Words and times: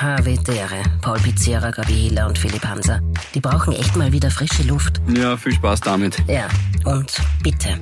Havidere, 0.00 0.84
Paul 1.02 1.18
Pizzera, 1.18 1.72
Gabi 1.72 1.92
Hiller 1.92 2.28
und 2.28 2.38
Philipp 2.38 2.64
Hanser. 2.64 3.00
Die 3.34 3.40
brauchen 3.40 3.72
echt 3.72 3.96
mal 3.96 4.12
wieder 4.12 4.30
frische 4.30 4.62
Luft. 4.62 5.00
Ja, 5.12 5.36
viel 5.36 5.52
Spaß 5.52 5.80
damit. 5.80 6.18
Ja, 6.28 6.48
und 6.84 7.12
bitte. 7.42 7.80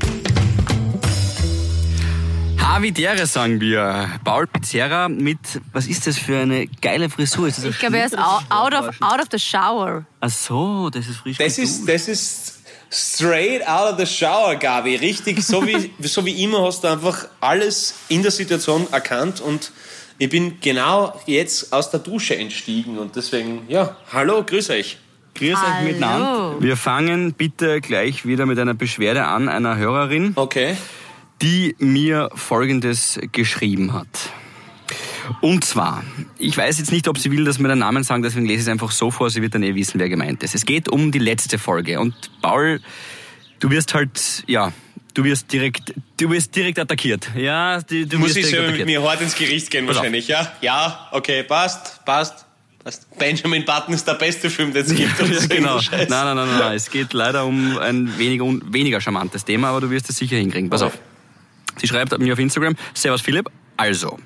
Havidere 2.59 3.27
sagen 3.27 3.61
wir. 3.61 4.09
Paul 4.25 4.47
Pizzera 4.47 5.11
mit, 5.11 5.39
was 5.75 5.87
ist 5.87 6.07
das 6.07 6.17
für 6.17 6.39
eine 6.39 6.67
geile 6.81 7.11
Frisur? 7.11 7.49
Ist 7.49 7.59
das 7.59 7.67
Ich 7.67 7.79
glaube, 7.79 7.99
er 7.99 8.07
ist 8.07 8.17
out, 8.17 8.45
out, 8.49 8.73
of, 8.73 9.03
out 9.03 9.21
of 9.21 9.27
the 9.31 9.39
shower. 9.39 10.07
Ach 10.21 10.31
so, 10.31 10.89
das 10.89 11.09
ist 11.09 11.19
frisch 11.19 11.37
Das 11.37 11.59
ist, 11.59 11.87
das 11.87 12.09
ist 12.09 12.61
straight 12.91 13.61
out 13.69 13.93
of 13.93 13.99
the 13.99 14.07
shower, 14.07 14.57
Gabi. 14.57 14.97
Richtig, 14.97 15.43
so 15.43 15.67
wie, 15.67 15.93
so 16.09 16.25
wie 16.25 16.43
immer 16.43 16.65
hast 16.65 16.83
du 16.83 16.89
einfach 16.89 17.29
alles 17.43 17.93
in 18.09 18.23
der 18.23 18.31
Situation 18.31 18.87
erkannt 18.91 19.43
und 19.43 19.71
ich 20.19 20.29
bin 20.29 20.59
genau 20.61 21.19
jetzt 21.27 21.73
aus 21.73 21.91
der 21.91 22.01
Dusche 22.01 22.37
entstiegen 22.37 22.99
und 22.99 23.17
deswegen, 23.17 23.63
ja, 23.69 23.97
hallo, 24.13 24.43
grüß 24.45 24.71
euch. 24.71 24.99
Grüß 25.35 25.51
euch 25.53 25.59
Hallo. 25.59 25.87
miteinander. 25.87 26.57
Wir 26.61 26.77
fangen 26.77 27.35
bitte 27.35 27.81
gleich 27.83 28.25
wieder 28.25 28.47
mit 28.47 28.59
einer 28.59 28.73
Beschwerde 28.75 29.27
an 29.27 29.49
einer 29.51 29.77
Hörerin, 29.77 30.33
Okay. 30.35 30.77
die 31.43 31.77
mir 31.79 32.31
Folgendes 32.35 33.21
geschrieben 33.33 33.93
hat. 33.93 34.09
Und 35.41 35.65
zwar, 35.65 36.05
ich 36.39 36.57
weiß 36.57 36.79
jetzt 36.79 36.93
nicht, 36.93 37.09
ob 37.09 37.19
sie 37.19 37.31
will, 37.33 37.45
dass 37.45 37.59
wir 37.59 37.69
den 37.69 37.81
Namen 37.81 38.05
sagen, 38.05 38.23
deswegen 38.23 38.47
lese 38.47 38.61
ich 38.61 38.67
es 38.67 38.69
einfach 38.69 38.93
so 38.93 39.11
vor, 39.11 39.29
sie 39.29 39.43
wird 39.43 39.55
dann 39.55 39.63
eh 39.65 39.75
wissen, 39.75 39.99
wer 40.01 40.09
gemeint 40.09 40.43
ist. 40.43 40.55
Es 40.55 40.65
geht 40.65 40.89
um 40.89 41.11
die 41.13 41.19
letzte 41.19 41.59
Folge. 41.59 41.99
Und 42.01 42.15
Paul, 42.41 42.81
du 43.59 43.71
wirst 43.71 43.93
halt, 43.93 44.45
ja, 44.47 44.73
du 45.17 45.25
wirst 45.25 45.51
direkt, 45.53 45.93
du 46.19 46.31
wirst 46.31 46.55
direkt 46.55 46.79
attackiert. 46.79 47.29
Ja, 47.37 47.81
die, 47.81 48.07
du 48.07 48.19
Muss 48.19 48.29
wirst 48.29 48.39
ich 48.39 48.47
selber 48.47 48.71
mit 48.73 48.87
mir 48.87 49.03
hart 49.03 49.21
ins 49.21 49.35
Gericht 49.35 49.71
gehen 49.71 49.87
Pass 49.87 49.97
auf. 49.97 50.03
wahrscheinlich, 50.03 50.29
ja? 50.29 50.53
Ja, 50.61 51.09
okay, 51.13 51.43
passt, 51.43 52.05
passt. 52.05 52.45
passt. 52.85 53.19
Benjamin 53.19 53.65
Button 53.65 53.95
ist 53.95 54.07
der 54.07 54.15
beste 54.15 54.49
Film, 54.51 54.73
den 54.73 54.85
es 54.85 54.95
gibt. 54.95 55.19
Ja, 55.19 55.41
so 55.41 55.49
genau. 55.49 55.81
Nein, 55.91 56.07
nein, 56.09 56.09
nein, 56.09 56.37
nein, 56.37 56.59
nein. 56.59 56.77
Es 56.77 56.91
geht 56.91 57.13
leider 57.13 57.45
um 57.47 57.79
ein 57.79 58.17
weniger, 58.19 58.45
un- 58.45 58.63
weniger 58.73 59.01
charmantes 59.01 59.45
Thema, 59.45 59.69
aber 59.71 59.81
du 59.81 59.91
wirst 59.91 60.09
es 60.11 60.17
sicher 60.17 60.37
hinkriegen. 60.37 60.71
Pass 60.71 60.83
auf. 60.83 60.97
Sie 61.79 61.87
schreibt 61.89 62.17
mir 62.19 62.33
auf 62.33 62.39
Instagram, 62.39 62.75
Servus 62.95 63.21
Philipp, 63.23 63.51
also. 63.77 64.19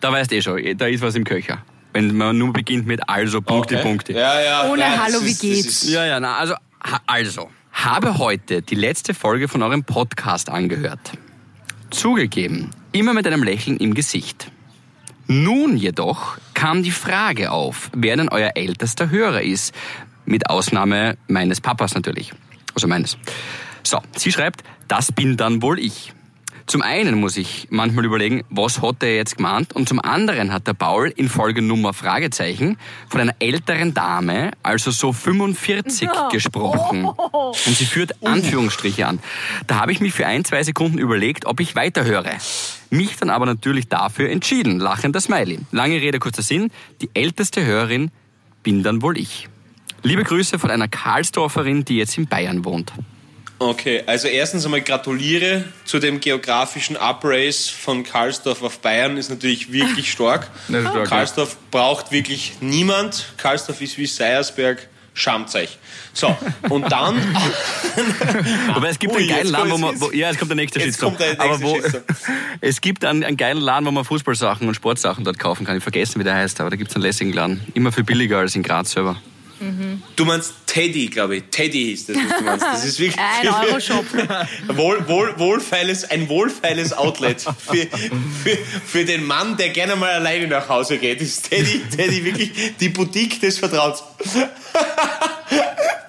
Da 0.00 0.10
weißt 0.12 0.32
eh 0.32 0.42
schon, 0.42 0.60
da 0.76 0.86
ist 0.86 1.00
was 1.02 1.14
im 1.14 1.24
Köcher. 1.24 1.64
Wenn 1.92 2.14
man 2.16 2.36
nur 2.36 2.52
beginnt 2.52 2.86
mit 2.86 3.00
also, 3.08 3.40
Punkte, 3.40 3.76
Okay. 3.76 3.82
Punkte. 3.84 4.12
Ja, 4.14 4.40
ja. 4.42 4.68
Ohne 4.68 4.80
das 4.82 4.98
Hallo, 4.98 5.22
wie 5.22 5.30
ist- 5.30 5.42
das 5.42 5.50
geht's? 5.50 5.66
ist- 5.84 5.90
Ja, 5.90 6.04
ja, 6.04 6.18
na, 6.20 6.36
also, 6.36 6.54
ha- 6.82 7.00
also, 7.06 7.48
habe 7.84 8.16
heute 8.16 8.62
die 8.62 8.76
letzte 8.76 9.12
Folge 9.12 9.46
von 9.46 9.62
eurem 9.62 9.84
Podcast 9.84 10.48
angehört. 10.48 11.12
Zugegeben, 11.90 12.70
immer 12.92 13.12
mit 13.12 13.26
einem 13.26 13.42
Lächeln 13.42 13.76
im 13.76 13.92
Gesicht. 13.92 14.50
Nun 15.26 15.76
jedoch 15.76 16.38
kam 16.54 16.82
die 16.82 16.90
Frage 16.90 17.50
auf, 17.50 17.90
wer 17.94 18.16
denn 18.16 18.30
euer 18.30 18.52
ältester 18.54 19.10
Hörer 19.10 19.42
ist. 19.42 19.74
Mit 20.24 20.48
Ausnahme 20.48 21.18
meines 21.28 21.60
Papas 21.60 21.94
natürlich. 21.94 22.32
Also 22.74 22.88
meines. 22.88 23.18
So, 23.82 24.00
sie 24.16 24.32
schreibt, 24.32 24.64
das 24.88 25.12
bin 25.12 25.36
dann 25.36 25.60
wohl 25.60 25.78
ich. 25.78 26.14
Zum 26.66 26.80
einen 26.80 27.20
muss 27.20 27.36
ich 27.36 27.68
manchmal 27.70 28.06
überlegen, 28.06 28.42
was 28.48 28.80
hat 28.80 29.02
er 29.02 29.14
jetzt 29.14 29.36
gemeint? 29.36 29.74
Und 29.74 29.88
zum 29.88 30.00
anderen 30.00 30.52
hat 30.52 30.66
der 30.66 30.72
Paul 30.72 31.12
in 31.14 31.28
Folge 31.28 31.60
Nummer 31.60 31.92
Fragezeichen 31.92 32.78
von 33.08 33.20
einer 33.20 33.34
älteren 33.38 33.92
Dame, 33.92 34.52
also 34.62 34.90
so 34.90 35.12
45, 35.12 36.08
gesprochen. 36.32 37.04
Und 37.04 37.76
sie 37.76 37.84
führt 37.84 38.24
Anführungsstriche 38.24 39.06
an. 39.06 39.20
Da 39.66 39.76
habe 39.76 39.92
ich 39.92 40.00
mich 40.00 40.14
für 40.14 40.26
ein, 40.26 40.44
zwei 40.44 40.62
Sekunden 40.62 40.98
überlegt, 40.98 41.44
ob 41.44 41.60
ich 41.60 41.76
weiterhöre. 41.76 42.30
Mich 42.88 43.16
dann 43.16 43.28
aber 43.28 43.44
natürlich 43.44 43.88
dafür 43.88 44.30
entschieden. 44.30 44.78
Lachender 44.78 45.20
Smiley. 45.20 45.60
Lange 45.70 46.00
Rede, 46.00 46.18
kurzer 46.18 46.42
Sinn. 46.42 46.70
Die 47.02 47.10
älteste 47.12 47.64
Hörerin 47.64 48.10
bin 48.62 48.82
dann 48.82 49.02
wohl 49.02 49.18
ich. 49.18 49.48
Liebe 50.02 50.24
Grüße 50.24 50.58
von 50.58 50.70
einer 50.70 50.88
Karlsdorferin, 50.88 51.84
die 51.84 51.98
jetzt 51.98 52.16
in 52.16 52.26
Bayern 52.26 52.64
wohnt. 52.64 52.92
Okay, 53.58 54.02
also 54.06 54.26
erstens 54.26 54.64
einmal 54.64 54.80
gratuliere 54.80 55.64
zu 55.84 56.00
dem 56.00 56.20
geografischen 56.20 56.96
Uprace 56.96 57.68
von 57.68 58.02
Karlsdorf 58.02 58.62
auf 58.62 58.80
Bayern, 58.80 59.16
ist 59.16 59.30
natürlich 59.30 59.70
wirklich 59.72 60.10
stark. 60.10 60.50
Stark, 60.68 61.08
Karlsdorf 61.08 61.56
braucht 61.70 62.10
wirklich 62.10 62.54
niemand. 62.60 63.32
Karlsdorf 63.36 63.80
ist 63.80 63.96
wie 63.96 64.06
Seiersberg, 64.06 64.88
schamt 65.14 65.54
euch. 65.54 65.78
So, 66.12 66.36
und 66.68 66.90
dann... 66.90 67.16
Aber 68.74 68.88
es 68.88 68.98
gibt 68.98 69.14
Ui, 69.14 69.20
einen 69.20 69.28
geilen 69.28 69.48
Laden, 69.48 69.70
wo 69.70 69.78
man, 69.78 70.00
wo, 70.00 70.10
ja, 70.10 70.30
es 70.30 70.38
kommt 70.38 70.50
der 70.50 70.56
nächste 70.56 70.80
Shitstorm. 70.80 71.16
Aber 71.38 71.62
wo, 71.62 71.80
es 72.60 72.80
gibt 72.80 73.04
einen, 73.04 73.22
einen 73.22 73.36
geilen 73.36 73.60
Laden, 73.60 73.86
wo 73.86 73.92
man 73.92 74.04
Fußballsachen 74.04 74.66
und 74.66 74.74
Sportsachen 74.74 75.24
dort 75.24 75.38
kaufen 75.38 75.64
kann. 75.64 75.76
Ich 75.76 75.82
vergessen, 75.82 76.18
wie 76.18 76.24
der 76.24 76.34
heißt, 76.34 76.60
aber 76.60 76.70
da 76.70 76.76
gibt 76.76 76.90
es 76.90 76.96
einen 76.96 77.04
lässigen 77.04 77.32
Laden. 77.32 77.60
Immer 77.74 77.92
viel 77.92 78.04
billiger 78.04 78.38
als 78.38 78.56
in 78.56 78.64
Graz 78.64 78.90
selber. 78.90 79.16
Du 80.16 80.24
meinst 80.24 80.54
Teddy, 80.66 81.06
glaube 81.08 81.36
ich. 81.36 81.44
Teddy 81.50 81.92
ist 81.92 82.08
das, 82.08 82.16
was 82.16 82.38
du 82.38 82.44
meinst. 82.44 82.64
Das 82.64 82.84
ist 82.84 82.98
wirklich... 82.98 83.20
Ein 83.20 83.48
Euro-Shop. 83.68 84.04
Wohl, 84.68 85.08
wohl, 85.08 85.38
wohlfeiles, 85.38 86.10
ein 86.10 86.28
wohlfeiles 86.28 86.92
Outlet 86.92 87.40
für, 87.40 87.86
für, 88.42 88.56
für 88.86 89.04
den 89.04 89.24
Mann, 89.24 89.56
der 89.56 89.70
gerne 89.70 89.96
mal 89.96 90.10
alleine 90.10 90.46
nach 90.48 90.68
Hause 90.68 90.98
geht. 90.98 91.20
Ist 91.20 91.50
Teddy, 91.50 91.82
Teddy 91.96 92.24
wirklich 92.24 92.52
die 92.80 92.88
Boutique 92.88 93.40
des 93.40 93.58
Vertrauens. 93.58 94.02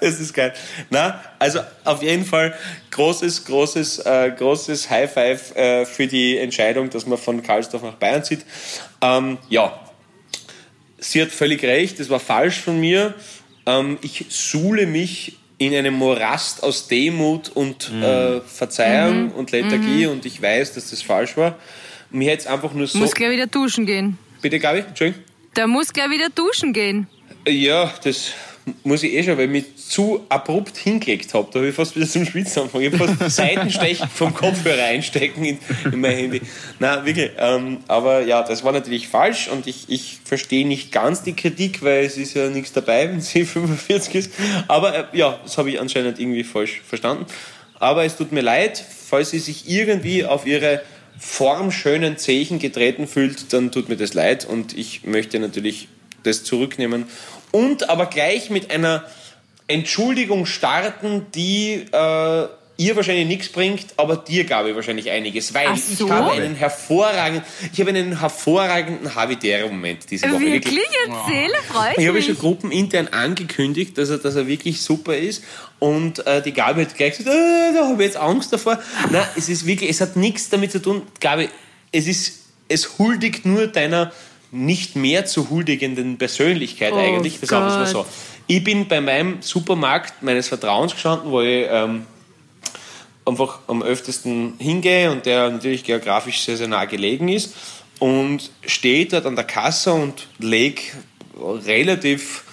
Das 0.02 0.20
ist 0.20 0.34
geil. 0.34 0.54
Na, 0.92 1.20
also 1.40 1.62
auf 1.84 2.04
jeden 2.04 2.26
Fall 2.26 2.54
großes, 2.92 3.46
großes, 3.46 4.00
äh, 4.00 4.32
großes 4.38 4.90
High 4.90 5.12
Five 5.12 5.56
äh, 5.56 5.86
für 5.86 6.06
die 6.06 6.38
Entscheidung, 6.38 6.90
dass 6.92 7.08
man 7.08 7.18
von 7.18 7.42
Karlsdorf 7.42 7.82
nach 7.82 7.96
Bayern 7.96 8.24
zieht. 8.24 8.46
Ähm, 9.02 9.40
ja, 9.50 9.80
sie 11.12 11.22
hat 11.22 11.32
völlig 11.32 11.64
recht, 11.64 12.00
das 12.00 12.10
war 12.10 12.20
falsch 12.20 12.60
von 12.60 12.80
mir. 12.80 13.14
Ähm, 13.66 13.98
ich 14.02 14.26
suhle 14.30 14.86
mich 14.86 15.38
in 15.58 15.74
einem 15.74 15.94
Morast 15.94 16.64
aus 16.64 16.88
Demut 16.88 17.50
und 17.50 17.90
äh, 17.92 18.42
Verzeihung 18.42 19.32
und 19.32 19.52
Lethargie 19.52 20.08
und 20.08 20.26
ich 20.26 20.42
weiß, 20.42 20.74
dass 20.74 20.90
das 20.90 21.02
falsch 21.02 21.38
war. 21.38 21.58
Mir 22.12 22.32
hätte 22.32 22.42
es 22.44 22.48
einfach 22.48 22.74
nur 22.74 22.88
so. 22.88 22.98
Muss 22.98 23.14
gleich 23.14 23.32
wieder 23.32 23.48
duschen 23.48 23.86
gehen. 23.86 24.18
Bitte, 24.42 24.60
Gabi? 24.60 24.80
Entschuldigung? 24.80 25.24
Der 25.56 25.68
muss 25.68 25.94
gleich 25.94 26.10
wieder 26.10 26.30
duschen 26.30 26.74
gehen. 26.74 27.08
Ja, 27.48 27.94
das 28.04 28.34
muss 28.84 29.04
ich 29.04 29.14
eh 29.14 29.24
schon, 29.24 29.38
weil 29.38 29.46
ich 29.46 29.52
mich 29.52 29.78
zu 29.78 30.26
abrupt 30.30 30.78
hingelegt 30.78 31.34
habe. 31.34 31.48
Da 31.52 31.60
habe 31.60 31.70
ich 31.70 31.76
fast 31.76 31.96
wieder 31.96 32.08
zum 32.08 32.26
Schwitzen 32.26 32.64
angefangen. 32.64 32.86
Ich 32.86 33.00
habe 33.00 33.16
fast 33.16 33.36
Seitenstech 33.36 34.02
vom 34.14 34.34
Kopfhörer 34.34 34.84
einstecken 34.84 35.46
in, 35.46 35.60
in 35.92 36.02
mein 36.02 36.16
Handy. 36.16 36.42
Na 36.80 37.06
wirklich. 37.06 37.32
Ähm, 37.38 37.78
aber 37.88 38.26
ja, 38.26 38.42
das 38.42 38.64
war 38.64 38.72
natürlich 38.72 39.08
falsch 39.08 39.50
und 39.50 39.68
ich, 39.68 39.86
ich 39.88 40.18
verstehe 40.24 40.68
nicht 40.68 40.92
ganz 40.92 41.22
die 41.22 41.34
Kritik, 41.34 41.84
weil 41.84 42.06
es 42.06 42.18
ist 42.18 42.34
ja 42.34 42.50
nichts 42.50 42.74
dabei, 42.74 43.10
wenn 43.10 43.22
sie 43.22 43.46
45 43.46 44.16
ist. 44.16 44.32
Aber 44.68 44.96
äh, 44.96 45.18
ja, 45.18 45.40
das 45.44 45.58
habe 45.58 45.70
ich 45.70 45.80
anscheinend 45.80 46.20
irgendwie 46.20 46.44
falsch 46.44 46.82
verstanden. 46.88 47.26
Aber 47.80 48.04
es 48.04 48.16
tut 48.16 48.32
mir 48.32 48.42
leid, 48.42 48.84
falls 49.08 49.30
sie 49.30 49.40
sich 49.40 49.70
irgendwie 49.70 50.26
auf 50.26 50.48
ihre 50.48 50.82
formschönen 51.20 52.18
Zechen 52.18 52.60
getreten 52.60 53.08
fühlt, 53.08 53.54
dann 53.54 53.72
tut 53.72 53.90
mir 53.90 53.98
das 53.98 54.14
leid 54.14 54.46
und 54.46 54.78
ich 54.78 55.04
möchte 55.06 55.40
natürlich 55.40 55.88
das 56.24 56.44
zurücknehmen 56.44 57.06
und 57.52 57.90
aber 57.90 58.08
gleich 58.08 58.50
mit 58.50 58.72
einer 58.72 59.06
Entschuldigung 59.68 60.46
starten, 60.46 61.26
die 61.34 61.86
äh, 61.92 62.48
ihr 62.78 62.96
wahrscheinlich 62.96 63.28
nichts 63.28 63.50
bringt, 63.50 63.86
aber 63.98 64.18
dir, 64.18 64.44
Gabi, 64.44 64.76
wahrscheinlich 64.76 65.10
einiges, 65.10 65.54
weil 65.54 65.76
so? 65.78 66.06
ich 66.06 66.12
habe 66.12 66.32
einen 66.32 66.56
hervorragenden, 66.56 67.44
ich 67.72 67.80
habe 67.80 67.90
einen 67.90 68.20
hervorragenden 68.20 69.16
Habitäre-Moment 69.16 70.12
diese 70.12 70.30
Woche. 70.30 70.42
Wirklich? 70.42 70.80
Erzähle, 71.08 71.54
freue 71.68 71.92
ich 71.92 71.98
Ich 71.98 72.08
habe 72.08 72.18
mich. 72.18 72.26
schon 72.26 72.38
gruppenintern 72.38 73.08
angekündigt, 73.10 73.98
dass 73.98 74.10
er, 74.10 74.18
dass 74.18 74.36
er 74.36 74.48
wirklich 74.48 74.82
super 74.82 75.16
ist. 75.16 75.44
Und 75.80 76.26
äh, 76.28 76.42
die 76.42 76.52
Gabi 76.52 76.86
hat 76.86 76.96
gleich 76.96 77.18
gesagt, 77.18 77.36
äh, 77.36 77.74
da 77.74 77.88
habe 77.88 78.04
ich 78.04 78.08
jetzt 78.08 78.18
Angst 78.18 78.52
davor. 78.52 78.80
Nein, 79.12 79.26
es 79.36 79.50
ist 79.50 79.66
wirklich, 79.66 79.90
es 79.90 80.02
hat 80.02 80.16
nichts 80.16 80.50
damit 80.50 80.72
zu 80.72 80.82
tun. 80.82 81.04
Gabi, 81.20 81.50
es 81.92 82.08
ist, 82.08 82.40
es 82.68 82.98
huldigt 82.98 83.46
nur 83.46 83.68
deiner 83.68 84.12
nicht 84.56 84.96
mehr 84.96 85.26
zu 85.26 85.50
huldigenden 85.50 86.18
Persönlichkeit 86.18 86.94
Oh 86.94 86.98
eigentlich. 86.98 87.40
Das 87.40 87.50
sagen 87.50 87.68
wir 87.68 87.78
mal 87.78 87.86
so. 87.86 88.06
Ich 88.48 88.64
bin 88.64 88.88
bei 88.88 89.02
meinem 89.02 89.42
Supermarkt 89.42 90.22
meines 90.22 90.48
Vertrauens 90.48 90.94
gestanden, 90.94 91.32
wo 91.32 91.42
ich 91.42 91.68
ähm, 91.70 92.06
einfach 93.26 93.60
am 93.68 93.82
öftesten 93.82 94.54
hingehe 94.60 95.12
und 95.12 95.26
der 95.26 95.50
natürlich 95.50 95.84
geografisch 95.84 96.42
sehr, 96.42 96.58
sehr 96.58 96.68
nah 96.68 96.86
gelegen 96.86 97.28
ist 97.28 97.54
und 98.00 98.52
stehe 98.66 99.06
dort 99.06 99.26
an 99.26 99.36
der 99.36 99.46
Kasse 99.46 99.94
und 99.94 100.28
lege 100.40 100.82
relativ 101.66 102.44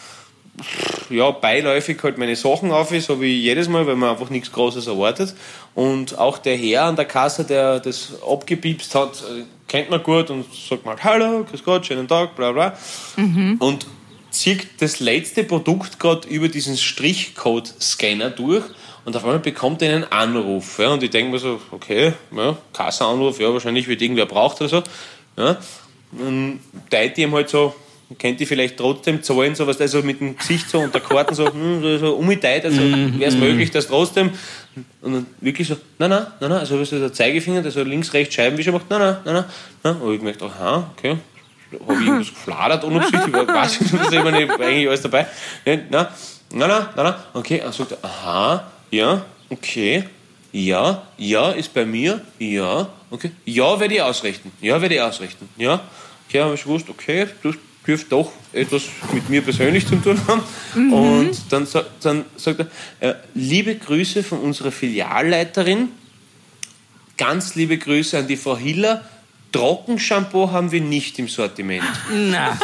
ja, 1.10 1.31
beiläufig 1.31 2.02
halt 2.02 2.19
meine 2.19 2.37
Sachen 2.37 2.70
auf, 2.72 2.90
so 2.90 3.20
wie 3.20 3.40
jedes 3.40 3.69
Mal, 3.69 3.87
weil 3.87 3.96
man 3.96 4.10
einfach 4.10 4.31
nichts 4.31 4.52
Großes 4.52 4.87
erwartet. 4.87 5.34
Und 5.75 6.19
auch 6.19 6.38
der 6.38 6.56
Herr 6.56 6.84
an 6.84 6.96
der 6.96 7.06
Kasse, 7.06 7.44
der 7.44 7.81
das 7.81 8.12
abgepiepst 8.26 8.94
hat, 8.94 9.22
äh, 9.22 9.44
kennt 9.66 9.90
man 9.90 10.02
gut 10.02 10.31
und 10.31 10.44
sagt 10.54 10.84
mal 10.84 10.96
Hallo, 11.02 11.44
grüß 11.44 11.64
Gott, 11.64 11.87
schönen 11.87 12.06
Tag, 12.06 12.37
bla 12.37 12.52
bla. 12.52 12.76
Und 13.58 13.87
zieht 14.31 14.81
das 14.81 15.00
letzte 15.00 15.44
Produkt 15.44 15.99
gerade 15.99 16.28
über 16.28 16.49
diesen 16.49 16.76
Strichcode-Scanner 16.76 18.31
durch 18.31 18.64
und 19.04 19.16
auf 19.16 19.25
einmal 19.25 19.40
bekommt 19.40 19.82
er 19.82 19.94
einen 19.94 20.04
Anruf. 20.04 20.78
Ja, 20.78 20.90
und 20.90 21.02
ich 21.02 21.10
denke 21.10 21.32
mir 21.32 21.38
so, 21.38 21.60
okay, 21.70 22.12
ja, 22.34 22.56
Kassenanruf, 22.72 23.40
ja, 23.40 23.52
wahrscheinlich 23.52 23.88
wird 23.88 24.00
irgendwer 24.00 24.26
braucht 24.26 24.60
oder 24.60 24.69
so. 24.69 24.82
Ja. 25.37 25.56
Dann 26.12 26.60
teilt 26.90 27.16
ihm 27.19 27.32
halt 27.32 27.49
so 27.49 27.75
kennt 28.19 28.41
die 28.41 28.47
vielleicht 28.47 28.76
trotzdem 28.76 29.23
zahlen, 29.23 29.55
sowas, 29.55 29.81
also 29.81 30.03
mit 30.03 30.20
dem 30.20 30.37
Gesicht 30.37 30.69
so 30.69 30.81
und 30.81 30.94
der 30.94 31.00
Karten 31.00 31.35
so, 31.35 31.47
hm, 31.47 31.82
so, 31.82 31.99
so 31.99 32.14
umgeteilt, 32.14 32.64
also 32.64 32.81
wäre 32.81 33.25
es 33.25 33.37
möglich, 33.37 33.70
dass 33.70 33.87
trotzdem, 33.87 34.31
und 35.00 35.12
dann 35.12 35.26
wirklich 35.41 35.69
so, 35.69 35.76
nein, 35.99 36.11
nein, 36.11 36.26
nein, 36.41 36.50
nein, 36.50 36.59
also 36.61 36.82
so 36.85 36.99
der 36.99 37.12
Zeigefinger, 37.12 37.62
der 37.62 37.70
so 37.70 37.82
links, 37.82 38.12
rechts 38.12 38.35
Scheibenwischer 38.35 38.73
macht, 38.73 38.88
nein, 38.91 39.00
nein, 39.00 39.17
nein, 39.25 39.44
nein, 39.82 39.97
und 39.97 40.12
ich 40.12 40.19
gemerkt, 40.19 40.43
aha, 40.43 40.91
okay, 40.97 41.17
habe 41.87 41.94
ich 41.94 42.06
irgendwas 42.06 42.29
gefladert 42.29 42.85
unabsichtlich, 42.85 43.35
weiß 43.35 43.81
ich 43.81 43.93
nicht, 43.93 44.12
ich 44.12 44.23
meine, 44.23 44.38
eigentlich 44.38 44.88
alles 44.88 45.03
dabei, 45.03 45.26
nein, 45.64 45.87
nein, 45.91 46.06
nein, 46.53 46.69
nein, 46.69 46.87
nein, 46.97 47.14
okay, 47.35 47.59
er 47.59 47.73
sagt, 47.73 48.03
aha, 48.05 48.70
ja, 48.91 49.25
okay, 49.49 50.05
ja, 50.53 51.03
ja, 51.17 51.50
ist 51.50 51.73
bei 51.73 51.87
mir, 51.87 52.20
ja, 52.38 52.88
okay, 53.11 53.31
ja, 53.44 53.79
werde 53.81 53.94
ich 53.94 54.03
ausrichten, 54.03 54.53
ja, 54.61 54.81
werde 54.81 54.94
ich 54.94 55.00
ausrichten, 55.00 55.49
ja, 55.56 55.81
okay, 56.29 56.41
habe 56.41 56.55
ich 56.55 56.62
gewusst, 56.62 56.88
okay, 56.88 57.26
das 57.43 57.55
dürfte 57.87 58.11
doch 58.11 58.32
etwas 58.52 58.84
mit 59.12 59.29
mir 59.29 59.43
persönlich 59.43 59.87
zu 59.87 59.96
tun 59.96 60.20
haben. 60.26 60.43
Und 60.93 61.37
dann, 61.50 61.67
dann 62.00 62.25
sagt 62.37 62.61
er, 63.00 63.11
äh, 63.11 63.14
liebe 63.34 63.75
Grüße 63.75 64.23
von 64.23 64.38
unserer 64.40 64.70
Filialleiterin, 64.70 65.88
ganz 67.17 67.55
liebe 67.55 67.79
Grüße 67.79 68.19
an 68.19 68.26
die 68.26 68.37
Frau 68.37 68.56
Hiller. 68.56 69.05
Trockenshampoo 69.52 70.50
haben 70.50 70.73
wir 70.73 70.81
nicht 70.81 71.19
im 71.19 71.29
Sortiment. 71.29 71.84
Na. 72.11 72.58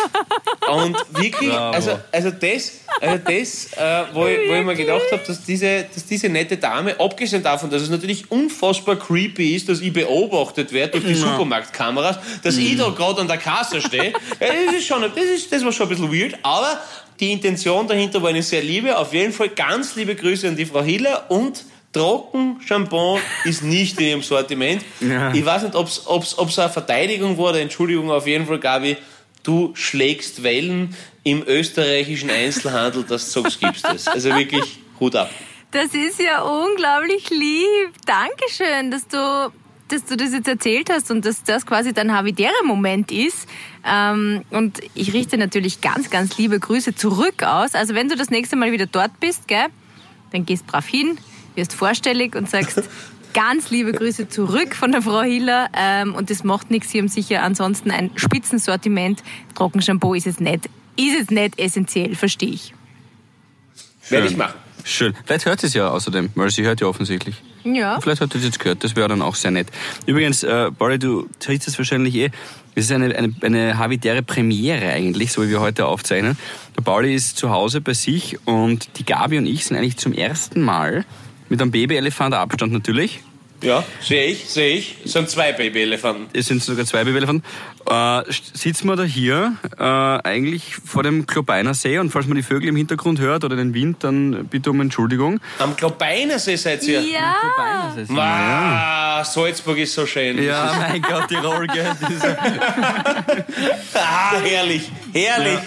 Und 0.71 0.97
wirklich, 1.11 1.51
Bravo. 1.51 1.75
also, 1.75 1.99
also 2.13 2.31
das, 2.31 2.73
also 3.01 3.19
das 3.25 3.73
äh, 3.73 4.05
wo, 4.13 4.27
ich, 4.27 4.49
wo 4.49 4.55
ich 4.55 4.65
mir 4.65 4.75
gedacht 4.75 5.05
habe, 5.13 5.23
dass 5.27 5.45
diese, 5.45 5.87
dass 5.95 6.05
diese 6.05 6.29
nette 6.29 6.57
Dame, 6.57 6.99
abgesehen 6.99 7.43
davon, 7.43 7.71
dass 7.71 7.83
es 7.83 7.91
natürlich 7.91 8.31
unfassbar 8.31 8.97
creepy 8.97 9.55
ist, 9.55 9.69
dass 9.69 9.81
ich 9.81 9.93
beobachtet 9.93 10.73
werde 10.73 10.93
durch 10.93 11.05
die 11.05 11.15
Supermarktkameras, 11.15 12.19
dass 12.43 12.57
ich 12.57 12.77
da 12.77 12.91
gerade 12.91 13.21
an 13.21 13.29
der 13.29 13.39
Kasse 13.39 13.81
stehe, 13.81 14.13
ja, 14.41 14.47
das, 14.67 14.77
ist 14.77 14.87
schon, 14.87 15.03
das, 15.03 15.25
ist, 15.25 15.53
das 15.53 15.65
war 15.65 15.73
schon 15.73 15.87
ein 15.87 15.91
bisschen 15.91 16.13
weird, 16.13 16.39
aber 16.43 16.81
die 17.21 17.33
Intention 17.33 17.87
dahinter 17.89 18.23
war 18.23 18.31
eine 18.31 18.43
sehr 18.43 18.63
liebe. 18.63 18.97
Auf 18.97 19.13
jeden 19.13 19.33
Fall 19.33 19.49
ganz 19.49 19.97
liebe 19.97 20.15
Grüße 20.15 20.47
an 20.47 20.57
die 20.57 20.67
Frau 20.67 20.83
Hiller 20.83 21.31
und 21.31 21.65
Trockenshampoo 21.93 23.19
ist 23.45 23.63
nicht 23.65 23.99
in 23.99 24.07
ihrem 24.07 24.23
Sortiment. 24.23 24.85
Ja. 25.01 25.33
Ich 25.33 25.45
weiß 25.45 25.63
nicht, 25.63 25.75
ob 25.75 25.87
es 25.89 26.59
eine 26.59 26.69
Verteidigung 26.69 27.39
war 27.39 27.51
oder 27.51 27.61
Entschuldigung, 27.61 28.11
auf 28.11 28.27
jeden 28.27 28.47
Fall, 28.47 28.59
Gabi, 28.59 28.97
du 29.49 29.73
schlägst 29.75 30.43
Wellen 30.43 30.95
im 31.25 31.43
österreichischen 31.47 32.29
Einzelhandel, 32.31 33.03
dass 33.05 33.33
du 33.33 33.41
sagst, 33.41 33.61
gibst 33.61 33.87
es. 33.87 34.07
Also 34.07 34.29
wirklich 34.35 34.81
Hut 35.01 35.17
ab. 35.17 35.31
Das 35.71 35.95
ist 35.95 36.21
ja 36.21 36.43
unglaublich 36.43 37.31
lieb. 37.31 37.93
Dankeschön, 38.05 38.91
dass 38.91 39.09
du, 39.09 39.51
dass 39.89 40.05
du 40.05 40.17
das 40.17 40.33
jetzt 40.33 40.49
erzählt 40.49 40.91
hast 40.91 41.11
und 41.11 41.25
dass 41.25 41.45
das 41.45 41.65
quasi 41.65 41.95
dein 41.95 42.15
Havidere-Moment 42.15 43.11
ist. 43.11 43.49
Ähm, 43.87 44.43
und 44.51 44.81
ich 44.95 45.15
richte 45.15 45.39
natürlich 45.39 45.81
ganz, 45.81 46.11
ganz 46.11 46.37
liebe 46.37 46.61
Grüße 46.61 46.95
zurück 46.95 47.43
aus. 47.43 47.75
Also 47.75 47.95
wenn 47.95 48.09
du 48.09 48.17
das 48.17 48.29
nächste 48.29 48.57
Mal 48.57 48.71
wieder 48.71 48.87
dort 48.87 49.19
bist, 49.19 49.49
gell, 49.49 49.67
dann 50.33 50.45
gehst 50.45 50.67
brav 50.67 50.87
hin, 50.87 51.19
wirst 51.55 51.73
vorstellig 51.73 52.35
und 52.35 52.51
sagst 52.51 52.83
ganz 53.39 53.71
liebe 53.71 53.93
Grüße 53.93 54.29
zurück 54.29 54.75
von 54.75 54.91
der 54.91 55.01
Frau 55.01 55.23
Hiller. 55.23 55.69
Ähm, 55.73 56.13
und 56.13 56.29
das 56.29 56.43
macht 56.43 56.73
nichts. 56.73 56.91
Sie 56.91 56.99
haben 56.99 57.07
sicher 57.07 57.45
ansonsten 57.45 57.93
ein 57.93 58.11
Spitzensortiment. 58.17 59.23
Trockenshampoo 59.55 60.15
ist 60.15 60.27
es 60.27 60.41
nicht. 60.41 60.69
Ist 60.97 61.23
es 61.23 61.31
nicht 61.31 61.57
essentiell, 61.57 62.17
verstehe 62.17 62.51
ich. 62.51 62.75
Werde 64.09 64.27
ich 64.27 64.37
machen. 64.37 64.55
Schön. 64.83 65.15
Vielleicht 65.25 65.47
hört 65.47 65.61
sie 65.61 65.69
es 65.69 65.75
ja 65.75 65.89
außerdem, 65.89 66.31
weil 66.35 66.51
sie 66.51 66.65
hört 66.65 66.81
ja 66.81 66.89
offensichtlich. 66.89 67.37
Ja. 67.63 68.01
Vielleicht 68.01 68.21
hat 68.21 68.33
sie 68.33 68.39
es 68.39 68.45
jetzt 68.45 68.59
gehört, 68.59 68.83
das 68.83 68.97
wäre 68.97 69.07
dann 69.07 69.23
auch 69.23 69.37
sehr 69.37 69.53
nett. 69.53 69.69
Übrigens, 70.07 70.43
äh, 70.43 70.73
Barry, 70.77 70.99
du 70.99 71.29
trittst 71.39 71.69
es 71.69 71.79
wahrscheinlich 71.79 72.17
eh. 72.17 72.31
Es 72.75 72.87
ist 72.87 72.93
eine, 72.93 73.15
eine, 73.15 73.35
eine 73.43 73.79
habitäre 73.79 74.23
Premiere 74.23 74.89
eigentlich, 74.89 75.31
so 75.31 75.45
wie 75.45 75.51
wir 75.51 75.61
heute 75.61 75.87
aufzeichnen. 75.87 76.37
Der 76.77 76.83
Pauli 76.83 77.15
ist 77.15 77.37
zu 77.37 77.51
Hause 77.51 77.81
bei 77.83 77.95
sich 77.95 78.39
und 78.47 78.99
die 78.99 79.05
Gabi 79.05 79.39
und 79.39 79.47
ich 79.47 79.65
sind 79.65 79.77
eigentlich 79.77 79.97
zum 79.97 80.13
ersten 80.13 80.61
Mal 80.61 81.05
mit 81.49 81.63
einem 81.63 81.71
Babyelefant 81.71 82.35
Abstand 82.35 82.73
natürlich. 82.73 83.21
Ja, 83.61 83.85
sehe 84.01 84.27
ich, 84.27 84.49
sehe 84.49 84.77
ich. 84.77 84.97
Es 85.05 85.13
sind 85.13 85.29
zwei 85.29 85.53
Babyelefanten. 85.53 86.27
Es 86.33 86.47
sind 86.47 86.63
sogar 86.63 86.85
zwei 86.87 87.03
Babyelefanten. 87.05 87.45
Äh, 87.87 88.23
sitzen 88.31 88.87
wir 88.87 88.95
da 88.95 89.03
hier 89.03 89.57
äh, 89.79 89.83
eigentlich 89.83 90.77
vor 90.77 91.03
dem 91.03 91.27
Klobeiner 91.27 91.75
See 91.75 91.99
und 91.99 92.11
falls 92.11 92.27
man 92.27 92.37
die 92.37 92.43
Vögel 92.43 92.69
im 92.69 92.77
Hintergrund 92.77 93.19
hört 93.19 93.43
oder 93.45 93.57
den 93.57 93.75
Wind, 93.75 94.05
dann 94.05 94.47
bitte 94.47 94.71
um 94.71 94.81
Entschuldigung. 94.81 95.41
Am 95.59 95.75
Globeinersee 95.75 96.55
seid 96.57 96.85
ihr. 96.85 97.01
Ja. 97.01 97.35
Wow, 98.07 99.27
Salzburg 99.27 99.79
ist 99.79 99.95
so 99.95 100.07
schön. 100.07 100.41
Ja, 100.43 100.87
mein 100.89 101.03
Gott, 101.03 101.29
Tirol, 101.29 101.67
gell? 101.67 101.91
Ah, 103.95 104.37
herrlich, 104.41 104.91
herrlich. 105.13 105.59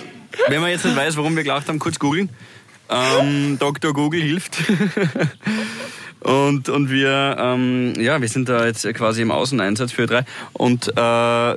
Wenn 0.48 0.62
man 0.62 0.70
jetzt 0.70 0.86
nicht 0.86 0.96
weiß, 0.96 1.18
warum 1.18 1.36
wir 1.36 1.44
gelacht 1.44 1.68
haben, 1.68 1.80
kurz 1.80 2.00
googeln. 2.00 2.30
Ähm, 2.90 3.58
Dr. 3.60 3.94
Google 3.94 4.22
hilft. 4.22 4.58
Und, 6.21 6.69
und 6.69 6.91
wir, 6.91 7.35
ähm, 7.39 7.94
ja, 8.00 8.21
wir 8.21 8.27
sind 8.29 8.47
da 8.47 8.65
jetzt 8.65 8.85
quasi 8.94 9.23
im 9.23 9.31
Außeneinsatz 9.31 9.91
für 9.91 10.06
drei. 10.06 10.23
Und 10.53 10.88
äh, 10.89 10.91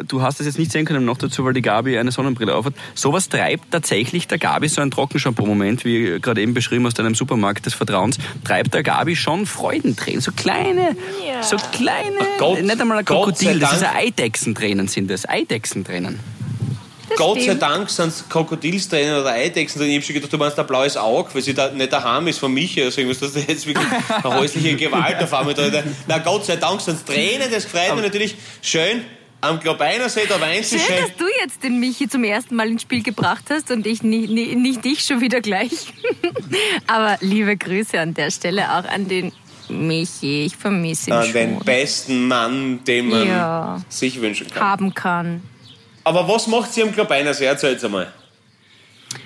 du 0.05 0.23
hast 0.23 0.41
es 0.41 0.47
jetzt 0.47 0.59
nicht 0.59 0.73
sehen 0.73 0.87
können 0.87 1.05
noch 1.05 1.19
dazu, 1.19 1.45
weil 1.45 1.53
die 1.53 1.61
Gabi 1.63 1.99
eine 1.99 2.11
Sonnenbrille 2.11 2.55
aufhat. 2.55 2.75
Sowas 2.95 3.29
treibt 3.29 3.71
tatsächlich 3.71 4.27
der 4.27 4.39
Gabi, 4.39 4.69
so 4.69 4.81
ein 4.81 4.91
Trockenshampoo-Moment, 4.91 5.85
wie 5.85 6.19
gerade 6.19 6.41
eben 6.41 6.55
beschrieben 6.55 6.87
aus 6.87 6.95
deinem 6.95 7.15
Supermarkt 7.15 7.67
des 7.67 7.75
Vertrauens, 7.75 8.17
treibt 8.43 8.73
der 8.73 8.83
Gabi 8.83 9.17
schon 9.17 9.45
Freudentränen. 9.45 10.23
So 10.23 10.33
kleine, 10.33 10.97
so 11.43 11.57
kleine, 11.73 12.17
Gott- 12.39 12.63
nicht 12.63 12.81
einmal 12.81 12.99
ein 12.99 13.05
Krokodil, 13.05 13.59
das 13.59 13.75
ist 13.75 13.83
Dank. 13.83 13.97
Eidechsentränen 13.97 14.89
sind 14.89 15.11
das. 15.11 15.29
Eidechsentränen. 15.29 16.19
Gott 17.17 17.37
sei 17.39 17.43
stimmt. 17.45 17.63
Dank 17.63 17.91
sind 17.91 18.09
es 18.09 18.29
Krokodilstränen 18.29 19.21
oder 19.21 19.31
Eidechsen. 19.33 19.83
Ich 19.83 19.95
habe 19.95 20.05
schon 20.05 20.15
gedacht, 20.15 20.33
du 20.33 20.39
meinst 20.39 20.59
ein 20.59 20.67
blaues 20.67 20.97
Auge, 20.97 21.35
weil 21.35 21.43
sie 21.43 21.55
da 21.55 21.71
nicht 21.71 21.93
daheim 21.93 22.27
ist 22.29 22.39
von 22.39 22.53
Michi. 22.53 22.83
Also 22.83 23.01
irgendwas, 23.01 23.21
dass 23.21 23.33
da 23.35 23.41
jetzt 23.51 23.67
wirklich 23.67 23.87
eine 24.09 24.23
häusliche 24.39 24.77
Gewalt 24.77 25.23
auf 25.23 25.33
einmal 25.35 25.55
da 25.55 25.83
Na 26.07 26.19
Gott 26.19 26.45
sei 26.47 26.57
Dank 26.57 26.81
sind 26.81 26.97
es 26.97 27.05
Tränen, 27.05 27.49
das 27.53 27.65
freut 27.65 27.95
mich 27.95 28.05
natürlich 28.05 28.37
schön. 28.63 29.03
Am 29.41 29.61
Globeinersee, 29.61 30.23
da 30.27 30.41
weint 30.41 30.65
sie 30.65 30.79
Schön, 30.79 30.87
schön. 30.97 31.05
dass 31.07 31.17
du 31.19 31.25
jetzt 31.43 31.63
den 31.63 31.79
Michi 31.79 32.09
zum 32.09 32.25
ersten 32.25 32.57
Mal 32.57 32.67
ins 32.69 32.81
Spiel 32.81 33.03
gebracht 33.03 33.45
hast 33.51 33.71
und 33.71 33.87
ich 33.87 34.03
nicht, 34.03 34.31
nicht, 34.31 34.83
dich 34.83 35.01
schon 35.05 35.21
wieder 35.21 35.43
gleich. 35.43 35.71
Aber 36.87 37.19
liebe 37.21 37.55
Grüße 37.55 38.01
an 38.01 38.15
der 38.15 38.31
Stelle 38.31 38.71
auch 38.73 38.85
an 38.91 39.07
den 39.07 39.33
Michi. 39.69 40.47
Ich 40.47 40.57
vermisse 40.57 41.11
ihn 41.11 41.13
An 41.17 41.33
den 41.33 41.55
schon. 41.57 41.65
besten 41.67 42.29
Mann, 42.29 42.85
den 42.85 43.09
man 43.11 43.27
Ja. 43.27 43.83
sich 43.91 44.19
wünschen 44.23 44.47
kann. 44.51 44.63
Haben 44.63 44.95
kann. 44.95 45.43
Aber 46.05 46.29
was 46.29 46.47
macht 46.47 46.73
sie 46.73 46.83
am 46.83 46.93
Globeinersee? 46.93 47.47
Erzähl's 47.47 47.83
einmal. 47.85 48.13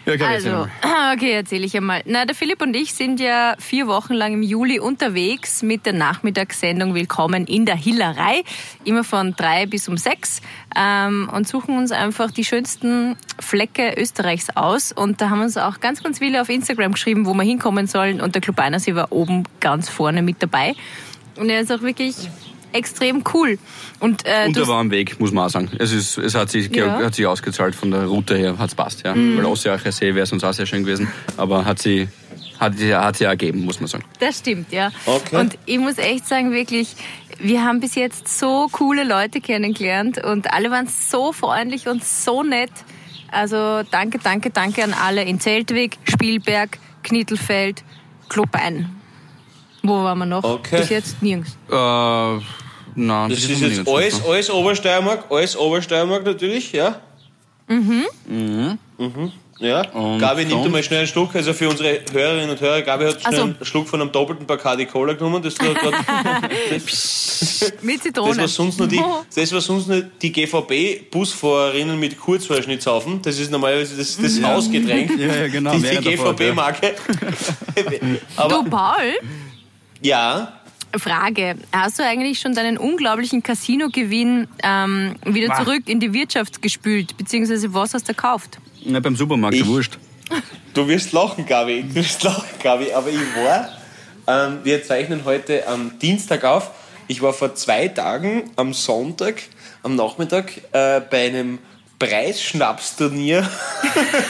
Ja, 0.06 0.16
Gabi, 0.16 0.34
erzähl 0.34 0.52
Also, 0.54 0.68
mal. 0.82 1.14
okay, 1.14 1.32
erzähle 1.32 1.66
ich 1.66 1.76
einmal. 1.76 2.02
Na, 2.06 2.24
der 2.24 2.34
Philipp 2.34 2.62
und 2.62 2.74
ich 2.74 2.94
sind 2.94 3.20
ja 3.20 3.56
vier 3.58 3.86
Wochen 3.86 4.14
lang 4.14 4.34
im 4.34 4.42
Juli 4.42 4.78
unterwegs 4.78 5.62
mit 5.62 5.86
der 5.86 5.92
Nachmittagssendung 5.92 6.94
Willkommen 6.94 7.46
in 7.46 7.66
der 7.66 7.76
Hillerei. 7.76 8.42
Immer 8.84 9.04
von 9.04 9.34
drei 9.34 9.66
bis 9.66 9.88
um 9.88 9.96
sechs. 9.96 10.40
Ähm, 10.76 11.28
und 11.32 11.48
suchen 11.48 11.76
uns 11.76 11.90
einfach 11.90 12.30
die 12.30 12.44
schönsten 12.44 13.16
Flecke 13.40 13.94
Österreichs 13.96 14.48
aus. 14.54 14.92
Und 14.92 15.20
da 15.20 15.30
haben 15.30 15.40
uns 15.40 15.56
auch 15.56 15.80
ganz, 15.80 16.02
ganz 16.02 16.18
viele 16.20 16.40
auf 16.40 16.48
Instagram 16.48 16.92
geschrieben, 16.92 17.26
wo 17.26 17.34
wir 17.34 17.44
hinkommen 17.44 17.86
sollen. 17.86 18.20
Und 18.20 18.34
der 18.34 18.42
Club 18.42 18.58
Einersee 18.60 18.94
war 18.94 19.10
oben 19.10 19.44
ganz 19.60 19.88
vorne 19.88 20.22
mit 20.22 20.42
dabei. 20.42 20.74
Und 21.36 21.50
er 21.50 21.60
ist 21.60 21.72
auch 21.72 21.82
wirklich 21.82 22.14
extrem 22.72 23.22
cool. 23.34 23.58
Und, 24.00 24.24
äh, 24.26 24.46
Und 24.46 24.56
er 24.56 24.68
war 24.68 24.78
am 24.78 24.90
Weg, 24.90 25.18
muss 25.20 25.32
man 25.32 25.46
auch 25.46 25.50
sagen. 25.50 25.70
Es, 25.78 25.92
ist, 25.92 26.18
es 26.18 26.34
hat, 26.34 26.50
sich, 26.50 26.74
Ja. 26.74 26.98
Mhm. 26.98 27.04
hat 27.04 27.14
sich 27.14 27.26
ausgezahlt 27.26 27.74
von 27.74 27.90
der 27.90 28.06
Route 28.06 28.36
her, 28.36 28.56
hat's 28.58 28.74
passt. 28.74 29.04
Ja. 29.04 29.14
Weil 29.14 29.44
Ossiacher 29.44 29.90
See 29.92 30.14
wäre 30.14 30.26
sonst 30.26 30.44
auch 30.44 30.52
sehr 30.52 30.66
schön 30.66 30.84
gewesen, 30.84 31.08
aber 31.36 31.64
hat 31.64 31.78
sie, 31.80 32.08
hat, 32.60 32.76
sie- 32.78 32.94
hat 32.94 33.16
sie 33.16 33.24
ergeben, 33.24 33.64
muss 33.64 33.80
man 33.80 33.88
sagen. 33.88 34.04
Das 34.20 34.38
stimmt, 34.38 34.72
ja. 34.72 34.90
Okay. 35.06 35.36
Und 35.36 35.58
ich 35.66 35.78
muss 35.78 35.98
echt 35.98 36.26
sagen, 36.26 36.52
wirklich, 36.52 36.94
wir 37.40 37.64
haben 37.64 37.80
bis 37.80 37.94
jetzt 37.94 38.28
so 38.38 38.68
coole 38.72 39.04
Leute 39.04 39.40
kennengelernt 39.40 40.22
und 40.22 40.52
alle 40.52 40.70
waren 40.70 40.88
so 40.88 41.32
freundlich 41.32 41.86
und 41.88 42.04
so 42.04 42.42
nett. 42.42 42.70
Also 43.30 43.82
danke, 43.90 44.18
danke, 44.18 44.50
danke 44.50 44.82
an 44.84 44.94
alle 44.94 45.22
in 45.22 45.38
Zeltweg, 45.38 45.98
Spielberg, 46.04 46.78
Knittelfeld, 47.02 47.82
Klobein. 48.28 48.90
Wo 49.82 49.94
waren 50.04 50.18
wir 50.18 50.26
noch? 50.26 50.44
Okay. 50.44 50.80
Bis 50.80 50.88
jetzt 50.90 51.22
nirgends. 51.22 51.56
Äh, 51.70 51.74
nein, 51.74 53.30
Das 53.30 53.38
ist 53.38 53.60
jetzt 53.60 53.88
alles, 53.88 54.24
alles 54.24 54.50
Obersteiermark, 54.50 55.24
alles 55.30 55.56
Obersteiermark 55.56 56.24
natürlich, 56.24 56.72
ja? 56.72 57.00
Mhm. 57.68 58.06
Mhm. 58.26 58.78
Ja, 59.60 59.82
Und 59.90 60.20
Gabi 60.20 60.44
nimmt 60.44 60.62
sonst? 60.62 60.70
mal 60.70 60.82
schnell 60.84 61.00
einen 61.00 61.08
Schluck, 61.08 61.34
also 61.34 61.52
für 61.52 61.68
unsere 61.68 62.00
Hörerinnen 62.12 62.50
und 62.50 62.60
Hörer, 62.60 62.80
Gabi 62.82 63.06
hat 63.06 63.20
schnell 63.20 63.34
so. 63.36 63.42
einen 63.42 63.56
Schluck 63.62 63.88
von 63.88 64.00
einem 64.00 64.12
doppelten 64.12 64.46
Bacardi 64.46 64.86
Cola 64.86 65.14
genommen, 65.14 65.42
das, 65.42 65.58
war 65.58 65.74
grad, 65.74 65.94
das, 66.70 67.72
Mit 67.82 68.00
Zitrone. 68.02 68.28
das, 68.36 68.44
was 68.44 68.54
sonst 68.54 68.78
nur 68.78 68.86
die, 68.86 69.02
das, 69.34 69.52
was 69.52 69.64
sonst 69.64 69.88
nur 69.88 70.02
die 70.02 70.32
GVB-Busfahrerinnen 70.32 71.98
mit 71.98 72.18
Kurzhaarschnitt 72.20 72.82
saufen, 72.82 73.20
das 73.22 73.38
ist 73.40 73.50
normalerweise 73.50 73.96
das, 73.96 74.16
das 74.16 74.40
Hausgetränk, 74.40 75.10
Ja, 75.18 75.34
ja, 75.34 75.48
genau, 75.48 75.72
die, 75.72 75.80
die 75.82 76.16
Fahrt, 76.16 76.38
ja. 76.40 76.46
GVB-Marke. 76.52 76.94
Du, 78.48 78.64
Paul, 78.64 79.14
ja, 80.02 80.52
Frage. 80.96 81.56
Hast 81.72 81.98
du 81.98 82.02
eigentlich 82.02 82.40
schon 82.40 82.54
deinen 82.54 82.78
unglaublichen 82.78 83.42
Casino-Gewinn 83.42 84.48
ähm, 84.62 85.16
wieder 85.24 85.48
Wah. 85.48 85.62
zurück 85.64 85.82
in 85.86 86.00
die 86.00 86.12
Wirtschaft 86.14 86.62
gespült? 86.62 87.16
Beziehungsweise 87.18 87.74
was 87.74 87.92
hast 87.92 88.08
du 88.08 88.14
gekauft? 88.14 88.58
Na, 88.84 89.00
beim 89.00 89.14
Supermarkt, 89.16 89.56
Ich- 89.56 89.66
wurscht. 89.66 89.98
Du 90.74 90.86
wirst 90.86 91.12
lachen, 91.12 91.44
Gabi. 91.44 91.82
Du 91.82 91.94
wirst 91.96 92.22
lachen, 92.22 92.46
Gabi. 92.62 92.92
Aber 92.92 93.08
ich 93.08 93.18
war, 93.34 93.68
ähm, 94.28 94.58
wir 94.62 94.84
zeichnen 94.84 95.24
heute 95.24 95.66
am 95.66 95.98
Dienstag 95.98 96.44
auf. 96.44 96.70
Ich 97.08 97.20
war 97.20 97.32
vor 97.32 97.54
zwei 97.56 97.88
Tagen 97.88 98.44
am 98.54 98.72
Sonntag, 98.74 99.42
am 99.82 99.96
Nachmittag, 99.96 100.52
äh, 100.72 101.00
bei 101.00 101.26
einem 101.26 101.58
Preisschnapsturnier. 101.98 103.48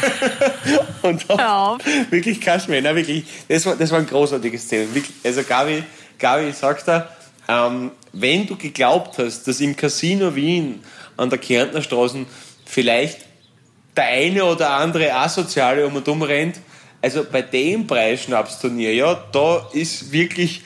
Und 1.03 1.25
da, 1.29 1.73
auf. 1.73 1.83
wirklich 2.11 2.41
Kaschmir, 2.41 2.81
nein, 2.81 2.97
wirklich, 2.97 3.25
das 3.49 3.67
war, 3.67 3.77
das 3.77 3.91
war 3.91 3.99
ein 3.99 4.07
großartiges 4.07 4.63
Szene. 4.63 4.87
Also 5.25 5.43
Gabi, 5.43 5.85
Gabi, 6.19 6.53
sag's 6.53 6.85
dir, 6.85 7.09
ähm, 7.49 7.91
wenn 8.13 8.47
du 8.47 8.57
geglaubt 8.57 9.19
hast, 9.19 9.47
dass 9.47 9.61
im 9.61 9.77
Casino 9.77 10.35
Wien 10.35 10.83
an 11.17 11.31
der 11.31 11.39
Kärntner 11.39 11.83
Straße 11.83 12.27
vielleicht 12.65 13.21
der 13.97 14.05
eine 14.05 14.45
oder 14.45 14.71
andere 14.71 15.13
Asoziale 15.13 15.87
um 15.87 15.97
und 15.97 16.09
um 16.09 16.23
rennt, 16.23 16.61
also 17.01 17.25
bei 17.25 17.43
dem 17.43 17.87
Preisschnapsturnier, 17.87 18.95
ja, 18.95 19.15
da 19.33 19.69
ist 19.73 20.11
wirklich 20.13 20.63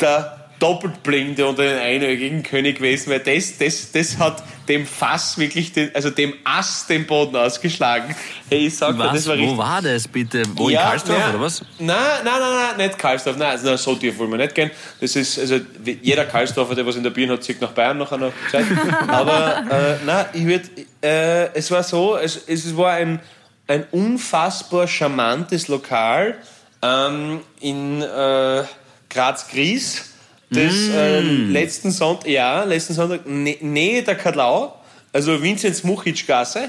der 0.00 0.43
Doppelblinde 0.58 1.46
unter 1.46 1.62
den 1.62 1.78
einäugigen 1.78 2.42
König 2.42 2.76
gewesen, 2.76 3.10
weil 3.10 3.20
das, 3.20 3.58
das, 3.58 3.92
das 3.92 4.18
hat 4.18 4.42
dem 4.68 4.86
Fass 4.86 5.36
wirklich, 5.36 5.72
den, 5.72 5.94
also 5.94 6.10
dem 6.10 6.34
Ass 6.44 6.86
den 6.86 7.06
Boden 7.06 7.36
ausgeschlagen. 7.36 8.14
Hey, 8.48 8.66
ich 8.66 8.76
sag 8.76 8.96
dir, 8.96 9.00
Was? 9.00 9.12
das 9.12 9.26
war 9.26 9.36
Wo 9.36 9.40
richtig. 9.40 9.58
war 9.58 9.82
das 9.82 10.08
bitte? 10.08 10.42
Wo 10.54 10.68
in 10.68 10.76
Karlsdorf 10.76 11.18
ja. 11.18 11.30
oder 11.30 11.40
was? 11.40 11.60
Nein, 11.78 11.96
nein, 12.24 12.24
nein, 12.24 12.74
nein, 12.76 12.86
nicht 12.86 12.98
Karlsdorf. 12.98 13.36
Nein, 13.36 13.58
nein, 13.62 13.76
so 13.76 13.94
tief 13.94 14.18
wollen 14.18 14.30
wir 14.30 14.38
nicht 14.38 14.54
gehen. 14.54 14.70
Das 15.00 15.16
ist, 15.16 15.38
also, 15.38 15.60
jeder 16.02 16.24
Karlsdorfer, 16.24 16.74
der 16.74 16.86
was 16.86 16.96
in 16.96 17.02
der 17.02 17.10
Birne 17.10 17.34
hat, 17.34 17.44
zieht 17.44 17.60
nach 17.60 17.72
Bayern 17.72 17.98
nach 17.98 18.12
einer 18.12 18.32
Zeit. 18.50 18.64
Aber, 19.08 19.64
äh, 19.70 20.04
nein, 20.04 20.26
ich 20.32 20.46
würd, 20.46 20.70
äh, 21.02 21.52
es 21.54 21.70
war 21.70 21.82
so, 21.82 22.16
es, 22.16 22.40
es 22.46 22.76
war 22.76 22.92
ein, 22.92 23.20
ein 23.66 23.84
unfassbar 23.90 24.86
charmantes 24.86 25.68
Lokal 25.68 26.36
ähm, 26.82 27.40
in 27.60 28.02
äh, 28.02 28.62
Graz-Gries. 29.10 30.13
Das 30.54 30.74
äh, 30.74 31.20
letzten 31.20 31.90
Sonntag, 31.90 32.28
ja, 32.28 32.64
letzten 32.64 32.94
Sonntag, 32.94 33.26
Nä- 33.26 33.58
Nähe 33.62 34.02
der 34.02 34.14
Kadlau, 34.14 34.74
also 35.12 35.42
Vinzenz-Muchitsch-Gasse. 35.42 36.68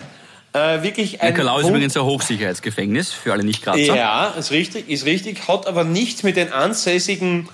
Äh, 0.54 0.82
wirklich 0.84 1.22
ein 1.22 1.34
Kalau 1.34 1.60
ist 1.60 1.68
übrigens 1.68 1.98
ein 1.98 2.04
Hochsicherheitsgefängnis 2.04 3.12
für 3.12 3.34
alle 3.34 3.44
Nicht-Grazer. 3.44 3.96
ja, 3.96 4.28
ist 4.38 4.52
richtig, 4.52 4.90
ist 4.90 5.06
richtig, 5.06 5.48
hat 5.48 5.68
aber 5.68 5.84
nichts 5.84 6.24
mit 6.24 6.38
den 6.38 6.54
ansässigen 6.54 7.50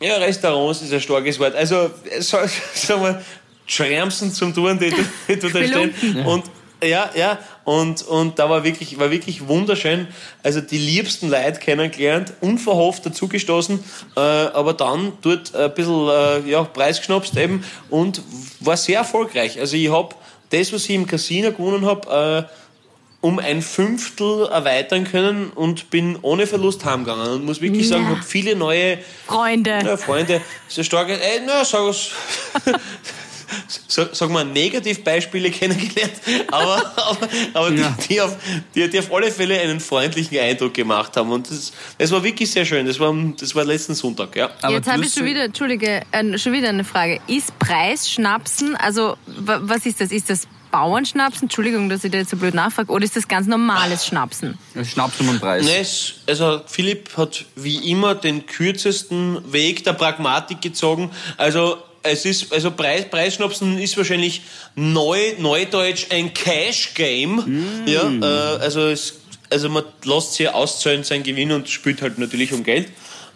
ja, 0.00 0.14
Restaurants, 0.16 0.80
ist 0.82 0.92
ein 0.92 1.00
starkes 1.00 1.38
Wort. 1.38 1.54
Also, 1.54 1.90
so, 2.20 2.38
sagen 2.74 3.02
wir, 3.02 3.22
Schramsen 3.66 4.32
zum 4.32 4.54
Tun, 4.54 4.78
die, 4.78 4.90
die, 5.28 5.36
die 5.36 5.52
da 5.52 5.62
stehen. 5.64 6.24
Und, 6.24 6.44
ja, 6.82 7.10
ja, 7.14 7.38
und, 7.68 8.00
und 8.00 8.38
da 8.38 8.48
war 8.48 8.64
wirklich, 8.64 8.98
war 8.98 9.10
wirklich 9.10 9.46
wunderschön. 9.46 10.08
Also, 10.42 10.62
die 10.62 10.78
liebsten 10.78 11.28
Leute 11.28 11.60
kennengelernt, 11.60 12.32
unverhofft 12.40 13.04
dazugestoßen, 13.04 13.78
äh, 14.16 14.20
aber 14.20 14.72
dann 14.72 15.12
dort 15.20 15.54
ein 15.54 15.74
bisschen, 15.74 16.08
äh, 16.08 16.48
ja, 16.48 16.64
Preis 16.64 16.96
geschnapst 16.98 17.36
eben 17.36 17.62
und 17.90 18.22
war 18.60 18.78
sehr 18.78 19.00
erfolgreich. 19.00 19.60
Also, 19.60 19.76
ich 19.76 19.90
habe 19.90 20.14
das, 20.48 20.72
was 20.72 20.84
ich 20.84 20.92
im 20.94 21.06
Casino 21.06 21.52
gewonnen 21.52 21.84
habe, 21.84 22.46
äh, 22.48 22.54
um 23.20 23.38
ein 23.38 23.60
Fünftel 23.60 24.46
erweitern 24.46 25.04
können 25.04 25.50
und 25.50 25.90
bin 25.90 26.18
ohne 26.22 26.46
Verlust 26.46 26.86
heimgegangen. 26.86 27.28
Und 27.28 27.44
muss 27.44 27.60
wirklich 27.60 27.86
sagen, 27.86 28.04
Ja. 28.04 28.10
habe 28.10 28.22
viele 28.22 28.56
neue 28.56 28.96
Freunde. 29.26 29.80
ja, 29.84 29.96
Freunde, 29.98 30.40
so 30.68 30.82
starke, 30.82 31.12
äh, 31.20 31.40
na, 31.44 31.66
sag, 31.66 31.92
sag, 31.92 32.80
sag 33.88 34.30
mal, 34.30 34.44
Negativbeispiele 34.44 35.50
kennengelernt, 35.52 36.12
aber, 36.50 36.92
aber, 36.96 37.28
aber 37.54 37.72
Ja. 37.72 37.94
die, 38.02 38.08
die, 38.08 38.20
auf, 38.20 38.36
die, 38.74 38.88
die 38.88 38.98
auf 38.98 39.12
alle 39.12 39.30
Fälle 39.30 39.58
einen 39.60 39.80
freundlichen 39.80 40.38
Eindruck 40.38 40.74
gemacht 40.74 41.16
haben. 41.16 41.30
Und 41.32 41.50
das, 41.50 41.72
das 41.98 42.10
war 42.10 42.22
wirklich 42.22 42.50
sehr 42.50 42.64
schön. 42.64 42.86
Das 42.86 42.98
war, 43.00 43.14
das 43.38 43.54
war 43.54 43.64
letzten 43.64 43.94
Sonntag, 43.94 44.34
ja. 44.36 44.50
Aber 44.62 44.74
Jetzt 44.74 44.88
habe 44.90 45.04
ich 45.04 45.12
schon 45.12 45.24
wieder, 45.24 45.44
Entschuldige, 45.44 46.02
äh, 46.12 46.38
schon 46.38 46.52
wieder 46.52 46.68
eine 46.68 46.84
Frage. 46.84 47.20
Ist 47.26 47.58
Preisschnapsen, 47.58 48.76
also 48.76 49.16
wa- 49.26 49.60
was 49.62 49.86
ist 49.86 50.00
das? 50.00 50.10
Ist 50.12 50.30
das 50.30 50.46
Bauernschnapsen? 50.70 51.44
Entschuldigung, 51.44 51.88
dass 51.88 52.04
ich 52.04 52.10
da 52.10 52.18
jetzt 52.18 52.30
so 52.30 52.36
blöd 52.36 52.52
nachfrage. 52.54 52.92
Oder 52.92 53.04
ist 53.04 53.16
das 53.16 53.26
ganz 53.26 53.46
normales 53.46 54.06
Schnapsen? 54.06 54.58
Schnaps 54.84 55.18
um 55.20 55.26
den 55.28 55.40
Preis. 55.40 55.64
Ne, 55.64 55.78
es- 55.78 56.14
also 56.26 56.60
Philipp 56.66 57.16
hat 57.16 57.46
wie 57.56 57.90
immer 57.90 58.14
den 58.14 58.44
kürzesten 58.46 59.50
Weg 59.52 59.84
der 59.84 59.94
Pragmatik 59.94 60.60
gezogen. 60.60 61.10
Also 61.38 61.78
es 62.02 62.24
ist, 62.24 62.52
also 62.52 62.70
Preis, 62.70 63.04
Preisschnapsen 63.06 63.78
ist 63.78 63.96
wahrscheinlich 63.96 64.42
neu, 64.74 65.18
neudeutsch 65.38 66.06
ein 66.10 66.32
Cash-Game. 66.32 67.84
Ja, 67.86 68.10
äh, 68.10 68.60
also 68.60 68.88
es, 68.88 69.20
also 69.50 69.68
man 69.68 69.84
lässt 70.04 70.34
sich 70.34 70.48
auszahlen 70.48 71.04
sein 71.04 71.22
Gewinn 71.22 71.52
und 71.52 71.68
spielt 71.68 72.02
halt 72.02 72.18
natürlich 72.18 72.52
um 72.52 72.64
Geld. 72.64 72.88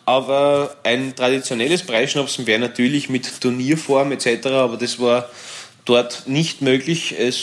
Aber 0.04 0.76
ein 0.82 1.14
traditionelles 1.14 1.82
Preisschnapsen 1.84 2.46
wäre 2.46 2.58
natürlich 2.58 3.08
mit 3.08 3.40
Turnierform 3.40 4.12
etc., 4.12 4.46
aber 4.46 4.76
das 4.76 4.98
war 4.98 5.28
dort 5.84 6.24
nicht 6.26 6.60
möglich. 6.60 7.14
Es 7.16 7.36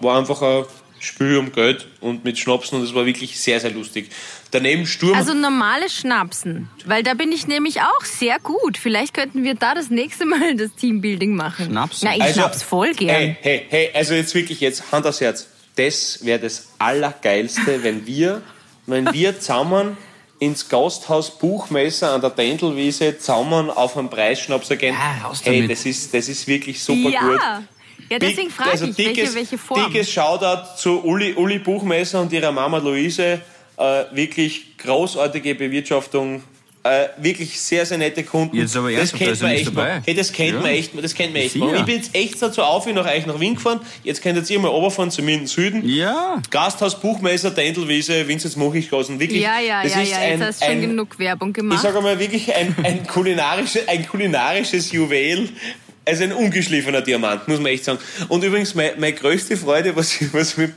war 0.00 0.18
einfach 0.18 0.42
ein 0.42 0.64
Spiel 1.04 1.36
um 1.36 1.52
Geld 1.52 1.86
und 2.00 2.24
mit 2.24 2.38
Schnapsen 2.38 2.78
und 2.78 2.84
es 2.84 2.94
war 2.94 3.06
wirklich 3.06 3.38
sehr, 3.40 3.60
sehr 3.60 3.70
lustig. 3.70 4.10
Daneben 4.50 4.86
Sturm. 4.86 5.14
Also 5.14 5.34
normales 5.34 5.94
Schnapsen, 5.94 6.68
weil 6.84 7.02
da 7.02 7.14
bin 7.14 7.32
ich 7.32 7.46
nämlich 7.46 7.80
auch 7.80 8.04
sehr 8.04 8.38
gut. 8.38 8.78
Vielleicht 8.78 9.14
könnten 9.14 9.44
wir 9.44 9.54
da 9.54 9.74
das 9.74 9.90
nächste 9.90 10.24
Mal 10.24 10.56
das 10.56 10.74
Teambuilding 10.74 11.34
machen. 11.34 11.66
Schnapsen? 11.66 12.08
Na, 12.08 12.16
ich 12.16 12.22
Also, 12.22 12.40
schnaps 12.40 12.62
voll 12.62 12.92
gern. 12.92 13.14
Hey, 13.14 13.36
hey, 13.40 13.66
hey, 13.68 13.90
also 13.94 14.14
jetzt 14.14 14.34
wirklich 14.34 14.60
jetzt 14.60 14.92
Hand 14.92 15.06
aufs 15.06 15.20
Herz. 15.20 15.48
Das 15.76 16.24
wäre 16.24 16.38
das 16.38 16.68
Allergeilste, 16.78 17.82
wenn 17.82 18.06
wir, 18.06 18.42
wenn 18.86 19.12
wir 19.12 19.38
zusammen 19.38 19.96
ins 20.38 20.68
Gasthaus 20.68 21.38
Buchmesser 21.38 22.12
an 22.12 22.20
der 22.20 22.30
Dendelwiese 22.30 23.18
zusammen 23.18 23.70
auf 23.70 23.96
einen 23.96 24.10
Preisschnapser 24.10 24.76
gehen. 24.76 24.94
Ja, 24.94 25.32
hey, 25.42 25.60
damit. 25.60 25.70
das 25.70 25.86
ist, 25.86 26.12
das 26.12 26.28
ist 26.28 26.46
wirklich 26.46 26.82
super 26.82 27.08
ja. 27.08 27.20
gut. 27.20 27.40
Ja, 28.10 28.18
deswegen 28.18 28.50
frage 28.50 28.70
also 28.70 28.86
ich, 28.86 28.96
dickes, 28.96 29.16
welche, 29.16 29.34
welche 29.34 29.58
Form. 29.58 29.92
Dickes 29.92 30.10
Shoutout 30.10 30.76
zu 30.76 31.02
Uli, 31.04 31.34
Uli 31.34 31.58
Buchmesser 31.58 32.20
und 32.20 32.32
ihrer 32.32 32.52
Mama 32.52 32.78
Luise. 32.78 33.40
Äh, 33.76 34.04
wirklich 34.12 34.76
großartige 34.78 35.54
Bewirtschaftung. 35.54 36.42
Äh, 36.86 37.08
wirklich 37.16 37.58
sehr, 37.58 37.86
sehr 37.86 37.96
nette 37.96 38.22
Kunden. 38.24 38.54
Jetzt 38.58 38.76
aber 38.76 38.90
das 38.90 39.14
ernsthaft, 39.14 39.22
kennt 39.24 39.40
man 39.40 39.50
echt 39.52 39.58
nichts 39.60 39.74
mal. 39.74 39.86
dabei. 39.88 40.02
Hey, 40.04 40.14
das 40.14 40.32
kennt 40.32 40.52
Ja. 40.52 40.60
man 40.60 40.70
echt, 40.70 40.90
das 41.02 41.14
kennt 41.14 41.32
man 41.32 41.42
echt 41.42 41.56
mal. 41.56 41.74
Ich 41.76 41.82
bin 41.82 41.96
jetzt 41.96 42.14
echt 42.14 42.42
dazu 42.42 42.62
auf, 42.62 42.86
nach 42.86 43.06
euch 43.06 43.24
nach 43.24 43.40
Wien 43.40 43.54
gefahren. 43.54 43.80
Jetzt 44.02 44.20
könnt 44.22 44.50
ihr 44.50 44.58
mal 44.60 44.68
runterfahren 44.68 45.10
zu 45.10 45.22
mir 45.22 45.32
in 45.32 45.40
den 45.40 45.46
Süden. 45.46 45.88
Ja. 45.88 46.42
Gasthaus 46.50 47.00
Buchmesser, 47.00 47.52
Dendelwiese, 47.52 48.28
Vinzenz 48.28 48.56
Muchichgassen. 48.56 49.18
Wirklich, 49.18 49.40
ja, 49.40 49.60
ja, 49.60 49.82
das 49.82 49.94
ja, 49.94 50.02
ist 50.02 50.10
ja. 50.10 50.18
ein, 50.18 50.32
Jetzt 50.32 50.42
hast 50.46 50.60
du 50.60 50.66
schon 50.66 50.74
ein, 50.74 50.80
genug 50.82 51.18
Werbung 51.18 51.48
ich 51.48 51.54
gemacht. 51.54 51.82
sage 51.82 52.02
mal 52.02 52.18
wirklich 52.18 52.54
ein, 52.54 52.76
ein, 52.82 53.06
kulinarisches, 53.06 53.88
ein 53.88 54.06
kulinarisches 54.06 54.92
Juwel. 54.92 55.48
Also 56.06 56.24
ein 56.24 56.32
ungeschliffener 56.32 57.00
Diamant, 57.00 57.48
muss 57.48 57.58
man 57.58 57.72
echt 57.72 57.84
sagen. 57.84 57.98
Und 58.28 58.44
übrigens, 58.44 58.74
meine, 58.74 58.94
meine 58.96 59.14
größte 59.14 59.56
Freude, 59.56 59.96
was 59.96 60.20
ich, 60.20 60.32
was 60.34 60.50
ich, 60.52 60.56
mit, 60.58 60.74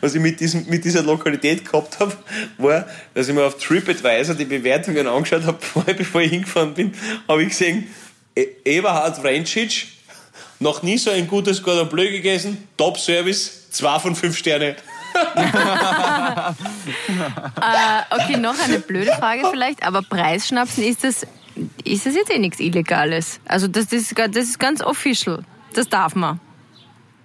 was 0.00 0.14
ich 0.14 0.20
mit, 0.20 0.40
diesem, 0.40 0.66
mit 0.68 0.84
dieser 0.84 1.02
Lokalität 1.02 1.64
gehabt 1.64 2.00
habe, 2.00 2.16
war, 2.58 2.86
dass 3.14 3.28
ich 3.28 3.34
mir 3.34 3.44
auf 3.44 3.56
TripAdvisor 3.58 4.34
die 4.34 4.44
Bewertungen 4.44 5.06
angeschaut 5.06 5.44
habe, 5.44 5.58
bevor 5.94 6.22
ich 6.22 6.30
hingefahren 6.30 6.74
bin, 6.74 6.92
habe 7.28 7.42
ich 7.42 7.50
gesehen, 7.50 7.86
E- 8.36 8.48
Eberhard 8.64 9.16
Vrencic, 9.18 9.86
noch 10.58 10.82
nie 10.82 10.98
so 10.98 11.10
ein 11.10 11.28
gutes 11.28 11.62
Cordon 11.62 11.88
Bleu 11.88 12.10
gegessen, 12.10 12.66
Top-Service, 12.76 13.70
zwei 13.70 13.98
von 14.00 14.16
fünf 14.16 14.36
Sterne. 14.36 14.74
Okay, 18.10 18.36
noch 18.36 18.58
eine 18.58 18.80
blöde 18.80 19.12
Frage 19.12 19.42
vielleicht, 19.50 19.82
aber 19.86 20.02
Preisschnapsen, 20.02 20.82
ist 20.84 21.04
das, 21.04 21.26
ist 21.84 22.06
das 22.06 22.14
jetzt 22.14 22.30
eh 22.32 22.38
nichts 22.38 22.60
Illegales? 22.60 23.40
Also 23.46 23.68
das, 23.68 23.86
das, 23.88 24.00
ist, 24.02 24.18
das 24.18 24.36
ist 24.44 24.58
ganz 24.58 24.82
official. 24.82 25.44
Das 25.74 25.88
darf 25.88 26.14
man. 26.14 26.40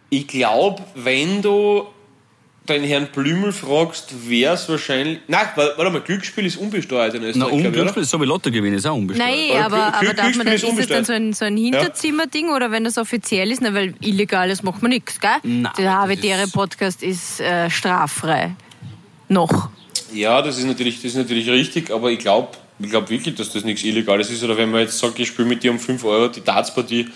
Ich 0.09 0.27
glaube, 0.27 0.83
wenn 0.95 1.41
du 1.41 1.85
den 2.67 2.83
Herrn 2.83 3.07
Blümel 3.13 3.51
fragst, 3.51 4.29
wäre 4.29 4.53
es 4.53 4.69
wahrscheinlich. 4.69 5.19
Nein, 5.27 5.47
wa- 5.55 5.69
warte 5.75 5.91
mal, 5.91 6.01
Glücksspiel 6.01 6.45
ist 6.45 6.57
unbesteuert 6.57 7.15
in 7.15 7.21
Na, 7.23 7.27
Österreich. 7.29 7.49
glaub 7.49 7.59
ich, 7.61 7.67
oder? 7.67 7.79
unglücklich, 7.79 8.07
so 8.07 8.21
wie 8.21 8.25
Lottogewinn 8.25 8.73
ist 8.75 8.85
auch 8.85 8.95
unbesteuert. 8.95 9.27
Nein, 9.29 9.61
Aber 9.63 9.77
aber, 9.85 9.95
aber 9.97 10.13
darf 10.13 10.35
man 10.35 10.45
Glücksspiel 10.45 10.45
dann, 10.45 10.77
ist 10.77 10.79
ist 10.79 10.89
das 10.91 10.97
dann 10.97 11.05
so 11.05 11.13
ein, 11.13 11.33
so 11.33 11.45
ein 11.45 11.57
Hinterzimmerding 11.57 12.49
oder 12.49 12.69
wenn 12.71 12.83
das 12.83 12.97
offiziell 12.99 13.51
ist? 13.51 13.61
Na, 13.61 13.73
weil 13.73 13.95
illegales 14.01 14.61
macht 14.61 14.81
man 14.83 14.89
nichts, 14.91 15.19
gell? 15.19 15.31
Nein, 15.43 15.71
Der 15.79 15.93
Habitäre 15.93 16.43
ist- 16.43 16.53
Podcast 16.53 17.01
ist 17.01 17.39
äh, 17.39 17.69
straffrei. 17.71 18.55
Noch. 19.29 19.69
Ja, 20.13 20.41
das 20.43 20.57
ist 20.59 20.65
natürlich, 20.65 20.97
das 20.97 21.05
ist 21.05 21.17
natürlich 21.17 21.49
richtig, 21.49 21.91
aber 21.91 22.11
ich 22.11 22.19
glaube 22.19 22.49
ich 22.79 22.89
glaub 22.89 23.09
wirklich, 23.09 23.35
dass 23.35 23.51
das 23.51 23.63
nichts 23.63 23.83
Illegales 23.83 24.29
ist. 24.29 24.43
Oder 24.43 24.57
wenn 24.57 24.71
man 24.71 24.81
jetzt 24.81 24.99
sagt, 24.99 25.19
ich 25.19 25.27
spiele 25.27 25.47
mit 25.47 25.63
dir 25.63 25.71
um 25.71 25.79
5 25.79 26.03
Euro 26.05 26.27
die 26.29 26.43
Dartspartie, 26.43 27.09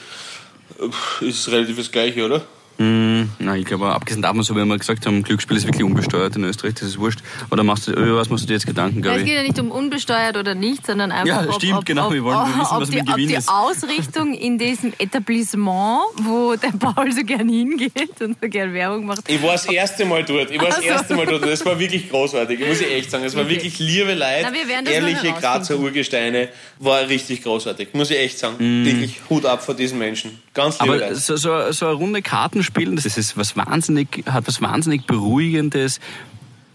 ist 1.21 1.39
es 1.39 1.51
relativ 1.51 1.77
das 1.77 1.91
Gleiche, 1.91 2.25
oder? 2.25 2.45
Mm, 2.77 3.23
na, 3.39 3.55
ich 3.55 3.65
glaube, 3.65 3.87
abgesehen 3.93 4.21
davon, 4.21 4.41
so 4.43 4.55
wie 4.55 4.63
wir 4.65 4.77
gesagt 4.77 5.05
haben, 5.05 5.21
Glücksspiel 5.23 5.57
ist 5.57 5.65
wirklich 5.67 5.83
unbesteuert 5.83 6.35
in 6.35 6.43
Österreich, 6.43 6.73
das 6.73 6.83
ist 6.89 6.99
wurscht. 6.99 7.19
Oder 7.51 7.63
machst 7.63 7.87
du, 7.87 7.91
über 7.91 8.15
was 8.17 8.29
machst 8.29 8.43
du 8.43 8.47
dir 8.47 8.53
jetzt 8.53 8.65
Gedanken, 8.65 8.97
Ja, 8.97 9.01
glaube 9.01 9.19
es 9.19 9.25
geht 9.25 9.35
ja 9.35 9.43
nicht 9.43 9.59
um 9.59 9.69
unbesteuert 9.71 10.37
oder 10.37 10.55
nicht, 10.55 10.85
sondern 10.85 11.11
einfach, 11.11 11.27
Ja, 11.43 11.47
ob, 11.47 11.53
stimmt, 11.55 11.73
ob, 11.73 11.85
genau. 11.85 12.07
ob, 12.07 12.13
Wir 12.13 12.23
wollen 12.23 12.47
wissen, 12.47 12.61
ob 12.75 12.81
was 12.81 12.89
die, 12.89 12.95
mit 12.97 13.05
Gewinn 13.07 13.23
ob 13.25 13.29
die 13.29 13.35
ist. 13.35 13.49
Ausrichtung 13.49 14.33
in 14.33 14.57
diesem 14.57 14.91
Etablissement, 14.97 16.01
wo 16.23 16.55
der 16.55 16.71
Paul 16.79 17.11
so 17.11 17.23
gern 17.23 17.47
hingeht 17.49 18.21
und 18.21 18.37
so 18.41 18.49
gern 18.49 18.73
Werbung 18.73 19.05
macht. 19.05 19.29
Ich 19.29 19.41
war 19.41 19.51
das 19.53 19.65
erste 19.65 20.05
Mal 20.05 20.23
dort. 20.23 20.51
Ich 20.51 20.59
war 20.59 20.67
das 20.67 20.77
Ach 20.79 20.81
so. 20.81 20.87
erste 20.87 21.15
Mal 21.15 21.25
dort. 21.25 21.43
und 21.43 21.49
Das 21.51 21.65
war 21.65 21.79
wirklich 21.79 22.09
großartig. 22.09 22.59
Muss 22.67 22.81
ich 22.81 22.91
echt 22.91 23.11
sagen. 23.11 23.23
Es 23.23 23.35
war 23.35 23.47
wirklich 23.47 23.79
liebe 23.79 24.13
Leute, 24.13 24.41
Na, 24.43 24.53
wir 24.53 24.67
werden 24.67 24.85
das 24.85 24.93
ehrliche 24.95 25.31
Grazer 25.33 25.77
Urgesteine. 25.79 26.49
War 26.79 27.07
richtig 27.07 27.43
großartig. 27.43 27.89
Muss 27.93 28.09
ich 28.11 28.17
echt 28.17 28.39
sagen. 28.39 28.55
Wirklich 28.85 29.19
Hut 29.29 29.45
ab 29.45 29.63
vor 29.63 29.75
diesen 29.75 29.97
Menschen. 29.99 30.39
Ganz 30.53 30.79
liebe 30.79 30.93
Mm. 30.93 30.95
Aber 30.95 31.07
Leute. 31.09 31.15
so, 31.19 31.35
so, 31.35 31.71
so 31.71 31.85
eine 31.87 31.95
Runde 31.95 32.21
Kartenspielen, 32.63 32.95
das 32.95 33.17
ist 33.17 33.37
was 33.37 33.57
wahnsinnig, 33.57 34.23
hat 34.25 34.47
was 34.47 34.61
wahnsinnig 34.61 35.05
Beruhigendes, 35.05 35.99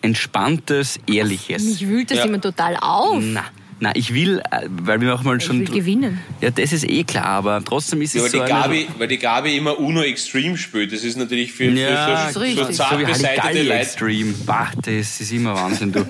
Entspanntes, 0.03 1.01
Ehrliches. 1.09 1.65
Mich 1.65 1.89
wühlt 1.89 2.11
das 2.11 2.19
Ja. 2.19 2.25
immer 2.27 2.41
total 2.41 2.77
auf. 2.77 3.21
Na, 3.23 3.45
na, 3.81 3.91
ich 3.97 4.13
will, 4.15 4.41
äh, 4.51 4.67
weil 4.69 5.01
wir 5.01 5.15
auch 5.15 5.23
mal 5.25 5.39
Ich 5.39 5.45
schon. 5.45 5.61
will 5.61 5.67
gewinnen. 5.67 6.21
Ja, 6.41 6.51
das 6.51 6.73
ist 6.73 6.85
eh 6.89 7.03
klar, 7.05 7.25
aber 7.27 7.63
trotzdem 7.65 8.01
ist 8.03 8.15
Ja, 8.15 8.21
es 8.23 8.33
weil, 8.33 8.41
so 8.41 8.47
die 8.47 8.53
eine, 8.53 8.63
Gabi, 8.63 8.89
weil 8.99 9.09
die 9.09 9.19
Gabi 9.19 9.57
immer 9.57 9.79
Uno 9.79 10.03
Extreme 10.03 10.57
spielt. 10.57 10.93
Das 10.93 11.03
ist 11.03 11.17
natürlich 11.17 11.53
für, 11.53 11.65
Ja, 11.71 12.29
für 12.33 12.33
so, 12.55 12.65
so 12.65 12.71
zart 12.73 13.01
so 13.01 13.07
beseitete 13.07 13.63
Leute. 13.63 13.73
Extreme. 13.81 14.35
Bah, 14.47 14.71
das 14.85 15.21
ist 15.21 15.33
immer 15.33 15.55
Wahnsinn, 15.55 15.91
du. 15.93 16.07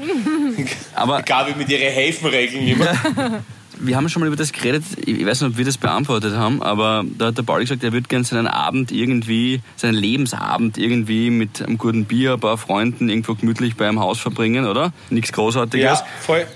Aber 0.94 1.22
Gabi 1.22 1.54
mit 1.56 1.68
ihren 1.70 1.92
Häfenregeln 1.92 2.66
immer. 2.68 3.42
wir 3.80 3.96
haben 3.96 4.08
schon 4.08 4.20
mal 4.20 4.26
über 4.26 4.36
das 4.36 4.52
geredet, 4.52 4.84
ich 5.04 5.24
weiß 5.24 5.42
nicht, 5.42 5.50
ob 5.52 5.58
wir 5.58 5.64
das 5.64 5.78
beantwortet 5.78 6.34
haben, 6.34 6.62
aber 6.62 7.04
da 7.16 7.26
hat 7.26 7.38
der 7.38 7.42
Paul 7.42 7.60
gesagt, 7.60 7.84
er 7.84 7.92
würde 7.92 8.08
gerne 8.08 8.24
seinen 8.24 8.46
Abend 8.46 8.90
irgendwie, 8.90 9.60
seinen 9.76 9.94
Lebensabend 9.94 10.78
irgendwie 10.78 11.30
mit 11.30 11.62
einem 11.62 11.78
guten 11.78 12.04
Bier, 12.04 12.34
ein 12.34 12.40
paar 12.40 12.58
Freunden 12.58 13.08
irgendwo 13.08 13.34
gemütlich 13.34 13.76
bei 13.76 13.88
einem 13.88 14.00
Haus 14.00 14.18
verbringen, 14.18 14.66
oder? 14.66 14.92
Nichts 15.10 15.32
Großartiges. 15.32 15.84
Ja, 15.84 16.06
voll, 16.20 16.46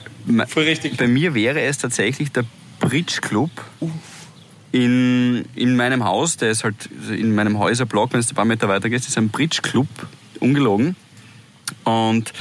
voll 0.48 0.64
richtig. 0.64 0.96
Bei 0.96 1.06
mir 1.06 1.34
wäre 1.34 1.60
es 1.60 1.78
tatsächlich 1.78 2.32
der 2.32 2.44
Bridge 2.80 3.18
Club 3.20 3.50
in, 4.72 5.44
in 5.54 5.76
meinem 5.76 6.04
Haus, 6.04 6.38
der 6.38 6.50
ist 6.50 6.64
halt 6.64 6.88
in 7.10 7.34
meinem 7.34 7.58
Häuserblock, 7.58 8.12
wenn 8.12 8.20
es 8.20 8.30
ein 8.30 8.34
paar 8.34 8.46
Meter 8.46 8.68
weiter 8.68 8.88
geht, 8.88 9.00
ist 9.00 9.18
ein 9.18 9.28
Bridge 9.28 9.60
Club, 9.62 9.86
ungelogen. 10.40 10.96
Und 11.84 12.32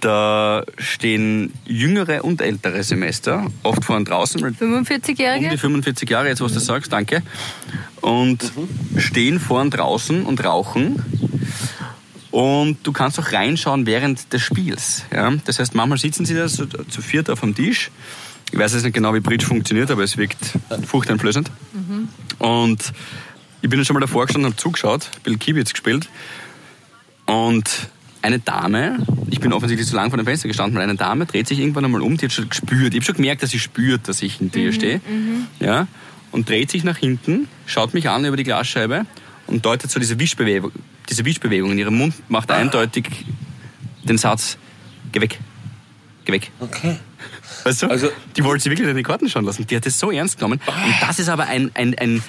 da 0.00 0.64
stehen 0.78 1.52
jüngere 1.64 2.24
und 2.24 2.40
ältere 2.40 2.82
Semester, 2.82 3.46
oft 3.62 3.84
vorn 3.84 4.04
draußen, 4.04 4.40
weil 4.40 4.50
um 4.50 4.84
die 4.84 4.90
45-Jährige? 4.90 5.58
45 5.58 6.08
Jahre, 6.10 6.28
jetzt 6.28 6.40
was 6.40 6.52
du 6.52 6.60
sagst, 6.60 6.92
danke. 6.92 7.22
Und 8.00 8.52
stehen 8.96 9.40
vorn 9.40 9.70
draußen 9.70 10.24
und 10.24 10.44
rauchen. 10.44 11.02
Und 12.30 12.78
du 12.82 12.92
kannst 12.92 13.18
auch 13.18 13.32
reinschauen 13.32 13.86
während 13.86 14.32
des 14.32 14.42
Spiels. 14.42 15.04
Ja? 15.12 15.32
Das 15.44 15.58
heißt, 15.58 15.74
manchmal 15.74 15.98
sitzen 15.98 16.26
sie 16.26 16.34
da 16.34 16.48
so 16.48 16.66
zu 16.66 17.00
viert 17.00 17.30
auf 17.30 17.40
dem 17.40 17.54
Tisch. 17.54 17.90
Ich 18.52 18.58
weiß 18.58 18.74
jetzt 18.74 18.84
nicht 18.84 18.92
genau, 18.92 19.14
wie 19.14 19.20
Bridge 19.20 19.46
funktioniert, 19.46 19.90
aber 19.90 20.04
es 20.04 20.16
wirkt 20.16 20.38
furchteinflößend. 20.84 21.50
Und 22.38 22.92
ich 23.62 23.70
bin 23.70 23.84
schon 23.84 23.94
mal 23.94 24.00
davor 24.00 24.26
gestanden 24.26 24.46
und 24.46 24.52
habe 24.52 24.62
zugeschaut, 24.62 25.10
bisschen 25.22 25.38
Kibitz 25.38 25.72
gespielt. 25.72 26.08
Und 27.24 27.88
eine 28.26 28.38
Dame, 28.40 28.98
ich 29.30 29.40
bin 29.40 29.52
offensichtlich 29.52 29.88
zu 29.88 29.94
lang 29.96 30.10
vor 30.10 30.18
dem 30.18 30.26
Fenster 30.26 30.48
gestanden, 30.48 30.76
weil 30.76 30.82
eine 30.82 30.96
Dame 30.96 31.26
dreht 31.26 31.46
sich 31.46 31.60
irgendwann 31.60 31.84
einmal 31.84 32.02
um, 32.02 32.16
die 32.16 32.26
hat 32.26 32.32
schon 32.32 32.48
gespürt, 32.48 32.92
ich 32.92 32.98
habe 33.00 33.04
schon 33.04 33.14
gemerkt, 33.14 33.42
dass 33.42 33.50
sie 33.50 33.58
spürt, 33.58 34.08
dass 34.08 34.20
ich 34.22 34.34
hinter 34.34 34.58
ihr 34.58 34.72
stehe, 34.72 35.00
ja, 35.60 35.86
und 36.32 36.48
dreht 36.48 36.70
sich 36.70 36.84
nach 36.84 36.96
hinten, 36.96 37.48
schaut 37.66 37.94
mich 37.94 38.08
an 38.08 38.24
über 38.24 38.36
die 38.36 38.44
Glasscheibe 38.44 39.06
und 39.46 39.64
deutet 39.64 39.90
so 39.90 40.00
diese 40.00 40.18
Wischbewegung, 40.18 40.72
diese 41.08 41.24
Wischbewegung 41.24 41.70
in 41.72 41.78
ihrem 41.78 41.96
Mund, 41.96 42.14
macht 42.28 42.50
eindeutig 42.50 43.06
den 44.04 44.18
Satz, 44.18 44.58
geh 45.12 45.20
weg, 45.20 45.38
geh 46.24 46.32
weg. 46.32 46.50
Okay. 46.60 46.96
Weißt 47.64 47.82
du? 47.82 47.86
Also- 47.86 48.10
die 48.36 48.44
wollte 48.44 48.64
sie 48.64 48.70
wirklich 48.70 48.88
in 48.88 48.96
die 48.96 49.02
Karten 49.02 49.28
schauen 49.28 49.44
lassen. 49.44 49.66
Die 49.66 49.76
hat 49.76 49.86
es 49.86 49.98
so 49.98 50.10
ernst 50.10 50.38
genommen. 50.38 50.60
Und 50.66 50.94
das 51.00 51.18
ist 51.18 51.28
aber 51.28 51.46
ein, 51.46 51.70
ein, 51.74 51.98
ein, 51.98 52.22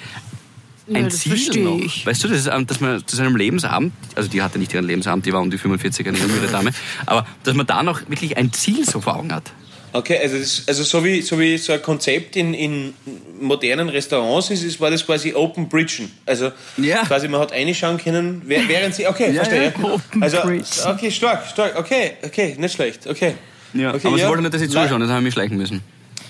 ein 0.94 1.04
das 1.04 1.18
Ziel 1.18 1.62
noch. 1.64 1.78
ich. 1.78 2.06
Weißt 2.06 2.24
du, 2.24 2.28
das 2.28 2.38
ist, 2.38 2.46
dass 2.46 2.80
man 2.80 3.06
zu 3.06 3.16
seinem 3.16 3.36
Lebensabend, 3.36 3.92
also 4.14 4.28
die 4.28 4.42
hatte 4.42 4.58
nicht 4.58 4.72
ihren 4.74 4.86
Lebensabend, 4.86 5.26
die 5.26 5.32
war 5.32 5.40
um 5.40 5.50
die 5.50 5.58
45, 5.58 6.06
eine 6.06 6.18
jüngere 6.18 6.46
Dame, 6.46 6.70
aber 7.06 7.26
dass 7.44 7.54
man 7.54 7.66
da 7.66 7.82
noch 7.82 8.00
wirklich 8.08 8.36
ein 8.36 8.52
Ziel 8.52 8.84
so 8.84 9.00
vor 9.00 9.16
Augen 9.16 9.32
hat. 9.32 9.52
Okay, 9.90 10.18
also, 10.22 10.38
das, 10.38 10.64
also 10.66 10.82
so, 10.82 11.02
wie, 11.02 11.22
so 11.22 11.38
wie 11.38 11.56
so 11.56 11.72
ein 11.72 11.80
Konzept 11.80 12.36
in, 12.36 12.52
in 12.52 12.92
modernen 13.40 13.88
Restaurants 13.88 14.50
ist, 14.50 14.62
ist, 14.62 14.78
war 14.80 14.90
das 14.90 15.04
quasi 15.04 15.32
Open 15.32 15.68
Bridgen. 15.68 16.10
Also 16.26 16.52
Ja. 16.76 17.04
quasi 17.06 17.26
man 17.26 17.40
hat 17.40 17.52
reinschauen 17.52 17.96
können, 17.96 18.42
während 18.44 18.94
sie. 18.94 19.06
Okay, 19.06 19.32
verstehe. 19.32 19.72
ja, 19.76 19.84
Open 19.84 20.22
also, 20.22 20.42
Bridgen. 20.42 20.66
okay, 20.88 21.10
stark, 21.10 21.46
stark. 21.46 21.78
Okay, 21.78 22.12
okay, 22.22 22.54
nicht 22.58 22.74
schlecht. 22.74 23.06
Okay. 23.06 23.34
Ja, 23.72 23.94
okay, 23.94 24.08
aber 24.08 24.18
sie 24.18 24.26
wollte 24.26 24.42
nicht, 24.42 24.52
dass 24.54 24.60
ich 24.62 24.70
zuschauen, 24.70 25.00
das 25.00 25.10
haben 25.10 25.24
wir 25.24 25.32
schleichen 25.32 25.56
müssen. 25.56 25.82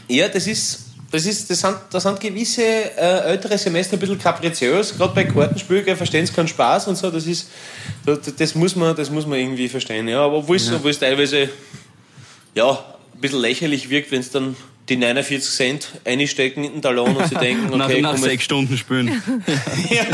Ja, 0.06 0.28
das 0.28 0.46
ist. 0.46 0.84
Das, 1.10 1.24
ist, 1.24 1.48
das, 1.48 1.60
sind, 1.60 1.76
das 1.90 2.02
sind 2.02 2.20
gewisse 2.20 2.62
äh, 2.62 3.30
ältere 3.30 3.56
Semester 3.56 3.96
ein 3.96 4.00
bisschen 4.00 4.18
kapriziös, 4.18 4.96
gerade 4.96 5.14
bei 5.14 5.24
Kartenspielen, 5.24 5.96
verstehen 5.96 6.26
sie 6.26 6.32
keinen 6.32 6.48
Spaß 6.48 6.88
und 6.88 6.96
so, 6.96 7.10
das 7.10 7.26
ist, 7.26 7.48
das, 8.04 8.18
das, 8.36 8.54
muss, 8.54 8.76
man, 8.76 8.94
das 8.94 9.08
muss 9.08 9.26
man 9.26 9.38
irgendwie 9.38 9.68
verstehen. 9.68 10.06
Ja, 10.06 10.24
aber 10.24 10.36
obwohl 10.38 10.56
es 10.56 10.70
obwohl 10.70 10.90
es 10.90 10.98
teilweise 10.98 11.48
ja, 12.54 12.70
ein 13.14 13.20
bisschen 13.20 13.40
lächerlich 13.40 13.88
wirkt, 13.88 14.10
wenn 14.10 14.20
es 14.20 14.30
dann 14.30 14.54
die 14.88 14.96
49 14.96 15.50
Cent 15.50 15.88
einstecken 16.04 16.64
in 16.64 16.72
den 16.74 16.82
Talon 16.82 17.14
und 17.16 17.28
sie 17.28 17.34
denken, 17.40 17.76
nach 17.76 17.86
okay, 17.88 18.00
nach 18.00 18.12
komm, 18.12 18.22
sechs 18.22 18.44
Stunden 18.44 18.76
spielen. 18.76 19.08
ja, 19.90 20.04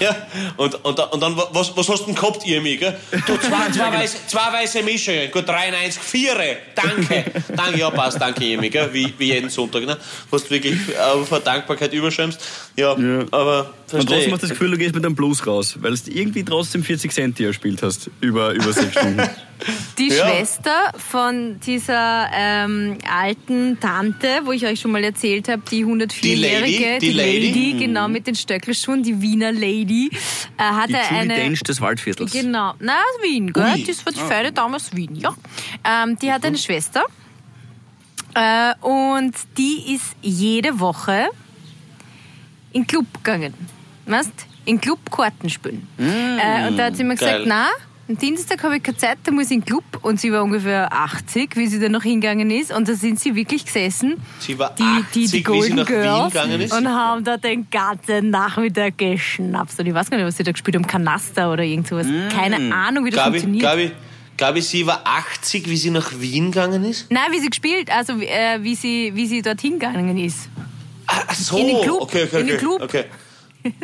ja. 0.00 0.16
Und, 0.56 0.74
und, 0.84 0.98
dann- 0.98 1.08
und 1.10 1.20
dann, 1.22 1.36
was, 1.36 1.76
was 1.76 1.88
hast 1.88 2.00
du 2.02 2.06
denn 2.06 2.14
gehabt, 2.14 2.44
gell? 2.44 2.96
Du, 3.26 3.36
zwei, 3.36 3.70
zwei, 3.72 3.92
weiße, 3.98 4.16
zwei 4.26 4.52
weiße 4.52 4.82
Mische, 4.82 5.28
gut, 5.28 5.48
93, 5.48 6.02
Viere, 6.02 6.56
danke. 6.74 7.24
danke, 7.56 7.78
ja, 7.78 7.90
passt, 7.90 8.20
danke, 8.20 8.44
Emi, 8.44 8.68
gell? 8.70 8.88
Wie, 8.92 9.12
wie 9.18 9.32
jeden 9.32 9.48
Sonntag, 9.50 9.84
ne? 9.86 9.96
Was 10.30 10.44
du 10.44 10.50
wirklich 10.50 10.74
äh, 10.74 11.24
vor 11.24 11.40
Dankbarkeit 11.40 11.92
überschwemmst. 11.92 12.40
Ja, 12.76 12.98
Ja. 12.98 13.24
aber 13.30 13.60
Und 13.70 13.88
verstehe. 13.88 14.16
trotzdem 14.16 14.32
hast 14.32 14.42
du 14.42 14.46
das 14.46 14.50
Gefühl, 14.50 14.70
du 14.72 14.78
gehst 14.78 14.94
mit 14.94 15.04
einem 15.04 15.14
Plus 15.16 15.46
raus, 15.46 15.76
weil 15.80 15.94
du 15.94 16.10
irgendwie 16.10 16.44
trotzdem 16.44 16.82
40 16.82 17.12
Cent 17.12 17.38
dir 17.38 17.48
erspielt 17.48 17.82
hast, 17.82 18.10
über, 18.20 18.50
über 18.52 18.72
sechs 18.72 18.92
Stunden. 18.92 19.22
Die 19.98 20.08
Ja. 20.08 20.28
Schwester 20.28 20.92
von 20.96 21.60
dieser 21.60 22.28
ähm, 22.34 22.98
alten 23.10 23.78
Tante, 23.80 24.28
wo 24.44 24.52
ich 24.52 24.64
euch 24.66 24.80
schon 24.80 24.90
mal 24.90 25.02
erzählt 25.04 25.48
habe, 25.48 25.62
die 25.70 25.84
104-Jährige, 25.84 26.98
Die 27.00 27.12
Lady? 27.12 27.52
Die 27.52 27.72
Lady? 27.72 27.86
genau, 27.86 28.08
mit 28.08 28.26
den 28.26 28.34
Stöckelschuhen, 28.34 29.02
die 29.02 29.20
Wiener 29.22 29.52
Lady, 29.52 30.10
äh, 30.58 30.62
hatte 30.62 30.88
Die 30.92 30.98
Julie 31.14 31.20
eine... 31.20 31.34
Dench 31.36 31.62
des 31.62 31.80
Waldviertels. 31.80 32.32
Genau, 32.32 32.74
na 32.80 32.94
aus 32.94 33.22
Wien, 33.22 33.52
gell? 33.52 33.62
Ui. 33.74 33.84
Das 33.84 34.04
war 34.04 34.12
die 34.12 34.20
Feine 34.20 34.52
damals 34.52 34.94
Wien, 34.94 35.14
ja. 35.16 35.34
Ähm, 35.84 36.18
die 36.18 36.32
hat 36.32 36.44
eine 36.44 36.58
Schwester 36.58 37.04
äh, 38.34 38.74
und 38.80 39.34
die 39.56 39.94
ist 39.94 40.16
jede 40.22 40.78
Woche 40.80 41.28
in 42.72 42.82
den 42.82 42.86
Club 42.86 43.06
gegangen. 43.22 43.54
Weißt? 44.06 44.32
In 44.66 44.76
den 44.76 44.80
Club 44.80 45.10
Karten 45.10 45.48
spielen. 45.48 45.86
Äh, 45.98 46.68
und 46.68 46.76
da 46.76 46.86
hat 46.86 46.96
sie 46.96 47.04
mir 47.04 47.14
gesagt, 47.14 47.32
geil. 47.38 47.44
na, 47.46 47.68
am 48.08 48.18
Dienstag 48.18 48.62
habe 48.62 48.76
ich 48.76 48.82
keine 48.82 48.96
Zeit, 48.96 49.18
da 49.24 49.32
muss 49.32 49.46
ich 49.46 49.52
in 49.52 49.60
den 49.60 49.66
Club. 49.66 49.84
Und 50.02 50.20
sie 50.20 50.32
war 50.32 50.42
ungefähr 50.42 50.92
80, 50.92 51.56
wie 51.56 51.66
sie 51.66 51.80
da 51.80 51.88
noch 51.88 52.02
hingegangen 52.02 52.50
ist. 52.50 52.72
Und 52.72 52.88
da 52.88 52.94
sind 52.94 53.20
sie 53.20 53.34
wirklich 53.34 53.64
gesessen. 53.64 54.16
Sie 54.40 54.58
war 54.58 54.74
die, 54.74 54.82
die, 54.82 55.24
80, 55.24 55.30
die 55.30 55.32
wie 55.32 55.42
Golden 55.42 55.64
sie 55.64 55.74
nach 55.74 55.88
Wien 55.88 56.02
Girls 56.02 56.32
gegangen 56.32 56.60
ist? 56.60 56.72
und 56.72 56.88
haben 56.88 57.24
da 57.24 57.36
den 57.36 57.68
ganzen 57.70 58.30
Nachmittag 58.30 58.98
geschnapst. 58.98 59.80
Und 59.80 59.86
ich 59.86 59.94
weiß 59.94 60.10
gar 60.10 60.18
nicht, 60.18 60.26
was 60.26 60.36
sie 60.36 60.42
da 60.42 60.52
gespielt 60.52 60.76
haben, 60.76 60.86
Kanaster 60.86 61.52
oder 61.52 61.62
irgend 61.62 61.88
sowas. 61.88 62.06
Keine 62.30 62.74
Ahnung, 62.74 63.04
wie 63.04 63.10
das 63.10 63.24
Gabi, 63.24 63.40
funktioniert. 63.40 63.62
Gabi, 63.62 63.90
Gabi, 64.36 64.60
sie 64.60 64.86
war 64.86 65.02
80, 65.04 65.68
wie 65.68 65.76
sie 65.76 65.90
nach 65.90 66.12
Wien 66.18 66.50
gegangen 66.50 66.84
ist? 66.84 67.10
Nein, 67.10 67.30
wie 67.30 67.38
sie 67.38 67.48
gespielt, 67.48 67.90
also 67.90 68.14
äh, 68.20 68.58
wie, 68.62 68.74
sie, 68.74 69.12
wie 69.14 69.26
sie 69.26 69.42
dorthin 69.42 69.78
gegangen 69.78 70.18
ist. 70.18 70.48
Ach 71.06 71.34
so, 71.34 71.58
In 71.58 71.66
den 71.68 71.82
Club, 71.82 72.02
okay, 72.02 72.24
okay, 72.24 72.40
in 72.40 72.46
den. 72.46 72.56
Club. 72.58 72.82
okay. 72.82 73.04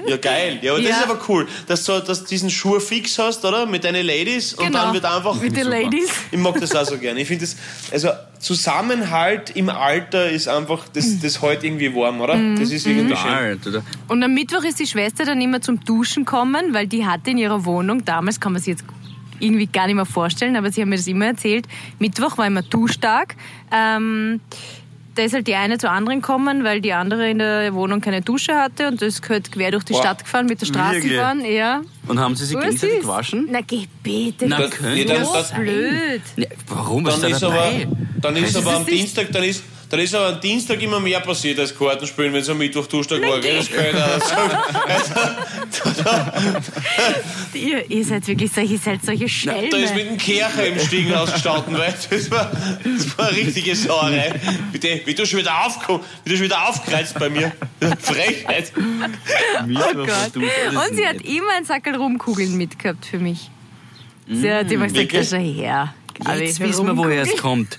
Ja, 0.06 0.16
geil. 0.18 0.58
Ja, 0.62 0.72
aber 0.72 0.80
das 0.82 0.90
Ja. 0.90 0.96
ist 0.98 1.04
aber 1.08 1.20
cool, 1.28 1.48
dass 1.66 1.84
du 1.84 2.00
dass 2.00 2.20
du 2.22 2.28
diesen 2.28 2.50
Schuh 2.50 2.78
fix 2.80 3.18
hast, 3.18 3.44
oder? 3.44 3.64
Mit 3.66 3.84
deinen 3.84 4.04
Ladies 4.04 4.52
und 4.54 4.66
Genau. 4.66 4.82
dann 4.84 4.94
wird 4.94 5.04
einfach. 5.04 5.34
Mit 5.40 5.56
den 5.56 5.64
Super. 5.64 5.80
Ladies. 5.82 6.10
Ich 6.30 6.38
mag 6.38 6.60
das 6.60 6.74
auch 6.76 6.84
so 6.84 6.98
gerne. 6.98 7.20
Ich 7.20 7.28
finde 7.28 7.44
das, 7.46 7.56
also 7.92 8.10
Zusammenhalt 8.38 9.50
im 9.56 9.68
Alter 9.70 10.28
ist 10.30 10.48
einfach, 10.48 10.86
das, 10.92 11.18
das 11.20 11.40
heute 11.40 11.66
irgendwie 11.66 11.94
warm, 11.94 12.20
oder? 12.20 12.36
Mhm. 12.36 12.58
Das 12.58 12.70
ist 12.70 12.86
irgendwie 12.86 13.16
schön. 13.16 13.24
Total, 13.30 13.56
total. 13.58 13.82
Und 14.08 14.22
am 14.22 14.34
Mittwoch 14.34 14.64
ist 14.64 14.78
die 14.78 14.86
Schwester 14.86 15.24
dann 15.24 15.40
immer 15.40 15.60
zum 15.60 15.80
Duschen 15.84 16.24
kommen, 16.24 16.74
weil 16.74 16.86
die 16.86 17.06
hatte 17.06 17.30
in 17.30 17.38
ihrer 17.38 17.64
Wohnung, 17.64 18.04
damals 18.04 18.38
kann 18.38 18.52
man 18.52 18.60
sich 18.60 18.72
jetzt 18.72 18.84
irgendwie 19.38 19.66
gar 19.66 19.86
nicht 19.86 19.96
mehr 19.96 20.04
vorstellen, 20.04 20.56
aber 20.56 20.70
sie 20.70 20.82
haben 20.82 20.90
mir 20.90 20.96
das 20.96 21.06
immer 21.06 21.24
erzählt, 21.26 21.66
Mittwoch 21.98 22.36
war 22.36 22.46
immer 22.46 22.60
Duschtag. 22.62 23.36
Ähm, 23.72 24.40
da 25.20 25.26
ist 25.26 25.34
halt 25.34 25.46
die 25.46 25.54
eine 25.54 25.76
zur 25.76 25.90
anderen 25.90 26.22
gekommen, 26.22 26.64
weil 26.64 26.80
die 26.80 26.94
andere 26.94 27.28
in 27.28 27.38
der 27.40 27.74
Wohnung 27.74 28.00
keine 28.00 28.22
Dusche 28.22 28.54
hatte 28.54 28.88
und 28.88 29.02
das 29.02 29.08
ist 29.18 29.28
halt 29.28 29.52
quer 29.52 29.70
durch 29.70 29.84
die 29.84 29.92
Boah. 29.92 30.00
Stadt 30.00 30.24
gefahren 30.24 30.46
mit 30.46 30.62
der 30.62 30.66
Straßenbahn. 30.66 31.44
Ja. 31.44 31.82
Und 32.08 32.18
haben 32.18 32.34
sie 32.36 32.46
sich 32.46 32.58
gegenseitig 32.58 32.94
süß. 32.96 33.00
gewaschen? 33.02 33.48
Na 33.50 33.60
geh 33.60 33.86
bitte, 34.02 34.46
Na, 34.48 34.58
das 34.62 34.70
können 34.70 34.96
ist 34.96 35.10
das- 35.10 35.28
so 35.28 35.34
das- 35.34 35.52
blöd. 35.52 36.22
Ja, 36.36 36.46
warum? 36.68 37.04
Dann 37.04 37.14
ist 37.20 37.24
ist 37.32 37.42
da 37.42 37.46
aber, 37.48 37.56
dabei? 37.56 37.88
dann 38.22 38.36
ist 38.36 38.56
Das 38.56 38.62
aber 38.62 38.72
ist 38.72 38.76
am 38.78 38.86
Dienstag, 38.86 39.30
dann 39.32 39.42
ist, 39.44 39.62
dann 39.90 40.00
ist 40.00 40.14
aber 40.14 40.28
am 40.28 40.40
Dienstag 40.40 40.80
immer 40.80 41.00
mehr 41.00 41.18
passiert 41.20 41.58
als 41.58 41.76
Kartenspielen, 41.76 42.32
wenn 42.32 42.40
es 42.42 42.48
am 42.48 42.58
Mittwoch, 42.58 42.86
Donnerstag 42.86 43.20
war. 43.22 43.40
Gell? 43.40 43.56
Das 43.56 43.68
kann 43.70 43.84
ich 43.86 43.94
auch 43.96 44.20
sagen. 44.20 44.56
Ihr, 47.54 47.90
ihr 47.90 48.04
seid 48.04 48.26
wirklich 48.28 48.52
solche, 48.52 48.74
ihr 48.74 48.78
seid 48.78 49.04
solche 49.04 49.26
Na, 49.46 49.52
da 49.52 49.58
ist 49.58 49.72
mit 49.72 49.82
Schelme. 49.82 50.04
dem 50.04 50.16
Kercher 50.18 50.66
im 50.66 50.78
Stiegenhaus 50.78 51.32
gestanden, 51.32 51.76
weil 51.76 51.92
das 52.08 52.30
war, 52.30 52.50
das 52.84 53.18
war 53.18 53.28
eine 53.28 53.36
richtige 53.36 53.74
Sauerei. 53.74 54.40
Wie, 54.72 54.78
die, 54.78 55.02
wie 55.04 55.14
du 55.14 55.26
schon 55.26 55.40
wieder 55.40 55.66
aufkommst, 55.66 56.06
wie 56.24 56.30
du 56.30 56.36
schon 56.36 56.44
wieder 56.46 56.68
aufkreist 56.68 57.18
bei 57.18 57.28
mir. 57.28 57.52
Frechheit. 58.00 58.72
Oh 58.76 59.94
Gott. 59.94 60.36
Und 60.36 60.96
sie 60.96 61.06
hat 61.06 61.20
immer 61.22 61.52
ein 61.56 61.64
Sackel 61.64 61.96
Rumkugeln 61.96 62.56
mitgehabt 62.56 63.06
für 63.06 63.18
mich. 63.18 63.50
Sie 64.28 64.50
hat 64.50 64.70
immer 64.70 64.86
gesagt, 64.86 65.12
das 65.12 65.32
ist 65.32 65.38
her. 65.38 65.92
Jetzt 66.38 66.60
wissen 66.60 66.86
wir, 66.86 66.96
woher 66.96 67.22
es 67.22 67.36
kommt. 67.36 67.76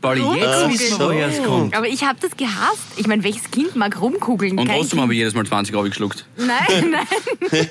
Pauli, 0.00 0.20
jetzt 0.38 0.70
wissen 0.70 0.98
wir, 0.98 1.06
woher 1.06 1.28
es 1.28 1.42
kommt. 1.42 1.74
Aber 1.74 1.86
ich 1.88 2.02
habe 2.04 2.18
das 2.20 2.36
gehasst. 2.36 2.78
Ich 2.96 3.06
meine, 3.06 3.22
welches 3.24 3.50
Kind 3.50 3.76
mag 3.76 4.00
rumkugeln? 4.00 4.58
Und 4.58 4.66
Kein 4.66 4.76
trotzdem 4.78 4.90
kind. 4.90 5.02
habe 5.02 5.12
ich 5.14 5.18
jedes 5.18 5.34
Mal 5.34 5.46
20 5.46 5.74
Euro 5.74 5.84
geschluckt. 5.84 6.24
Nein, 6.36 6.90
nein. 6.92 7.68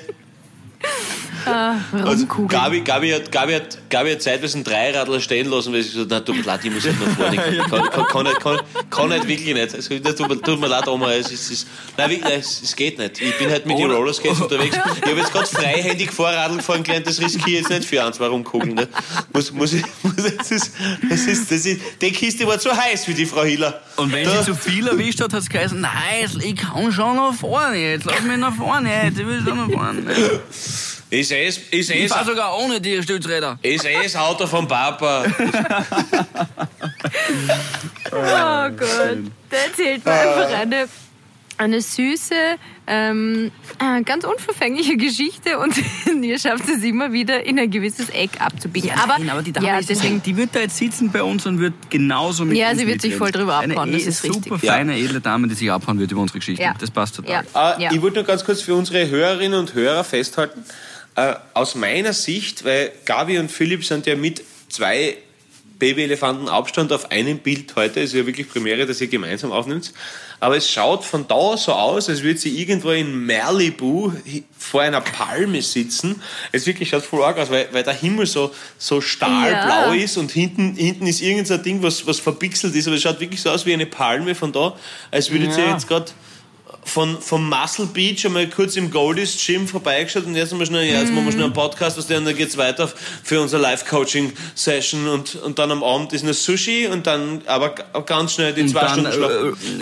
Also, 1.46 2.08
rumkugeln. 2.10 2.48
Gabi, 2.48 2.80
Gabi, 2.80 3.10
hat, 3.10 3.30
Gabi, 3.32 3.54
hat, 3.54 3.78
Gabi 3.88 4.12
hat 4.12 4.22
zeitweise 4.22 4.54
einen 4.56 4.64
Dreiradler 4.64 5.20
stehen 5.20 5.48
lassen, 5.48 5.72
weil 5.72 5.82
sie 5.82 5.90
gesagt 5.92 6.12
hat, 6.12 6.18
na, 6.18 6.20
tut 6.24 6.36
mir 6.36 6.42
leid, 6.42 6.60
ich 6.64 6.70
muss 6.72 6.84
halt 6.84 6.96
nach 7.00 7.16
vorne. 7.16 7.36
Kann, 7.70 7.90
kann, 7.90 8.06
kann, 8.06 8.22
nicht, 8.24 8.40
kann, 8.40 8.58
kann 8.90 9.08
nicht 9.10 9.28
wirklich 9.28 9.54
nicht. 9.54 9.74
Also, 9.74 9.98
tut, 9.98 10.28
mir, 10.28 10.40
tut 10.40 10.60
mir 10.60 10.66
leid, 10.68 10.86
Oma. 10.88 11.12
Es, 11.12 11.30
ist, 11.30 11.50
es, 11.50 11.66
nein, 11.96 12.10
wirklich, 12.10 12.24
nein, 12.28 12.40
es, 12.40 12.62
es 12.62 12.76
geht 12.76 12.98
nicht. 12.98 13.20
Ich 13.20 13.38
bin 13.38 13.50
halt 13.50 13.66
mit 13.66 13.78
den 13.78 13.86
Oder- 13.86 13.96
Rollerskates 13.96 14.40
unterwegs. 14.40 14.76
Ich 14.76 15.08
habe 15.10 15.20
jetzt 15.20 15.32
gerade 15.32 15.46
freihändig 15.46 16.10
Vorradl 16.10 16.56
gefahren 16.58 16.82
gelernt, 16.82 17.06
das 17.06 17.20
riskiere 17.20 17.48
ich 17.48 17.56
jetzt 17.60 17.70
nicht 17.70 17.84
für 17.84 18.04
ein, 18.04 18.12
zwei 18.12 18.26
rumkugeln. 18.26 18.74
Ne? 18.74 18.88
Muss, 19.32 19.52
muss 19.52 19.72
ich, 19.72 19.82
muss, 20.02 20.14
das, 20.16 20.50
ist, 20.50 20.72
das, 21.08 21.20
ist, 21.26 21.50
das 21.50 21.66
ist, 21.66 21.80
die 22.00 22.10
Kiste 22.12 22.46
war 22.46 22.58
zu 22.58 22.70
heiß 22.76 23.04
für 23.04 23.14
die 23.14 23.26
Frau 23.26 23.42
Hiller. 23.44 23.80
Und 23.96 24.12
wenn 24.12 24.24
Da- 24.24 24.38
sie 24.42 24.46
zu 24.52 24.54
viel 24.54 24.86
erwischt 24.86 25.20
hat, 25.20 25.32
hat 25.32 25.42
es 25.42 25.48
geheißen, 25.48 25.80
nein, 25.80 25.90
ich 26.42 26.56
kann 26.56 26.90
schon 26.92 27.16
nach 27.16 27.34
vorne, 27.34 27.76
jetzt 27.78 28.04
lass 28.06 28.22
mich 28.22 28.36
nach 28.38 28.54
vorne, 28.54 29.04
jetzt, 29.04 29.18
ich 29.18 29.26
will 29.26 29.42
schon 29.44 29.56
nach 29.56 29.70
vorne. 29.70 30.02
Ich 31.12 31.26
sehe 31.28 31.48
es, 31.48 31.58
ich 31.72 32.08
fahr 32.08 32.24
sogar 32.24 32.56
ohne 32.58 32.80
die 32.80 33.02
Stützräder. 33.02 33.58
Ich 33.62 33.82
sehe 33.82 34.00
das 34.02 34.14
Auto 34.16 34.46
vom 34.46 34.66
Papa. 34.68 35.24
Oh 38.12 38.16
Gott. 38.70 39.18
Da 39.50 39.56
erzählt 39.66 40.04
mir 40.04 40.12
einfach 40.12 40.52
eine, 40.58 40.88
eine 41.58 41.80
süße, 41.80 42.34
ähm, 42.86 43.50
äh, 43.78 44.02
ganz 44.02 44.24
unverfängliche 44.24 44.96
Geschichte 44.96 45.58
und 45.58 45.74
ihr 46.22 46.38
schafft 46.38 46.68
es 46.68 46.82
immer 46.82 47.12
wieder 47.12 47.44
in 47.44 47.58
ein 47.58 47.70
gewisses 47.70 48.08
Eck 48.10 48.30
abzubiegen. 48.40 48.90
aber, 48.92 49.18
Nein, 49.18 49.30
aber 49.30 49.42
die 49.42 49.52
Dame 49.52 49.66
ja, 49.68 49.78
ist 49.78 49.88
deswegen, 49.90 50.22
die 50.22 50.36
wird 50.36 50.54
da 50.54 50.60
jetzt 50.60 50.76
sitzen 50.76 51.10
bei 51.12 51.22
uns 51.22 51.46
und 51.46 51.60
wird 51.60 51.74
genauso 51.88 52.44
mit 52.44 52.56
Ja, 52.56 52.70
uns 52.70 52.80
sie 52.80 52.86
wird 52.86 53.00
sich 53.00 53.14
voll 53.14 53.30
drüber 53.30 53.58
Eine 53.58 53.74
abhauen, 53.74 53.92
das 53.92 54.02
eh 54.04 54.08
ist 54.08 54.24
richtig. 54.24 54.44
super 54.44 54.58
Ja. 54.64 54.72
feine, 54.74 54.96
edle 54.98 55.20
Dame, 55.20 55.46
die 55.48 55.54
sich 55.54 55.70
abhauen 55.70 55.98
wird 56.00 56.10
über 56.10 56.20
unsere 56.20 56.38
Geschichte. 56.40 56.62
Ja. 56.62 56.74
Das 56.78 56.90
passt 56.90 57.16
total. 57.16 57.44
Ja. 57.54 57.78
Ja. 57.78 57.92
Ich 57.92 58.02
wollte 58.02 58.16
nur 58.16 58.24
ganz 58.24 58.44
kurz 58.44 58.62
für 58.62 58.74
unsere 58.74 59.08
Hörerinnen 59.08 59.58
und 59.58 59.74
Hörer 59.74 60.02
festhalten, 60.04 60.64
äh, 61.20 61.34
aus 61.54 61.74
meiner 61.74 62.12
Sicht, 62.12 62.64
weil 62.64 62.92
Gabi 63.04 63.38
und 63.38 63.50
Philipp 63.50 63.84
sind 63.84 64.06
ja 64.06 64.16
mit 64.16 64.42
zwei 64.68 65.16
Babyelefanten 65.78 66.48
Abstand 66.48 66.92
auf 66.92 67.10
einem 67.10 67.38
Bild 67.38 67.74
heute, 67.74 68.00
ist 68.00 68.12
ja 68.12 68.26
wirklich 68.26 68.48
Premiere, 68.50 68.84
dass 68.86 69.00
ihr 69.00 69.06
gemeinsam 69.08 69.50
aufnimmt. 69.50 69.92
Aber 70.38 70.56
es 70.56 70.70
schaut 70.70 71.04
von 71.04 71.26
da 71.26 71.56
so 71.56 71.72
aus, 71.72 72.08
als 72.10 72.22
würde 72.22 72.38
sie 72.38 72.60
irgendwo 72.60 72.90
in 72.90 73.24
Malibu 73.26 74.12
vor 74.58 74.82
einer 74.82 75.00
Palme 75.00 75.62
sitzen. 75.62 76.20
Es 76.52 76.66
wirklich 76.66 76.90
schaut 76.90 77.02
voll 77.04 77.22
arg 77.24 77.38
aus, 77.38 77.50
weil, 77.50 77.68
weil 77.72 77.82
der 77.82 77.94
Himmel 77.94 78.26
so, 78.26 78.54
so 78.78 79.00
stahlblau 79.00 79.92
Ja. 79.94 80.04
ist 80.04 80.18
und 80.18 80.30
hinten, 80.30 80.74
hinten 80.76 81.06
ist 81.06 81.22
irgendein 81.22 81.62
Ding, 81.62 81.82
was, 81.82 82.06
was 82.06 82.20
verpixelt 82.20 82.74
ist. 82.74 82.86
Aber 82.86 82.96
es 82.96 83.02
schaut 83.02 83.20
wirklich 83.20 83.40
so 83.40 83.48
aus 83.50 83.64
wie 83.64 83.72
eine 83.72 83.86
Palme 83.86 84.34
von 84.34 84.52
da, 84.52 84.76
als 85.10 85.30
würde 85.30 85.50
sie 85.50 85.60
Ja. 85.62 85.72
jetzt 85.72 85.88
gerade 85.88 86.10
von, 86.90 87.20
vom 87.20 87.48
Muscle 87.48 87.86
Beach 87.86 88.26
einmal 88.26 88.48
kurz 88.48 88.76
im 88.76 88.90
Goldist 88.90 89.44
Gym 89.46 89.68
vorbeigeschaut 89.68 90.26
und 90.26 90.34
jetzt, 90.34 90.52
haben 90.52 90.58
wir 90.58 90.66
schnell, 90.66 90.86
ja, 90.86 91.00
jetzt 91.00 91.12
machen 91.12 91.24
wir 91.24 91.32
schnell 91.32 91.44
einen 91.44 91.52
Podcast, 91.52 91.96
was 91.96 92.06
der, 92.08 92.18
und 92.18 92.24
dann 92.24 92.36
geht's 92.36 92.56
weiter 92.56 92.90
für 93.22 93.40
unsere 93.40 93.62
Live-Coaching-Session 93.62 95.08
und, 95.08 95.36
und 95.36 95.58
dann 95.58 95.70
am 95.70 95.84
Abend 95.84 96.12
ist 96.12 96.24
noch 96.24 96.34
Sushi 96.34 96.88
und 96.88 97.06
dann 97.06 97.42
aber 97.46 97.74
ganz 98.04 98.34
schnell 98.34 98.52
die 98.52 98.62
Und 98.62 98.68
zwei 98.68 98.80
dann 98.80 98.90
Stunden 98.90 99.12
Schlaf. 99.12 99.30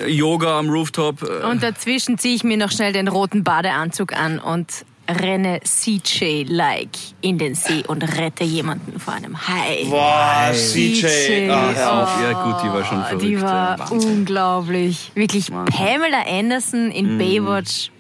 äh, 0.05 0.11
Yoga 0.11 0.59
am 0.59 0.69
Rooftop. 0.69 1.23
Äh, 1.23 1.47
und 1.47 1.63
dazwischen 1.63 2.19
ziehe 2.19 2.35
ich 2.35 2.45
mir 2.45 2.59
noch 2.59 2.71
schnell 2.71 2.93
den 2.93 3.09
roten 3.09 3.43
Badeanzug 3.43 4.13
an 4.13 4.39
und 4.39 4.85
renne 5.09 5.61
CJ-like 5.65 6.91
in 7.23 7.39
den 7.39 7.55
See 7.55 7.83
und 7.87 8.03
rette 8.19 8.45
jemanden 8.45 9.01
vor 9.01 9.15
einem 9.15 9.37
Hai. 9.49 9.85
Boah, 9.89 10.51
CJ. 10.53 11.07
CJ. 11.07 11.51
Ah, 11.51 11.73
hör 11.75 12.03
auf. 12.03 12.23
ja 12.23 12.33
gut, 12.45 12.63
die 12.63 12.69
war 12.69 12.85
schon 12.85 13.03
verrückt. 13.05 13.23
Die 13.23 13.41
war 13.41 13.79
Wahnsinn. 13.79 14.11
unglaublich. 14.11 15.11
Wirklich 15.15 15.47
Pamela 15.51 16.23
Anderson 16.27 16.91
in 16.91 17.15
Mhm. 17.15 17.19
Baywatch. 17.19 17.91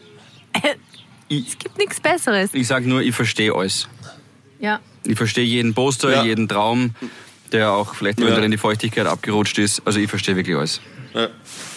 Es 1.31 1.59
gibt 1.59 1.77
nichts 1.77 2.01
Besseres. 2.01 2.51
ich 2.55 2.67
sag 2.67 2.87
nur, 2.87 3.03
ich 3.03 3.15
verstehe 3.15 3.55
alles. 3.55 3.87
Ja. 4.61 4.81
Ich 5.05 5.17
verstehe 5.17 5.45
jeden 5.45 5.75
Poster, 5.75 6.11
Ja. 6.11 6.25
jeden 6.25 6.49
Traum, 6.49 6.95
der 7.53 7.71
auch 7.73 7.95
vielleicht 7.95 8.19
Ja. 8.19 8.29
ja. 8.31 8.39
in 8.39 8.51
die 8.51 8.57
Feuchtigkeit 8.57 9.07
abgerutscht 9.07 9.59
ist. 9.59 9.83
Also 9.85 10.01
ich 10.01 10.09
verstehe 10.09 10.37
wirklich 10.37 10.57
alles. 10.57 10.81
Ja. 11.13 11.29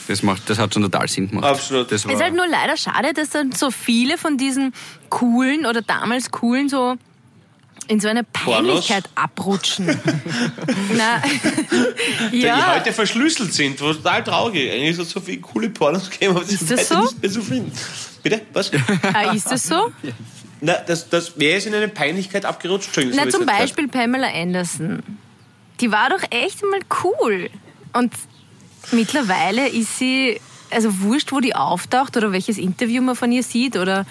Das, 0.07 0.23
macht, 0.23 0.49
das 0.49 0.57
hat 0.57 0.73
schon 0.73 0.83
total 0.83 1.07
Sinn 1.07 1.29
gemacht. 1.29 1.45
Absolut. 1.45 1.91
Das 1.91 2.05
war, 2.05 2.11
Es 2.11 2.17
ist 2.19 2.23
halt 2.23 2.35
nur 2.35 2.47
leider 2.47 2.75
schade, 2.77 3.13
dass 3.13 3.29
dann 3.29 3.51
so 3.51 3.71
viele 3.71 4.17
von 4.17 4.37
diesen 4.37 4.73
coolen 5.09 5.65
oder 5.65 5.81
damals 5.81 6.31
coolen 6.31 6.69
so 6.69 6.95
in 7.87 7.99
so 7.99 8.07
eine 8.07 8.23
Peinlichkeit 8.23 9.09
abrutschen. 9.15 9.87
Na, 10.95 11.21
Die 12.31 12.39
ja. 12.41 12.75
heute 12.75 12.93
verschlüsselt 12.93 13.53
sind, 13.53 13.81
was 13.81 13.97
total 13.97 14.23
traurig. 14.23 14.71
Eigentlich 14.71 14.97
hat 14.97 15.05
es 15.05 15.11
so 15.11 15.19
viele 15.19 15.41
coole 15.41 15.69
Pornos 15.69 16.09
gegeben, 16.09 16.35
aber 16.37 16.43
Ist 16.45 16.69
das 16.69 16.87
so? 16.87 17.01
nicht 17.01 17.21
mehr 17.21 17.31
zu 17.31 17.41
finden. 17.41 17.71
Bitte? 18.23 18.41
Was? 18.53 18.71
Ah, 19.13 19.33
ist 19.33 19.51
das 19.51 19.63
so? 19.63 19.91
Na, 20.61 20.75
das, 20.75 21.09
das, 21.09 21.33
wer 21.37 21.57
ist 21.57 21.65
in 21.65 21.73
eine 21.73 21.87
Peinlichkeit 21.87 22.45
abgerutscht? 22.45 22.89
Na, 23.13 23.27
zum 23.29 23.45
Beispiel 23.45 23.87
Pamela 23.87 24.27
Anderson. 24.27 25.01
Die 25.79 25.91
war 25.91 26.09
doch 26.09 26.21
echt 26.29 26.61
mal 26.61 26.79
cool. 27.03 27.49
Und 27.93 28.13
mittlerweile 28.91 29.67
ist 29.69 29.97
sie, 29.97 30.39
also 30.69 31.01
wurscht, 31.01 31.31
wo 31.31 31.39
die 31.39 31.55
auftaucht 31.55 32.17
oder 32.17 32.31
welches 32.31 32.57
Interview 32.57 33.01
man 33.01 33.15
von 33.15 33.31
ihr 33.31 33.43
sieht 33.43 33.77
oder 33.77 34.05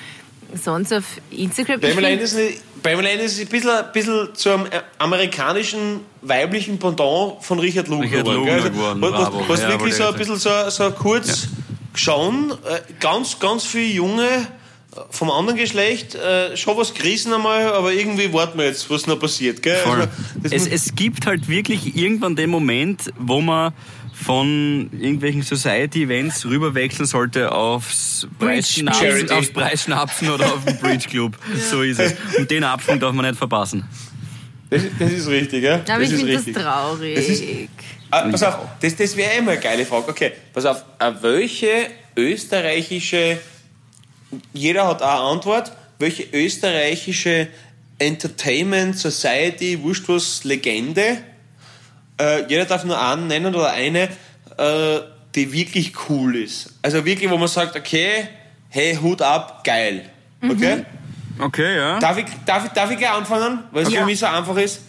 sonst 0.54 0.92
auf 0.92 1.04
Instagram. 1.30 1.80
Pamela 1.80 2.08
Anderson, 2.08 2.40
Pamela 2.82 3.08
Anderson 3.10 3.26
ist 3.26 3.40
ein 3.40 3.48
bisschen, 3.48 3.70
ein 3.70 3.92
bisschen 3.92 4.28
zum 4.34 4.66
äh, 4.66 4.80
amerikanischen 4.98 6.00
weiblichen 6.22 6.78
Pendant 6.78 7.42
von 7.42 7.58
Richard 7.58 7.88
Lugner 7.88 8.06
Richard 8.06 8.24
geworden. 8.24 8.38
Lugner? 8.40 8.52
Also, 8.54 8.70
geworden, 8.70 9.00
was, 9.00 9.48
was 9.48 9.62
Ja, 9.62 9.68
wirklich 9.70 9.94
so 9.94 10.04
ein 10.04 10.14
bisschen 10.14 10.36
so, 10.36 10.50
so 10.70 10.90
kurz 10.90 11.48
schauen, 11.94 12.52
äh, 12.52 12.80
ganz, 13.00 13.38
ganz 13.38 13.64
viele 13.64 13.92
Junge 13.92 14.24
äh, 14.26 15.00
vom 15.10 15.30
anderen 15.30 15.58
Geschlecht, 15.58 16.14
äh, 16.14 16.56
schon 16.56 16.76
was 16.76 16.94
gerissen 16.94 17.32
einmal, 17.32 17.72
aber 17.72 17.92
irgendwie 17.92 18.32
warten 18.32 18.58
wir 18.58 18.66
jetzt, 18.66 18.90
was 18.90 19.06
noch 19.06 19.18
passiert. 19.18 19.62
Gell? 19.62 19.76
Also, 19.84 20.08
Es, 20.50 20.66
es 20.66 20.94
gibt 20.94 21.26
halt 21.26 21.48
wirklich 21.48 21.96
irgendwann 21.96 22.34
den 22.36 22.50
Moment, 22.50 23.12
wo 23.18 23.40
man 23.40 23.72
von 24.24 24.90
irgendwelchen 24.92 25.42
Society-Events 25.42 26.44
rüberwechseln 26.46 27.06
sollte 27.06 27.52
aufs 27.52 28.26
Preisschnapsen, 28.38 29.30
aufs 29.30 29.50
Preisschnapsen 29.52 30.30
oder 30.30 30.52
auf 30.54 30.64
den 30.64 30.78
Bridge 30.78 31.08
Club. 31.08 31.36
So 31.70 31.82
ist 31.82 31.98
es. 32.00 32.14
Und 32.38 32.50
den 32.50 32.64
Abschwung 32.64 33.00
darf 33.00 33.12
man 33.14 33.24
nicht 33.26 33.38
verpassen. 33.38 33.84
das, 34.68 34.82
das 34.98 35.12
ist 35.12 35.28
richtig, 35.28 35.64
ja? 35.64 35.74
Aber 35.76 35.84
das 35.86 35.98
ich 36.08 36.12
ist 36.12 36.18
finde 36.20 36.32
das 36.34 36.46
richtig. 36.46 36.62
traurig. 36.62 37.14
Das 37.16 37.28
ist- 37.28 37.44
Ah, 38.12 38.22
pass 38.28 38.42
auf, 38.42 38.56
das, 38.80 38.96
das 38.96 39.16
wäre 39.16 39.38
immer 39.38 39.52
eine 39.52 39.60
geile 39.60 39.86
Frage. 39.86 40.08
Okay, 40.10 40.32
pass 40.52 40.64
auf, 40.66 40.84
äh, 40.98 41.12
welche 41.20 41.86
österreichische, 42.16 43.38
jeder 44.52 44.88
hat 44.88 45.00
auch 45.00 45.10
eine 45.20 45.30
Antwort, 45.36 45.70
welche 46.00 46.24
österreichische 46.32 47.46
Entertainment 48.00 48.98
Society, 48.98 49.80
wurscht 49.80 50.08
was, 50.08 50.42
Legende, 50.42 51.18
äh, 52.20 52.46
jeder 52.48 52.64
darf 52.66 52.84
nur 52.84 53.00
einen 53.00 53.26
nennen 53.26 53.54
oder 53.54 53.70
eine, 53.72 54.02
äh, 54.58 55.00
die 55.34 55.52
wirklich 55.52 55.92
cool 56.08 56.36
ist. 56.36 56.74
Also 56.82 57.04
wirklich, 57.04 57.30
wo 57.30 57.36
man 57.36 57.48
sagt, 57.48 57.76
okay, 57.76 58.28
hey, 58.68 58.96
Hut 58.96 59.22
ab, 59.22 59.64
geil. 59.64 60.04
Okay? 60.42 60.84
Okay, 61.38 61.76
ja. 61.76 61.98
Darf 61.98 62.18
ich, 62.18 62.26
darf, 62.44 62.64
ich, 62.66 62.70
darf 62.72 62.90
ich 62.90 62.98
gleich 62.98 63.10
anfangen? 63.12 63.60
Weil 63.72 63.84
es 63.84 63.92
Ja. 63.92 64.00
für 64.00 64.06
mich 64.06 64.18
so 64.18 64.26
einfach 64.26 64.56
ist. 64.56 64.82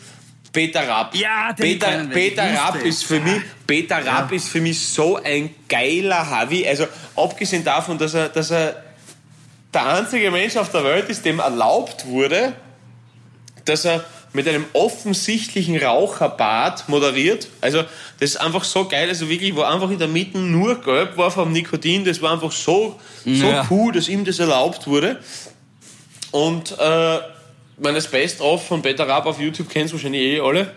Peter 0.52 0.86
Rapp. 0.86 1.16
Ja, 1.16 1.54
den 1.54 1.64
Peter, 1.64 2.02
wir. 2.02 2.10
Peter 2.10 2.44
Rapp 2.44 2.84
ist 2.84 3.06
für 3.06 3.22
mich, 3.22 3.42
Peter 3.66 4.06
Rapp 4.06 4.32
ist 4.34 4.50
für 4.50 4.60
mich 4.60 4.78
so 4.86 5.16
ein 5.24 5.56
geiler 5.70 6.30
Havi. 6.30 6.68
Also 6.68 6.88
abgesehen 7.16 7.64
davon, 7.64 7.98
dass 7.98 8.14
er, 8.14 8.28
dass 8.28 8.52
er 8.52 8.84
der 9.74 9.86
einzige 9.96 10.30
Mensch 10.30 10.58
auf 10.58 10.70
der 10.70 10.84
Welt 10.84 11.08
ist, 11.08 11.24
dem 11.24 11.40
erlaubt 11.40 12.06
wurde, 12.06 12.52
dass 13.64 13.86
er 13.86 14.04
mit 14.34 14.48
einem 14.48 14.66
offensichtlichen 14.74 15.78
Raucherbart 15.78 16.88
moderiert. 16.88 17.48
Also 17.60 17.80
das 18.20 18.32
ist 18.32 18.38
einfach 18.38 18.64
so 18.64 18.88
geil. 18.88 19.10
Also 19.10 19.28
wirklich, 19.30 19.56
wo 19.56 19.62
einfach 19.62 19.90
in 19.90 20.00
der 20.00 20.08
Mitte 20.08 20.38
nur 20.38 20.82
gelb 20.82 21.18
war 21.18 21.32
vom 21.32 21.52
Nikotin. 21.52 22.06
Das 22.06 22.22
war 22.22 22.32
einfach 22.32 22.52
so, 22.52 23.00
so 23.26 23.46
Ja. 23.48 23.68
cool, 23.70 23.92
dass 23.92 24.08
ihm 24.08 24.24
das 24.24 24.40
erlaubt 24.40 24.88
wurde. 24.88 25.20
Und 26.32 26.72
äh, 26.80 27.20
meine, 27.82 28.00
Best-of 28.02 28.68
von 28.68 28.82
Peter 28.82 29.08
Raab 29.08 29.26
auf 29.26 29.40
YouTube 29.40 29.70
kennst 29.70 29.92
du 29.94 29.98
wahrscheinlich 29.98 30.22
eh 30.22 30.40
alle. 30.40 30.74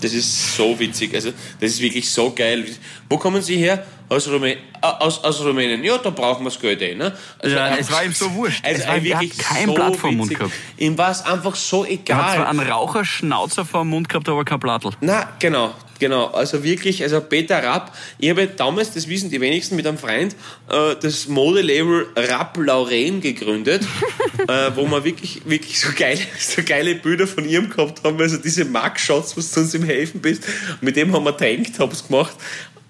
Das 0.00 0.12
ist 0.12 0.56
so 0.56 0.78
witzig. 0.78 1.14
Also, 1.14 1.30
das 1.60 1.70
ist 1.72 1.80
wirklich 1.80 2.08
so 2.10 2.32
geil. 2.32 2.64
Wo 3.08 3.16
kommen 3.18 3.40
Sie 3.42 3.56
her? 3.56 3.84
Aus, 4.10 4.26
Rumä 4.26 4.56
aus, 4.80 5.22
aus 5.22 5.44
Rumänien. 5.44 5.84
Ja, 5.84 5.98
da 5.98 6.08
brauchen 6.10 6.40
wir 6.44 6.50
das 6.50 6.58
Geld 6.58 6.80
eh. 6.80 6.94
Ne? 6.94 7.14
Also, 7.40 7.54
Ja, 7.56 7.76
es 7.76 7.92
war 7.92 8.02
ihm 8.04 8.12
so 8.12 8.32
wurscht. 8.34 8.64
Also, 8.64 8.80
Es 8.80 8.86
war- 8.88 8.94
hat 8.96 9.04
wirklich 9.04 9.36
kein 9.36 9.66
so 9.66 9.74
Blatt 9.74 9.96
vor 9.96 10.10
dem 10.10 10.16
Mund 10.16 10.30
gehabt. 10.34 10.52
Ihm 10.78 10.96
war 10.96 11.10
es 11.10 11.22
einfach 11.26 11.54
so 11.54 11.84
Er 11.84 11.90
hat 11.98 12.06
zwar 12.06 12.34
egal. 12.34 12.46
einen 12.46 12.60
Raucherschnauzer 12.70 13.66
vor 13.66 13.82
dem 13.82 13.88
Mund 13.90 14.08
gehabt, 14.08 14.28
aber 14.30 14.44
kein 14.46 14.58
Blattl. 14.60 14.90
Na, 15.02 15.28
genau, 15.38 15.74
genau. 15.98 16.26
Also 16.26 16.62
wirklich, 16.64 17.02
also 17.02 17.20
Peter 17.20 17.62
Rapp, 17.62 17.94
ich 18.18 18.30
habe 18.30 18.46
damals, 18.46 18.92
das 18.92 19.08
wissen 19.08 19.30
die 19.30 19.40
wenigsten, 19.40 19.76
mit 19.76 19.86
einem 19.86 19.98
Freund 19.98 20.34
äh, 20.70 20.94
das 21.00 21.28
Modelabel 21.28 22.06
Rapp 22.16 22.56
Lauren 22.56 23.20
gegründet, 23.20 23.82
äh, 24.48 24.70
wo 24.74 24.86
wir 24.86 25.04
wirklich, 25.04 25.42
wirklich 25.44 25.80
so 25.80 25.88
geile, 25.96 26.20
so 26.38 26.62
geile 26.64 26.94
Bilder 26.94 27.26
von 27.26 27.48
ihm 27.48 27.70
gehabt 27.70 28.02
haben. 28.04 28.20
Also 28.20 28.36
diese 28.36 28.64
Markshots, 28.64 29.36
was 29.36 29.52
du 29.52 29.60
uns 29.60 29.74
im 29.74 29.84
Helfen 29.84 30.20
bist, 30.20 30.44
mit 30.80 30.96
dem 30.96 31.12
haben 31.12 31.24
wir 31.24 31.36
Tanktops 31.36 32.06
gemacht. 32.06 32.34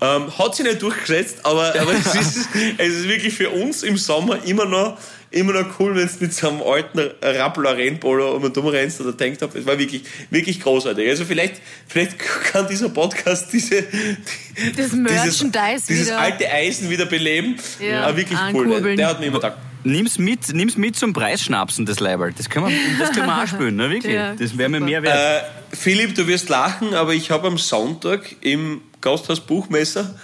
Ähm, 0.00 0.38
hat 0.38 0.54
sich 0.54 0.64
nicht 0.64 0.80
durchgesetzt, 0.80 1.44
aber, 1.44 1.74
aber 1.78 1.92
es, 1.92 2.14
ist, 2.14 2.48
es 2.78 2.88
ist 2.88 3.08
wirklich 3.08 3.34
für 3.34 3.50
uns 3.50 3.82
im 3.82 3.96
Sommer 3.96 4.44
immer 4.44 4.64
noch, 4.64 4.96
immer 5.30 5.52
noch 5.52 5.78
cool, 5.78 5.94
wenn 5.94 6.06
du 6.06 6.12
mit 6.20 6.32
so 6.34 6.48
einem 6.48 6.62
alten 6.62 7.00
Rapp 7.22 7.56
Lauren 7.58 8.00
Polo 8.00 8.36
um 8.36 8.44
und 8.44 8.56
um 8.56 8.66
rennst 8.66 9.00
oder 9.00 9.16
Tanktop. 9.16 9.54
Es 9.54 9.66
war 9.66 9.78
wirklich, 9.78 10.02
wirklich 10.30 10.60
großartig. 10.60 11.08
Also 11.08 11.24
vielleicht, 11.24 11.60
vielleicht 11.86 12.18
kann 12.18 12.66
dieser 12.68 12.88
Podcast 12.88 13.52
diese, 13.52 13.82
Das 13.82 14.72
dieses, 14.76 14.92
Merchandise 14.94 15.86
dieses 15.88 16.06
wieder. 16.08 16.18
alte 16.18 16.50
Eisen 16.50 16.90
wieder 16.90 17.06
beleben. 17.06 17.56
Ja, 17.80 18.04
Aber 18.04 18.16
wirklich 18.16 18.38
cool. 18.52 18.62
ankurbeln. 18.64 18.96
Der 18.96 19.08
hat 19.08 19.20
mir 19.20 19.26
immer 19.26 19.38
gedacht, 19.40 19.58
Nimm's 19.84 20.18
mit, 20.18 20.52
nimm's 20.52 20.76
mit 20.76 20.96
zum 20.96 21.12
Preisschnapsen, 21.12 21.86
das 21.86 22.00
Leiberl. 22.00 22.32
Das 22.36 22.50
können 22.50 22.66
wir, 22.66 22.74
das 22.98 23.12
können 23.12 23.26
wir 23.26 23.42
auch 23.42 23.46
spielen, 23.46 23.76
ne, 23.76 23.88
wirklich. 23.88 24.12
Ja, 24.12 24.34
das 24.34 24.58
wäre 24.58 24.68
mir 24.68 24.80
mehr 24.80 25.02
wert. 25.04 25.44
Äh, 25.44 25.46
Philipp, 25.78 26.14
du 26.14 26.26
wirst 26.26 26.48
lachen, 26.48 26.94
aber 26.94 27.14
ich 27.14 27.30
habe 27.30 27.46
am 27.48 27.58
Sonntag 27.58 28.36
im 28.40 28.80
Gasthaus 29.00 29.38
Buchmesser 29.40 30.14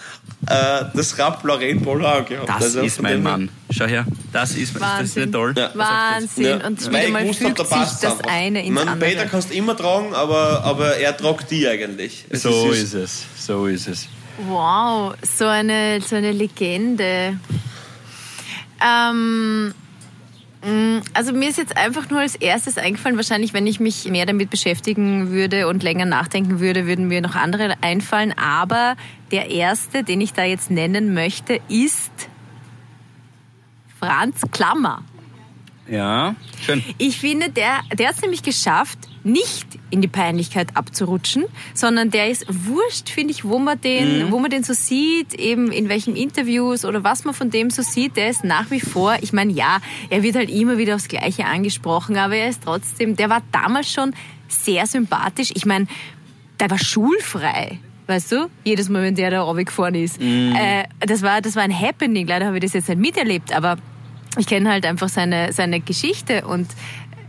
äh, 0.48 0.84
das 0.94 1.16
Rapp 1.18 1.44
Lauren 1.44 1.80
Polo 1.80 2.06
angehabt. 2.06 2.48
das 2.48 2.62
Also 2.62 2.80
ist 2.80 3.00
mein 3.00 3.22
Mann. 3.22 3.48
Schau 3.70 3.86
her, 3.86 4.04
das 4.32 4.50
ist, 4.50 4.58
ist 4.58 4.74
das 4.74 4.82
Wahnsinn. 4.82 5.22
nicht 5.24 5.32
toll? 5.32 5.54
Ja. 5.56 5.70
Wahnsinn. 5.74 6.44
Ja, 6.44 6.66
Und 6.66 6.92
weil 6.92 7.08
wieder 7.08 7.20
ich 7.22 7.40
mal 7.40 7.48
fügt 7.48 7.58
da 7.60 7.64
sich 7.64 8.00
das 8.00 8.04
einfach. 8.04 8.26
eine 8.26 8.64
ins 8.64 8.74
Man, 8.74 8.88
andere. 8.88 9.10
Peter 9.10 9.26
kannst 9.26 9.50
du 9.50 9.54
immer 9.54 9.76
tragen, 9.76 10.12
aber, 10.14 10.64
aber 10.64 10.96
er 10.96 11.16
tragt 11.16 11.50
die 11.52 11.68
eigentlich. 11.68 12.24
Es 12.30 12.42
So 12.42 12.72
ist 12.72 12.94
es, 12.94 13.24
so 13.38 13.66
ist 13.66 13.86
es. 13.86 14.08
Wow, 14.48 15.14
so 15.22 15.46
eine, 15.46 16.00
so 16.00 16.16
eine 16.16 16.32
Legende. 16.32 17.38
Ähm, 18.84 19.72
also 21.12 21.32
mir 21.32 21.50
ist 21.50 21.58
jetzt 21.58 21.76
einfach 21.76 22.08
nur 22.08 22.20
als 22.20 22.36
erstes 22.36 22.78
eingefallen, 22.78 23.16
wahrscheinlich 23.16 23.52
wenn 23.52 23.66
ich 23.66 23.80
mich 23.80 24.06
mehr 24.06 24.24
damit 24.24 24.50
beschäftigen 24.50 25.30
würde 25.30 25.68
und 25.68 25.82
länger 25.82 26.06
nachdenken 26.06 26.60
würde, 26.60 26.86
würden 26.86 27.06
mir 27.08 27.20
noch 27.20 27.34
andere 27.34 27.74
einfallen. 27.82 28.32
Aber 28.38 28.96
der 29.30 29.50
erste, 29.50 30.04
den 30.04 30.20
ich 30.20 30.32
da 30.32 30.44
jetzt 30.44 30.70
nennen 30.70 31.12
möchte, 31.12 31.60
ist 31.68 32.12
Franz 33.98 34.42
Klammer. 34.52 35.02
Ja, 35.86 36.34
schön. 36.64 36.82
Ich 36.96 37.18
finde, 37.18 37.50
der, 37.50 37.80
der 37.92 38.08
hat 38.08 38.16
es 38.16 38.22
nämlich 38.22 38.42
geschafft, 38.42 38.98
nicht 39.22 39.66
in 39.94 40.00
die 40.00 40.08
Peinlichkeit 40.08 40.76
abzurutschen, 40.76 41.44
sondern 41.72 42.10
der 42.10 42.28
ist 42.28 42.46
wurscht, 42.48 43.08
finde 43.08 43.30
ich, 43.32 43.44
wo 43.44 43.60
man 43.60 43.80
den, 43.80 44.32
wo 44.32 44.40
man 44.40 44.50
den 44.50 44.64
so 44.64 44.74
sieht, 44.74 45.34
eben 45.34 45.70
in 45.70 45.88
welchen 45.88 46.16
Interviews 46.16 46.84
oder 46.84 47.04
was 47.04 47.24
man 47.24 47.32
von 47.32 47.50
dem 47.50 47.70
so 47.70 47.82
sieht, 47.82 48.16
der 48.16 48.28
ist 48.28 48.42
nach 48.42 48.72
wie 48.72 48.80
vor, 48.80 49.16
ich 49.20 49.32
meine, 49.32 49.52
ja, 49.52 49.78
er 50.10 50.24
wird 50.24 50.34
halt 50.34 50.50
immer 50.50 50.78
wieder 50.78 50.96
aufs 50.96 51.06
Gleiche 51.06 51.46
angesprochen, 51.46 52.16
aber 52.16 52.34
er 52.34 52.48
ist 52.48 52.64
trotzdem, 52.64 53.14
der 53.14 53.30
war 53.30 53.42
damals 53.52 53.90
schon 53.90 54.14
sehr 54.48 54.86
sympathisch. 54.86 55.52
Ich 55.54 55.64
meine, 55.64 55.86
der 56.58 56.70
war 56.70 56.78
schulfrei. 56.78 57.78
Weißt 58.06 58.32
du? 58.32 58.50
Jedes 58.64 58.90
Mal, 58.90 59.02
wenn 59.02 59.14
der 59.14 59.30
da 59.30 59.40
runtergefahren 59.42 59.94
ist. 59.94 60.20
Äh, 60.20 60.84
das, 61.00 61.22
war, 61.22 61.40
das 61.40 61.56
war 61.56 61.62
ein 61.62 61.72
Happening. 61.72 62.26
Leider 62.26 62.46
habe 62.46 62.58
ich 62.58 62.62
das 62.62 62.74
jetzt 62.74 62.88
nicht 62.90 63.00
miterlebt, 63.00 63.54
aber 63.54 63.78
ich 64.36 64.46
kenne 64.46 64.70
halt 64.70 64.84
einfach 64.84 65.08
seine, 65.08 65.52
seine 65.52 65.80
Geschichte 65.80 66.46
und 66.46 66.66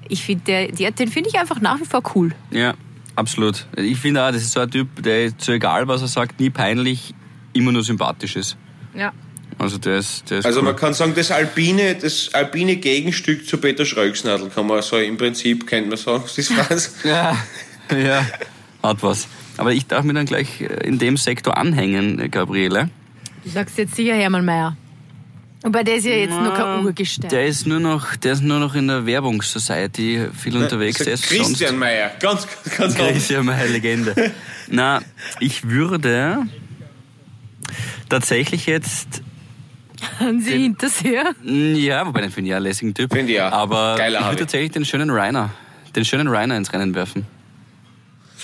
ich 0.10 0.24
finde, 0.24 0.68
den 0.68 1.08
finde 1.10 1.30
ich 1.30 1.40
einfach 1.40 1.60
nach 1.62 1.80
wie 1.80 1.86
vor 1.86 2.02
cool. 2.16 2.32
Ja, 2.52 2.74
absolut. 3.16 3.66
Ich 3.76 3.98
finde 3.98 4.24
auch, 4.26 4.32
das 4.32 4.44
ist 4.44 4.52
so 4.54 4.60
ein 4.60 4.70
Typ, 4.72 5.02
der 5.04 5.32
so 5.38 5.52
egal, 5.52 5.88
was 5.88 6.02
er 6.02 6.08
sagt, 6.08 6.40
nie 6.40 6.50
peinlich, 6.50 7.14
immer 7.54 7.72
nur 7.72 7.84
sympathisch 7.84 8.36
ist. 8.36 8.58
Ja. 8.94 9.14
Also 9.58 9.78
der 9.78 9.98
ist, 10.00 10.30
der 10.30 10.40
ist 10.40 10.46
Also 10.46 10.60
cool. 10.60 10.66
man 10.66 10.76
kann 10.76 10.94
sagen, 10.94 11.14
das 11.16 11.32
alpine, 11.32 11.96
das 11.96 12.34
alpine 12.34 12.76
Gegenstück 12.76 13.48
zu 13.48 13.58
Peter 13.58 13.86
Schröcksnadel 13.86 14.50
kann 14.50 14.68
man 14.68 14.82
so 14.82 14.98
im 14.98 15.16
Prinzip, 15.18 15.66
könnte 15.66 15.90
man 15.90 15.98
sagen. 15.98 16.24
Das 16.28 16.38
ist 16.38 16.52
Franz. 16.52 16.96
Ja, 17.04 17.38
ja, 17.96 18.26
hat 18.84 19.02
was. 19.04 19.28
Aber 19.58 19.72
ich 19.72 19.86
darf 19.88 20.04
mir 20.04 20.14
dann 20.14 20.26
gleich 20.26 20.60
äh, 20.62 20.66
in 20.88 21.00
dem 21.00 21.16
Sektor 21.18 21.56
anhängen, 21.56 22.30
Gabriele. 22.32 22.90
Du 23.46 23.50
sagst 23.50 23.78
jetzt 23.78 23.96
sicher 23.96 24.16
Hermann 24.16 24.44
Mayer. 24.44 24.76
Aber 25.66 25.84
der 25.84 25.96
ist 25.96 26.06
ja 26.06 26.12
jetzt 26.12 26.30
nur 26.30 26.54
kein 26.54 26.86
Urgestein. 26.86 27.30
Der 27.32 27.48
ist 27.48 27.66
nur 27.66 27.80
noch, 27.80 28.16
der 28.16 28.34
ist 28.34 28.44
nur 28.44 28.60
noch 28.60 28.76
in 28.76 28.88
der 28.88 29.08
Werbungssociety 29.08 30.28
viel 30.32 30.56
unterwegs. 30.58 31.00
Der 31.00 31.14
ist 31.16 31.24
Christian 31.28 31.80
Meyer, 31.80 32.12
ganz, 32.20 32.48
ganz 32.78 32.94
Christian 32.96 33.48
Meyer 33.48 33.66
Legende. 33.68 34.32
Na, 34.68 35.02
ich 35.40 35.68
würde 35.68 36.46
tatsächlich 38.08 38.68
jetzt 38.68 39.24
Haben 40.20 40.40
Sie 40.40 40.52
Hinterseher? 40.52 41.34
Mm, 41.44 41.74
Ja, 41.76 42.06
wobei 42.06 42.22
den 42.22 42.30
finde 42.30 42.50
ich 42.50 42.52
ja 42.52 42.58
einen 42.58 42.66
lässigen 42.66 42.94
Typ. 42.94 43.12
Finde 43.12 43.34
ich 43.34 43.42
auch. 43.42 43.52
Aber 43.52 43.96
Geiler 43.98 44.20
ich 44.20 44.26
würde 44.28 44.38
tatsächlich 44.42 44.72
den 44.72 44.86
schönen 44.86 45.10
Rainer, 45.10 45.50
den 45.96 46.06
schönen 46.06 46.28
Rainer 46.28 46.58
ins 46.58 46.72
Rennen 46.74 46.94
werfen. 46.94 47.26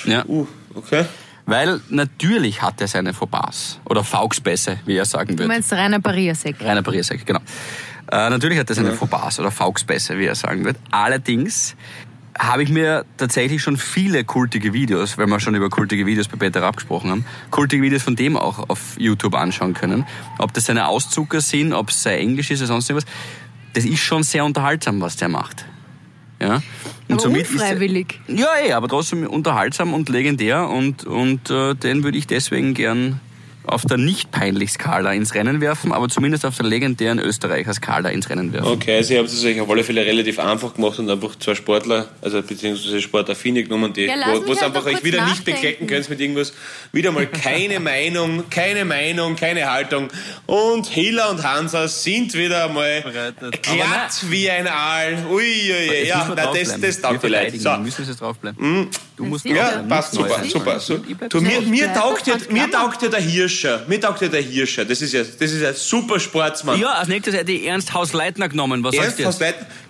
Ja, 0.06 0.24
Uh, 0.28 0.48
okay. 0.74 1.06
Weil 1.52 1.80
natürlich 1.90 2.62
hat 2.64 2.82
er 2.82 2.88
seine 2.88 3.14
Fauxpas. 3.14 3.80
Oder 3.86 4.04
Fauxpässe, 4.04 4.80
wie 4.86 4.96
er 4.96 5.06
sagen 5.06 5.36
Du 5.36 5.44
würde. 5.44 5.48
meinst 5.48 5.72
Rainer 5.74 6.00
Barriersek. 6.00 6.60
Rainer 6.62 6.82
Barriersek, 6.82 7.26
genau. 7.26 7.42
Äh, 8.12 8.30
natürlich 8.30 8.58
hat 8.58 8.70
er 8.70 8.76
seine 8.76 8.94
Fauxpas 8.94 9.40
oder 9.40 9.52
Fauxpässe, 9.52 10.18
wie 10.18 10.26
er 10.26 10.36
sagen 10.36 10.66
wird. 10.66 10.78
Allerdings 10.90 11.76
habe 12.40 12.64
ich 12.64 12.70
mir 12.70 13.06
tatsächlich 13.18 13.62
schon 13.62 13.78
viele 13.78 14.24
kultige 14.24 14.74
Videos, 14.74 15.18
weil 15.18 15.28
wir 15.28 15.40
schon 15.40 15.54
über 15.54 15.70
kultige 15.70 16.06
Videos 16.06 16.28
bei 16.28 16.38
Peter 16.38 16.62
Rapp 16.62 16.78
gesprochen 16.78 17.12
haben, 17.12 17.26
kultige 17.52 17.84
Videos 17.84 18.02
von 18.04 18.16
dem 18.16 18.38
auch 18.38 18.70
auf 18.70 18.98
YouTube 18.98 19.36
anschauen 19.36 19.74
können. 19.74 20.06
Ob 20.40 20.54
das 20.54 20.66
seine 20.66 20.88
Auszucker 20.88 21.42
sind, 21.42 21.74
ob 21.74 21.90
es 21.90 22.02
sein 22.04 22.18
Englisch 22.20 22.50
ist 22.50 22.62
oder 22.62 22.68
sonst 22.68 22.90
irgendwas. 22.90 23.12
Das 23.74 23.86
ist 23.86 24.00
schon 24.00 24.24
sehr 24.24 24.44
unterhaltsam, 24.46 25.00
was 25.02 25.18
der 25.18 25.30
macht. 25.30 25.66
Ja? 26.41 26.56
Und 26.56 26.63
Aber 27.10 27.19
somit 27.21 27.43
ist 27.43 27.51
unfreiwillig. 27.51 28.19
ja, 28.27 28.47
eh, 28.65 28.73
aber 28.73 28.88
trotzdem 28.88 29.27
unterhaltsam 29.27 29.93
und 29.93 30.10
legendär 30.10 30.67
und, 30.69 31.06
und 31.06 31.49
äh, 31.49 31.75
den 31.75 32.04
würde 32.04 32.17
ich 32.17 32.25
deswegen 32.27 32.73
gern 32.73 33.19
auf 33.63 33.84
der 33.86 33.97
Nicht-Peinlich-Skala 33.97 35.13
ins 35.13 35.34
Rennen 35.36 35.62
werfen, 35.62 35.91
aber 35.93 36.10
zumindest 36.10 36.45
auf 36.45 36.58
der 36.58 36.65
legendären 36.65 37.19
Österreicher-Skala 37.19 38.10
ins 38.10 38.30
Rennen 38.30 38.54
werfen. 38.54 38.67
Okay, 38.71 38.97
also 38.97 39.13
ihr 39.13 39.19
habt 39.19 39.30
es 39.30 39.43
euch 39.45 39.60
auf 39.62 39.69
alle 39.69 39.84
Fälle 39.84 40.06
relativ 40.06 40.39
einfach 40.39 40.74
gemacht 40.74 40.97
und 41.00 41.10
einfach 41.10 41.36
zwei 41.38 41.56
Sportler, 41.56 42.08
also 42.21 42.41
beziehungsweise 42.41 43.02
Sportaffine 43.02 43.63
genommen, 43.63 43.93
die, 43.93 44.06
Ja, 44.06 44.15
wo 44.45 44.52
es 44.52 44.62
einfach 44.63 44.86
euch 44.86 45.04
wieder 45.04 45.24
nicht 45.26 45.38
nachdenken. 45.38 45.52
beklecken 45.62 45.88
könnt 45.88 46.10
mit 46.10 46.19
irgendwas. 46.19 46.54
Wieder 46.91 47.12
mal 47.12 47.28
keine 47.28 47.80
Meinung, 47.80 48.50
keine 48.50 48.84
Meinung, 48.86 49.36
keine 49.36 49.69
Haltung. 49.71 50.08
Und 50.47 50.88
Hila 50.88 51.30
und 51.30 51.43
Hansa 51.43 51.88
sind 51.88 52.34
wieder 52.34 52.67
mal 52.69 53.02
Bereitet. 53.02 53.63
glatt 53.63 54.26
wie 54.30 54.50
ein 54.50 54.67
Aal. 54.67 55.26
Ui, 55.30 55.38
ui, 55.38 56.08
Ja, 56.08 56.28
wir 56.28 56.36
na, 56.36 56.52
das, 56.54 56.80
das 56.80 57.02
taugt 57.02 57.21
Wir 57.24 57.30
die 57.30 57.36
Leute. 57.45 57.60
So. 57.60 57.69
wir 57.69 57.78
müssen 57.78 58.06
jetzt 58.08 58.21
draufbleiben. 58.21 58.89
Du 59.22 59.28
musst. 59.28 59.46
Ja, 59.46 59.84
passt 59.88 60.14
super, 60.14 60.44
super. 60.44 60.80
So, 60.80 60.98
du, 60.98 61.42
mir, 61.42 61.62
mir, 61.62 61.94
taugt 61.94 62.26
ja, 62.26 62.36
mir 62.50 62.70
taugt 62.72 63.02
ja 63.04 63.10
der 63.10 63.22
Hirscher. 63.22 63.84
Mir 63.88 64.02
taugt 64.02 64.22
ja 64.22 64.28
der 64.28 64.42
Hirscher. 64.42 64.84
Das 64.84 65.02
ist 65.02 65.14
ja, 65.14 65.22
das 65.22 65.52
ist 65.52 65.62
ja 65.62 65.74
super 65.74 66.20
Sportsmann. 66.20 66.80
Ja, 66.80 66.94
als 66.94 67.08
nächstes 67.08 67.36
hätte 67.36 67.52
ich 67.52 67.66
Ernst 67.68 67.94
Haus-Leitner 67.94 68.50
genommen. 68.50 68.84
Was 68.84 68.96
Ernst 68.96 69.20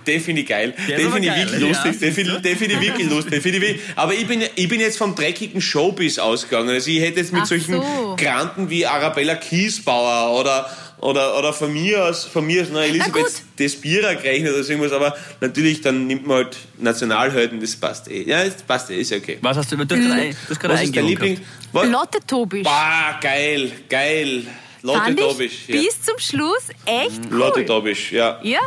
den 0.07 0.19
finde 0.19 0.41
ich 0.41 0.47
geil. 0.47 0.73
Der 0.87 0.97
ist 0.97 0.99
Den 0.99 1.05
aber 1.05 1.15
finde 1.15 1.27
ich 1.29 1.35
geil, 1.35 1.51
wirklich 1.51 1.61
lustig. 1.61 1.99
Den 1.99 2.57
finde 2.57 2.73
ich 2.73 2.81
wirklich 2.81 3.09
lustig. 3.09 3.45
Ich 3.45 3.61
wirklich, 3.61 3.79
aber 3.95 4.13
ich 4.13 4.27
bin, 4.27 4.43
ich 4.55 4.67
bin 4.67 4.81
jetzt 4.81 4.97
vom 4.97 5.15
dreckigen 5.15 5.61
Showbiz 5.61 6.17
ausgegangen. 6.17 6.69
Also 6.69 6.89
ich 6.89 7.01
hätte 7.01 7.19
jetzt 7.19 7.31
mit 7.31 7.43
Ach 7.43 7.47
solchen 7.47 7.75
so. 7.75 8.15
Granten 8.17 8.69
wie 8.69 8.85
Arabella 8.85 9.35
Kiesbauer 9.35 10.39
oder, 10.39 10.69
oder, 11.01 11.37
oder 11.37 11.51
von 11.53 11.71
mir 11.73 12.05
aus, 12.05 12.25
von 12.25 12.45
mir 12.45 12.61
aus 12.61 12.69
noch 12.69 12.81
Elisabeth 12.81 13.13
gut. 13.23 13.31
Despira 13.59 14.13
gerechnet 14.13 14.53
oder 14.53 14.63
so 14.63 14.71
irgendwas. 14.71 14.93
Aber 14.93 15.15
natürlich, 15.39 15.81
dann 15.81 16.07
nimmt 16.07 16.25
man 16.27 16.37
halt 16.37 16.57
Nationalhelden. 16.77 17.59
Das 17.59 17.75
passt 17.75 18.07
eh. 18.09 18.23
Ja, 18.23 18.43
das 18.43 18.61
passt 18.63 18.89
eh. 18.89 18.99
Ist 19.01 19.11
ja 19.11 19.17
okay. 19.17 19.37
Was 19.41 19.57
hast 19.57 19.71
du? 19.71 19.77
Du 19.77 19.81
hast 19.83 19.89
gerade 19.89 20.29
du 20.29 20.35
hast 20.49 20.59
gerade 20.59 20.73
Was 20.75 20.83
ist 20.83 20.95
dein 20.95 21.05
Liebling? 21.05 21.39
Was? 21.73 21.87
Lotte 21.87 22.19
Tobisch. 22.25 22.63
Bah, 22.63 23.19
geil, 23.21 23.71
geil. 23.89 24.43
Lotte 24.83 24.99
Fand 24.99 25.19
Dobisch. 25.19 25.67
Ja. 25.67 25.79
bis 25.81 26.01
zum 26.01 26.17
Schluss 26.17 26.69
echt 26.85 27.21
cool. 27.31 27.37
Lotte 27.37 27.65
Dobisch, 27.65 28.11
ja. 28.11 28.39
Ja. 28.43 28.59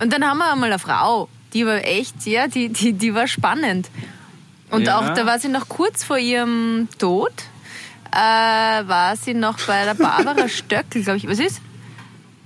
Und 0.00 0.12
dann 0.12 0.24
haben 0.24 0.38
wir 0.38 0.50
einmal 0.52 0.70
eine 0.70 0.78
Frau, 0.78 1.28
die 1.52 1.66
war 1.66 1.84
echt, 1.84 2.24
ja, 2.24 2.46
die, 2.46 2.68
die, 2.70 2.92
die 2.92 3.14
war 3.14 3.26
spannend. 3.26 3.88
Und 4.70 4.82
Ja. 4.86 4.98
auch, 4.98 5.14
da 5.14 5.26
war 5.26 5.38
sie 5.38 5.48
noch 5.48 5.68
kurz 5.68 6.04
vor 6.04 6.18
ihrem 6.18 6.88
Tod, 6.98 7.32
äh, 8.12 8.88
war 8.88 9.16
sie 9.16 9.34
noch 9.34 9.58
bei 9.66 9.84
der 9.84 9.94
Barbara 9.94 10.48
Stöckel, 10.48 11.02
glaube 11.02 11.18
ich. 11.18 11.28
Was 11.28 11.38
ist? 11.38 11.60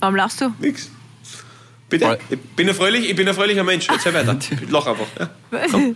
Warum 0.01 0.17
lachst 0.17 0.41
du? 0.41 0.53
Nix. 0.59 0.91
Bitte, 1.89 2.19
ich 2.31 2.41
bin 2.41 2.69
ein, 2.69 2.75
fröhlich, 2.75 3.09
ich 3.11 3.15
bin 3.15 3.29
ein 3.29 3.35
fröhlicher 3.35 3.65
Mensch. 3.65 3.87
Erzähl 3.89 4.15
weiter. 4.15 4.39
Lach 4.71 4.87
einfach. 4.87 5.07
Ja. 5.19 5.95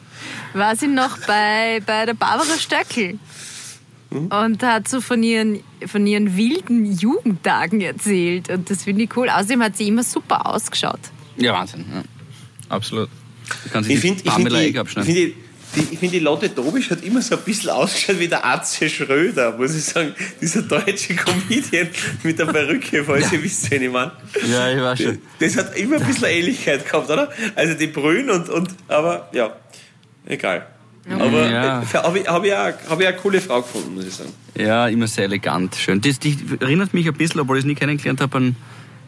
war 0.52 0.76
sie 0.76 0.88
noch 0.88 1.18
bei, 1.26 1.80
bei 1.86 2.04
der 2.04 2.12
Barbara 2.12 2.58
Stöckel 2.58 3.18
und 4.10 4.62
hat 4.62 4.88
so 4.88 5.00
von 5.00 5.22
ihren, 5.22 5.60
von 5.86 6.06
ihren 6.06 6.36
wilden 6.36 6.92
Jugendtagen 6.92 7.80
erzählt. 7.80 8.50
Und 8.50 8.70
das 8.70 8.84
finde 8.84 9.04
ich 9.04 9.16
cool. 9.16 9.30
Außerdem 9.30 9.62
hat 9.62 9.76
sie 9.76 9.88
immer 9.88 10.02
super 10.02 10.46
ausgeschaut. 10.46 11.00
Ja, 11.36 11.54
Wahnsinn. 11.54 11.86
Ja. 11.92 12.02
Absolut. 12.68 13.08
Ich, 13.64 13.66
ich 13.66 13.72
finde 13.72 13.88
ich 13.88 14.00
find 14.00 14.20
die, 14.24 14.28
ich 14.28 14.34
find 14.34 15.06
die, 15.06 15.12
die, 15.12 15.12
find 15.12 15.34
die 15.76 16.18
Lotte 16.18 16.48
Dobisch 16.48 16.90
hat 16.90 17.04
immer 17.04 17.22
so 17.22 17.36
ein 17.36 17.42
bisschen 17.42 17.70
ausgeschaut 17.70 18.18
wie 18.18 18.28
der 18.28 18.44
Atze 18.44 18.88
Schröder, 18.88 19.56
muss 19.56 19.74
ich 19.74 19.84
sagen. 19.84 20.14
Dieser 20.40 20.62
deutsche 20.62 21.14
Comedian 21.14 21.88
mit 22.22 22.38
der 22.38 22.46
Perücke, 22.46 23.04
falls 23.04 23.30
ja. 23.30 23.38
ihr 23.38 23.42
wisst, 23.44 23.70
wen 23.70 23.82
ich 23.82 23.90
meine. 23.90 24.12
Ja, 24.50 24.70
ich 24.70 24.80
weiß 24.80 25.02
schon. 25.02 25.18
Das 25.38 25.56
hat 25.56 25.76
immer 25.76 25.96
ein 25.96 26.06
bisschen 26.06 26.28
Ähnlichkeit 26.28 26.84
gehabt, 26.84 27.10
oder? 27.10 27.30
Also 27.54 27.74
die 27.74 27.88
Brühen 27.88 28.30
und, 28.30 28.48
und 28.48 28.70
aber 28.88 29.28
ja, 29.32 29.56
egal. 30.26 30.66
Aber 31.08 31.48
ja. 31.48 31.82
Äh, 31.82 31.86
habe 31.86 32.18
ich, 32.18 32.26
hab 32.26 32.44
ich, 32.44 32.52
auch, 32.52 32.56
hab 32.56 32.74
ich 32.74 32.88
auch 32.88 33.00
eine 33.00 33.16
coole 33.16 33.40
Frau 33.40 33.62
gefunden, 33.62 33.94
muss 33.94 34.06
ich 34.06 34.14
sagen. 34.14 34.32
Ja, 34.56 34.88
immer 34.88 35.06
sehr 35.06 35.24
elegant, 35.24 35.76
schön. 35.76 36.00
Das, 36.00 36.18
die 36.18 36.36
erinnert 36.58 36.94
mich 36.94 37.06
ein 37.06 37.14
bisschen, 37.14 37.40
obwohl 37.40 37.58
ich 37.58 37.62
es 37.62 37.66
nie 37.66 37.76
kennengelernt 37.76 38.20
habe, 38.20 38.36
an 38.36 38.56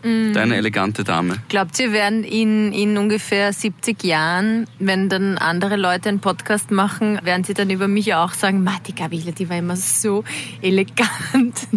mm. 0.02 0.32
deine 0.32 0.56
elegante 0.56 1.04
Dame. 1.04 1.38
Glaubt 1.48 1.78
ihr, 1.78 1.92
werden 1.92 2.24
in, 2.24 2.72
in 2.72 2.96
ungefähr 2.96 3.52
70 3.52 4.02
Jahren, 4.04 4.66
wenn 4.78 5.08
dann 5.08 5.38
andere 5.38 5.76
Leute 5.76 6.08
einen 6.08 6.20
Podcast 6.20 6.70
machen, 6.70 7.18
werden 7.22 7.44
sie 7.44 7.54
dann 7.54 7.70
über 7.70 7.88
mich 7.88 8.14
auch 8.14 8.32
sagen, 8.32 8.62
Mati 8.62 8.92
Gabila, 8.92 9.32
die 9.32 9.48
war 9.48 9.58
immer 9.58 9.76
so 9.76 10.24
elegant. 10.62 11.68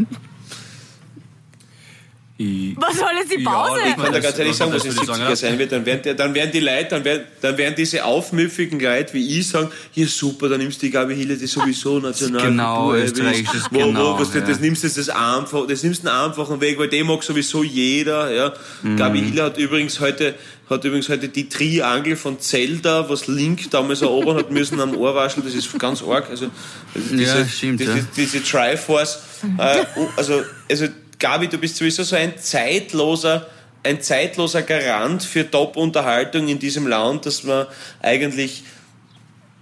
Ich, 2.41 2.75
was 2.77 2.97
soll 2.97 3.10
jetzt 3.19 3.32
die 3.32 3.43
Pause? 3.43 3.80
Ja, 3.80 3.89
ich 3.89 3.95
kann 3.95 4.13
da 4.13 4.19
ganz 4.19 4.39
ehrlich 4.39 4.56
sagen, 4.56 4.73
was 4.73 4.86
in 4.86 4.91
70er 4.91 5.36
sein 5.36 5.60
wird. 5.60 5.71
Dann 5.71 5.86
werden, 5.86 6.17
dann 6.17 6.34
werden 6.34 6.51
die 6.51 6.60
Leute, 6.60 6.88
dann 6.89 7.06
werden, 7.06 7.23
dann 7.41 7.58
werden 7.58 7.75
diese 7.77 8.04
aufmüffigen 8.04 8.80
Leute 8.80 9.13
wie 9.13 9.39
ich 9.39 9.47
sagen, 9.47 9.69
hier 9.91 10.08
super, 10.08 10.49
dann 10.49 10.60
nimmst 10.60 10.82
du 10.82 10.86
die 10.86 10.91
Gabi 10.91 11.15
Hille, 11.15 11.38
die 11.38 11.47
sowieso 11.47 11.99
national 11.99 12.47
Genau, 12.47 12.93
österreichisches, 12.93 13.65
wo, 13.71 13.80
genau. 13.80 14.15
Wo, 14.15 14.21
was, 14.21 14.34
ja. 14.34 14.41
Das 14.41 14.60
nimmst 14.60 14.84
du 14.84 14.88
das 14.88 15.10
einfach, 15.10 15.67
das 15.67 15.84
nimmst 15.84 16.04
du 16.04 16.12
einen 16.12 16.32
einfachen 16.32 16.62
Weg, 16.62 16.80
weil 16.80 16.88
den 16.88 17.08
mag 17.08 17.23
sowieso 17.23 17.63
jeder, 17.63 18.32
ja. 18.34 18.54
Mhm. 18.82 18.97
Gabi 18.97 19.21
Hille 19.21 19.43
hat 19.43 19.58
übrigens 19.58 19.99
heute, 19.99 20.36
hat 20.69 20.84
übrigens 20.84 21.10
heute 21.10 21.30
die 21.30 21.49
Triangel 21.49 22.15
von 22.15 22.39
Zelda, 22.39 23.10
was 23.10 23.27
Link 23.27 23.69
damals 23.71 24.01
erobern 24.01 24.38
hat 24.38 24.51
müssen 24.51 24.80
am 24.80 24.95
Ohrwaschel, 24.95 25.43
das 25.43 25.54
ist 25.54 25.77
ganz 25.77 26.01
arg, 26.01 26.30
also, 26.30 26.47
also 26.95 27.15
diese, 27.15 27.39
ja, 27.39 27.47
stimmt, 27.47 27.80
diese, 27.80 27.97
ja. 27.97 28.04
diese 28.15 28.43
Triforce, 28.43 29.19
äh, 29.58 29.86
also, 30.15 30.43
also, 30.69 30.88
Gabi, 31.21 31.47
du 31.47 31.57
bist 31.57 31.77
sowieso 31.77 32.03
so 32.03 32.17
ein 32.17 32.38
zeitloser, 32.38 33.47
ein 33.84 34.01
zeitloser 34.01 34.63
Garant 34.63 35.23
für 35.23 35.49
Top-Unterhaltung 35.49 36.49
in 36.49 36.60
diesem 36.60 36.88
Land, 36.88 37.25
dass 37.25 37.43
man 37.43 37.67
eigentlich 38.01 38.63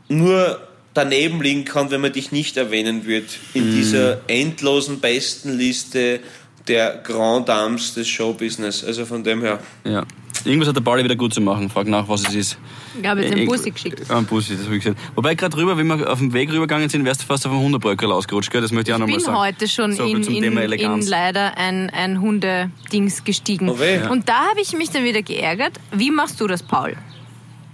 nur 0.08 0.60
daneben 0.96 1.42
liegen 1.42 1.66
kann, 1.66 1.92
wenn 1.92 2.02
man 2.02 2.14
dich 2.14 2.32
nicht 2.32 2.58
erwähnen 2.58 3.06
wird 3.06 3.26
in 3.54 3.70
mm. 3.70 3.76
dieser 3.76 4.22
endlosen 4.28 5.00
Bestenliste 5.00 6.20
der 6.68 6.98
Grand 7.04 7.48
Dames 7.48 7.94
des 7.94 8.08
Showbusiness. 8.08 8.84
Also 8.84 9.06
von 9.06 9.24
dem 9.24 9.42
her. 9.42 9.60
Ja. 9.84 10.06
Irgendwas 10.46 10.70
hat 10.70 10.76
der 10.76 10.82
Pauli 10.82 11.04
wieder 11.04 11.16
gut 11.16 11.34
zu 11.34 11.42
machen. 11.42 11.70
Frag 11.70 11.88
nach, 11.88 12.08
was 12.08 12.28
es 12.28 12.34
ist. 12.34 12.58
Ich 13.02 13.08
habe 13.08 13.22
jetzt 13.22 13.34
einen 13.34 13.46
Bussi 13.46 13.72
geschickt. 13.72 14.10
Einen 14.10 14.26
Bussi, 14.26 14.56
das 14.56 14.66
habe 14.66 14.76
ich 14.76 14.84
gesehen. 14.84 14.98
Wobei 15.16 15.36
gerade 15.36 15.56
rüber, 15.58 15.78
wenn 15.78 15.88
wir 15.88 16.12
auf 16.12 16.20
dem 16.20 16.34
Weg 16.34 16.50
rübergegangen 16.50 16.90
sind, 16.90 17.06
wärst 17.06 17.22
du 17.22 17.26
fast 17.26 17.46
auf 17.46 17.52
einen 17.52 17.62
Hundebröckel 17.62 18.12
ausgerutscht, 18.12 18.52
gell? 18.52 18.62
Das 18.62 18.72
möchte 18.72 18.92
ich 18.92 18.96
auch 18.96 19.00
nochmal 19.00 19.20
sagen. 19.20 19.36
Ich 19.36 19.40
bin 19.40 19.48
heute 19.48 19.68
schon 19.68 19.94
so, 19.94 20.06
in, 20.06 20.24
in, 20.24 20.80
in, 20.80 21.02
leider 21.08 21.58
ein, 21.58 21.90
ein 21.90 22.22
Hundedings 22.22 23.24
gestiegen. 23.24 23.70
Oh 23.70 23.80
weh. 23.80 24.08
Und 24.08 24.30
da 24.30 24.50
habe 24.50 24.62
ich 24.62 24.74
mich 24.74 24.90
dann 24.90 25.04
wieder 25.04 25.22
geärgert. 25.22 25.74
Wie 25.92 26.12
machst 26.12 26.40
du 26.42 26.48
das, 26.48 26.64
Paul? 26.64 26.96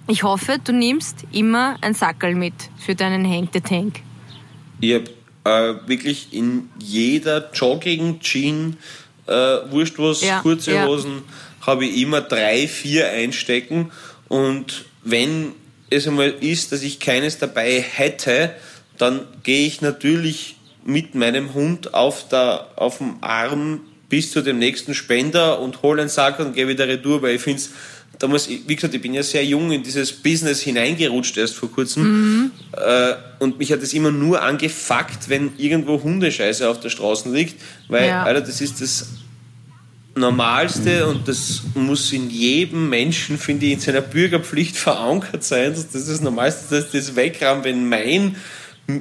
Ich 0.08 0.24
hoffe, 0.24 0.58
du 0.64 0.72
nimmst 0.72 1.26
immer 1.32 1.78
ein 1.82 1.94
Sackel 1.94 2.36
mit 2.36 2.54
für 2.78 2.94
deinen 2.94 3.28
Hank 3.28 3.50
the 3.54 3.62
Tank. 3.62 4.02
Ich 4.80 4.94
habe 4.94 5.10
äh, 5.46 5.88
wirklich 5.88 6.28
in 6.32 6.70
jeder 6.78 7.50
Jogging, 7.54 8.20
Jean, 8.20 8.78
äh, 9.28 9.32
wurscht 9.72 9.98
was, 9.98 10.22
ja, 10.22 10.42
kurze 10.42 10.74
ja. 10.74 10.86
Hosen, 10.86 11.24
habe 11.66 11.86
ich 11.86 12.02
immer 12.02 12.22
drei, 12.22 12.68
vier 12.68 13.10
einstecken. 13.10 13.92
Und 14.28 14.86
wenn 15.04 15.54
es 15.90 16.08
einmal 16.08 16.34
ist, 16.42 16.72
dass 16.72 16.82
ich 16.82 17.00
keines 17.00 17.38
dabei 17.38 17.82
hätte, 17.82 18.52
dann 18.98 19.22
gehe 19.44 19.68
ich 19.68 19.82
natürlich 19.82 20.56
mit 20.86 21.16
meinem 21.16 21.54
Hund 21.54 21.94
auf, 21.94 22.28
der, 22.30 22.68
auf 22.76 23.00
dem 23.00 23.16
Arm 23.22 23.82
bis 24.10 24.32
zu 24.32 24.42
dem 24.42 24.60
nächsten 24.60 24.94
Spender 24.94 25.60
und 25.60 25.82
hole 25.82 26.02
einen 26.02 26.10
Sack 26.10 26.40
und 26.40 26.54
gehe 26.54 26.68
wieder 26.68 26.88
retour, 26.88 27.22
weil 27.22 27.36
ich 27.36 27.42
finde 27.42 27.62
es 27.62 27.72
damals, 28.20 28.48
wie 28.48 28.76
gesagt, 28.76 28.94
ich 28.94 29.02
bin 29.02 29.14
ja 29.14 29.24
sehr 29.24 29.44
jung 29.44 29.72
in 29.72 29.84
dieses 29.84 30.12
Business 30.12 30.62
hineingerutscht 30.62 31.38
erst 31.38 31.56
vor 31.56 31.72
kurzem. 31.72 32.04
Mhm. 32.04 32.52
Äh, 32.74 33.14
und 33.40 33.58
mich 33.58 33.72
hat 33.72 33.82
es 33.82 33.94
immer 33.94 34.12
nur 34.12 34.42
angefuckt, 34.42 35.28
wenn 35.28 35.52
irgendwo 35.58 36.02
Hundescheiße 36.02 36.70
auf 36.70 36.80
der 36.80 36.90
Straße 36.90 37.30
liegt, 37.30 37.62
weil, 37.88 38.08
ja. 38.08 38.24
Alter, 38.24 38.42
das 38.42 38.62
ist 38.62 38.80
das 38.82 39.08
Normalste 40.16 41.08
und 41.08 41.28
das 41.28 41.62
muss 41.74 42.12
in 42.14 42.30
jedem 42.30 42.90
Menschen, 42.90 43.38
finde 43.38 43.66
ich, 43.66 43.74
in 43.74 43.80
seiner 43.80 44.02
Bürgerpflicht 44.02 44.78
verankert 44.78 45.44
sein. 45.44 45.72
Das 45.72 45.94
ist 45.94 46.10
das 46.10 46.22
Normalste, 46.22 46.76
dass 46.76 46.92
das 46.92 47.16
Wegraum, 47.16 47.64
wenn 47.64 47.90
mein 47.90 48.38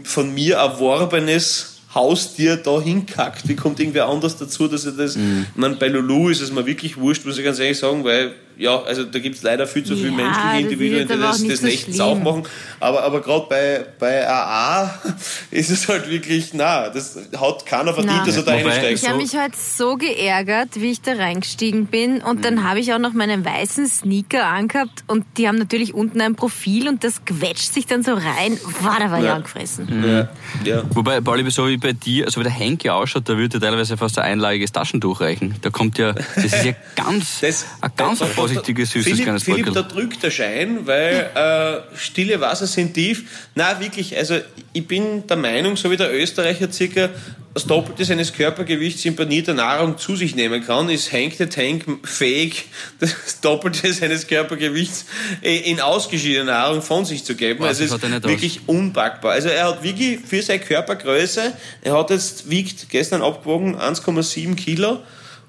von 0.03 0.35
mir 0.35 0.57
erworbenes 0.57 1.75
Haustier 1.95 2.57
da 2.57 2.81
hinkackt. 2.81 3.49
Wie 3.49 3.55
kommt 3.55 3.79
irgendwer 3.79 4.09
anders 4.09 4.37
dazu, 4.37 4.67
dass 4.67 4.85
er 4.85 4.93
das. 4.93 5.17
Mhm. 5.17 5.47
Ich 5.55 5.61
meine, 5.61 5.77
bei 5.77 5.89
Lulu 5.89 6.31
ist 6.31 6.41
es 6.41 6.51
mir 6.51 6.67
wirklich 6.67 6.97
wurscht, 6.97 7.25
muss 7.25 7.39
ich 7.39 7.45
ganz 7.45 7.59
ehrlich 7.61 7.79
sagen, 7.79 8.03
weil 8.03 8.35
ja, 8.57 8.83
also 8.83 9.05
da 9.05 9.19
gibt 9.19 9.37
es 9.37 9.43
leider 9.43 9.67
viel 9.67 9.85
zu 9.85 9.97
viele 9.97 10.11
ja, 10.11 10.17
menschliche 10.17 10.59
Individuen, 10.59 11.09
die 11.09 11.19
das, 11.19 11.47
das 11.47 11.59
so 11.61 11.67
Nächtens 11.67 12.01
auch 12.01 12.19
machen. 12.19 12.45
Aber, 12.81 13.03
aber 13.03 13.21
gerade 13.21 13.47
bei, 13.49 13.87
bei 13.99 14.29
AA 14.29 15.01
ist 15.51 15.71
es 15.71 15.89
halt 15.89 16.09
wirklich, 16.09 16.55
na, 16.55 16.89
das 16.89 17.19
hat 17.37 17.67
keiner 17.67 17.95
verdient, 17.95 18.19
na. 18.19 18.27
dass 18.27 18.37
er 18.37 18.43
da 18.43 18.53
reinsteigt. 18.53 19.03
Ich 19.03 19.09
habe 19.09 19.19
mich 19.19 19.37
halt 19.37 19.57
so 19.57 19.97
geärgert, 19.97 20.69
wie 20.75 20.93
ich 20.93 21.01
da 21.01 21.13
reingestiegen 21.13 21.87
bin. 21.87 22.23
Und 22.23 22.39
mhm. 22.39 22.43
dann 22.43 22.69
habe 22.69 22.81
ich 22.81 22.93
auch 22.93 22.99
noch 22.99 23.13
meinen 23.13 23.45
weißen 23.45 23.89
Sneaker 23.89 24.47
angehabt 24.47 25.05
und 25.07 25.25
die 25.37 25.49
haben 25.49 25.59
natürlich 25.59 25.95
unten 25.95 26.21
ein 26.21 26.37
Profil 26.37 26.89
und 26.89 27.03
das 27.05 27.25
quetscht 27.25 27.73
sich 27.73 27.87
dann 27.87 28.03
so 28.03 28.13
rein. 28.13 28.59
War 28.81 28.99
da 29.01 29.11
war 29.11 29.19
ja. 29.19 29.25
ich 29.25 29.31
angefressen. 29.31 29.87
Mhm. 29.91 30.05
Ja. 30.05 30.29
Ja. 30.65 30.83
Wobei, 30.91 31.21
Pauli, 31.21 31.51
so 31.51 31.67
wie 31.69 31.77
bei 31.77 31.93
dir, 31.93 32.27
also 32.27 32.41
wie 32.41 32.45
der 32.45 32.53
Henke 32.53 32.93
ausschaut, 32.93 33.29
da 33.29 33.37
würde 33.37 33.59
teilweise 33.59 33.97
fast 33.97 34.19
ein 34.19 34.25
einlagiges 34.25 34.73
Taschentuch 34.73 35.21
reichen. 35.21 35.55
Da 35.63 35.71
kommt 35.71 35.99
ja, 35.99 36.13
das 36.13 36.45
ist 36.45 36.65
ja 36.65 36.73
ganz, 36.97 37.41
das, 37.41 37.67
ein 37.81 37.91
ganz 37.97 38.19
das, 38.21 38.29
vorsichtiges, 38.49 38.91
süßes 38.91 39.05
Philipp, 39.05 39.25
kleines 39.25 39.43
Philipp, 39.43 39.73
da 39.73 39.83
drückt 39.83 40.23
der 40.23 40.31
Schein, 40.31 40.87
weil 40.87 41.31
äh, 41.35 41.97
stille 41.97 42.41
Wasser 42.41 42.67
sind 42.67 42.95
tief. 42.95 43.25
Na 43.55 43.81
wirklich, 43.81 44.17
also 44.17 44.39
ich 44.73 44.87
bin 44.87 45.27
der 45.27 45.37
Meinung, 45.37 45.77
so 45.77 45.91
wie 45.91 45.97
der 45.97 46.13
Österreicher 46.15 46.71
circa 46.71 47.11
das 47.55 47.67
Doppelte 47.67 48.05
seines 48.05 48.33
Körpergewichts 48.33 49.05
in 49.05 49.15
panierter 49.15 49.55
Nahrung 49.55 49.97
zu 49.97 50.17
sich 50.17 50.35
nehmen 50.35 50.65
kann, 50.67 50.91
ist 50.91 51.13
Hank 51.13 51.35
the 51.39 51.47
Tank 51.47 51.85
fähig, 52.03 52.65
das 52.99 53.41
Doppelte 53.41 53.93
seines 53.93 54.27
Körpergewichts 54.27 55.07
in 55.41 55.81
ausgeschiedene 55.81 56.47
Nahrung 56.47 56.83
von 56.83 57.05
sich 57.05 57.25
zu 57.25 57.37
geben. 57.37 57.61
Was, 57.61 57.81
also 57.81 57.97
es 57.97 58.03
ist 58.03 58.25
wirklich 58.25 58.61
aus. 58.67 58.75
unpackbar. 58.75 59.33
Also 59.33 59.49
er 59.49 59.69
hat 59.69 59.85
wirklich 59.85 60.19
für 60.21 60.43
seine 60.43 60.61
Körpergröße, 60.61 61.53
er 61.83 61.97
hat 61.97 62.11
jetzt, 62.11 62.51
wiegt 62.51 62.91
gestern 62.91 63.23
abgewogen 63.23 63.77
1,7 63.77 64.57
Kilo 64.57 64.99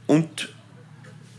und 0.05 0.49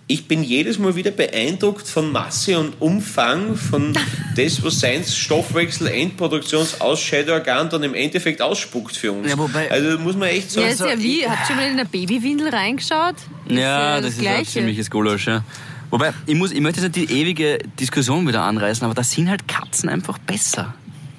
ich 0.08 0.28
bin 0.28 0.42
jedes 0.44 0.78
Mal 0.78 0.94
wieder 0.94 1.10
beeindruckt 1.10 1.88
von 1.88 2.12
Masse 2.12 2.58
und 2.58 2.80
Umfang 2.80 3.56
von 3.56 3.92
das, 4.36 4.62
was 4.62 4.78
sein 4.78 5.04
Stoffwechsel, 5.04 5.88
Endproduktionsausscheideorgan 5.88 7.68
dann 7.70 7.82
im 7.82 7.94
Endeffekt 7.94 8.40
ausspuckt 8.40 8.96
für 8.96 9.12
uns. 9.12 9.28
Ja, 9.28 9.36
wobei, 9.36 9.70
also 9.70 9.98
muss 9.98 10.16
man 10.16 10.28
echt 10.28 10.52
sagen. 10.52 10.66
Ja, 10.66 10.72
ist 10.72 10.80
ja 10.80 10.98
wie, 10.98 11.26
habt 11.26 11.48
schon 11.48 11.56
mal 11.56 11.66
in 11.66 11.72
eine 11.72 11.86
Babywindel 11.86 12.48
reingeschaut? 12.50 13.16
Das 13.48 13.58
ja, 13.58 14.00
das, 14.00 14.16
das 14.16 14.22
ist 14.22 14.26
ein 14.26 14.46
ziemliches 14.46 14.90
Gulasch, 14.90 15.26
ja. 15.26 15.42
Wobei, 15.90 16.12
ich, 16.26 16.34
muss, 16.34 16.52
ich 16.52 16.60
möchte 16.60 16.80
jetzt 16.80 16.96
nicht 16.96 17.10
die 17.10 17.20
ewige 17.20 17.58
Diskussion 17.78 18.26
wieder 18.26 18.42
anreißen, 18.42 18.84
aber 18.84 18.94
da 18.94 19.04
sind 19.04 19.28
halt 19.28 19.48
Katzen 19.48 19.88
einfach 19.88 20.18
besser. 20.18 20.74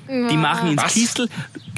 Ja. 0.09 0.29
Die 0.29 0.37
machen 0.37 0.71
ins 0.71 0.83
Was? 0.83 0.93
Kistel 0.93 1.29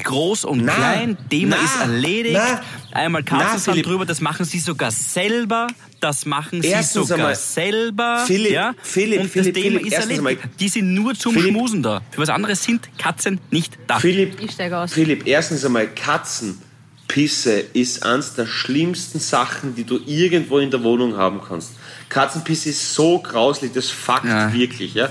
groß 0.02 0.44
und 0.44 0.64
na, 0.64 0.72
klein, 0.72 1.16
Thema 1.28 1.56
na, 1.56 1.64
ist 1.64 1.80
erledigt. 1.80 2.38
Na, 2.38 2.62
Einmal 2.92 3.22
Katzensand 3.22 3.84
drüber, 3.84 4.04
das 4.04 4.20
machen 4.20 4.44
sie 4.44 4.58
sogar 4.58 4.90
selber. 4.90 5.68
Das 6.00 6.24
machen 6.24 6.62
sie 6.62 6.68
Erstens 6.68 7.08
sogar 7.08 7.18
einmal, 7.18 7.36
selber. 7.36 8.24
Philipp, 8.26 8.52
ja? 8.52 8.74
Philipp, 8.82 9.20
und 9.20 9.28
Philipp, 9.28 9.54
das 9.54 9.62
Thema 9.62 9.78
Philipp, 9.78 9.86
ist 9.86 9.92
erledigt. 9.92 10.18
Einmal, 10.18 10.36
die 10.58 10.68
sind 10.68 10.94
nur 10.94 11.14
zum 11.14 11.34
Philipp, 11.34 11.50
Schmusen 11.50 11.82
da. 11.82 12.00
Für 12.10 12.22
was 12.22 12.30
anderes 12.30 12.64
sind 12.64 12.88
Katzen 12.98 13.38
nicht 13.50 13.78
da. 13.86 13.98
Philipp, 13.98 14.40
ich 14.40 14.52
steige 14.52 14.78
aus. 14.78 14.92
Philipp, 14.92 15.26
erstens 15.26 15.64
einmal 15.64 15.88
Katzenpisse 15.88 17.60
ist 17.74 18.04
eines 18.04 18.34
der 18.34 18.46
schlimmsten 18.46 19.20
Sachen, 19.20 19.74
die 19.74 19.84
du 19.84 20.00
irgendwo 20.06 20.58
in 20.58 20.70
der 20.70 20.82
Wohnung 20.82 21.16
haben 21.16 21.40
kannst. 21.46 21.72
Katzenpisse 22.08 22.70
ist 22.70 22.94
so 22.94 23.18
grauslich, 23.18 23.72
das 23.72 23.90
fuckt 23.90 24.24
ja. 24.24 24.52
wirklich. 24.52 24.94
Ja? 24.94 25.10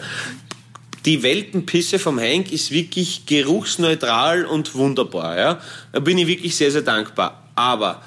die 1.06 1.24
Weltenpisse 1.24 2.00
vom 2.00 2.20
Hank 2.20 2.52
ist 2.52 2.72
wirklich 2.72 3.26
geruchsneutral 3.26 4.46
und 4.46 4.76
wunderbar. 4.76 5.38
Ja? 5.38 5.62
Da 5.92 6.00
bin 6.00 6.18
ich 6.18 6.28
wirklich 6.28 6.56
sehr, 6.56 6.72
sehr 6.72 6.82
dankbar. 6.82 7.44
Aber 7.56 8.02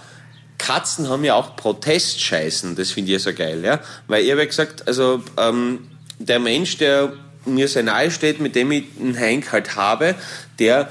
Katzen 0.62 1.08
haben 1.08 1.24
ja 1.24 1.34
auch 1.34 1.56
Protestscheißen, 1.56 2.76
das 2.76 2.92
finde 2.92 3.10
ich 3.12 3.24
ja 3.24 3.32
so 3.32 3.36
geil, 3.36 3.64
ja. 3.64 3.80
Weil 4.06 4.22
ich 4.22 4.30
habe 4.30 4.42
ja 4.42 4.46
gesagt, 4.46 4.86
also 4.86 5.20
ähm, 5.36 5.88
der 6.20 6.38
Mensch, 6.38 6.78
der 6.78 7.12
mir 7.44 7.66
sehr 7.66 7.82
nahe 7.82 8.12
steht, 8.12 8.40
mit 8.40 8.54
dem 8.54 8.70
ich 8.70 8.84
einen 9.00 9.14
Henk 9.14 9.50
halt 9.50 9.74
habe, 9.74 10.14
der 10.60 10.88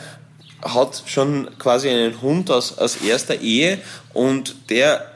hat 0.61 1.03
schon 1.05 1.47
quasi 1.57 1.89
einen 1.89 2.21
Hund 2.21 2.51
aus, 2.51 2.77
aus 2.77 2.97
erster 2.97 3.39
Ehe 3.39 3.79
und 4.13 4.55
der 4.69 5.09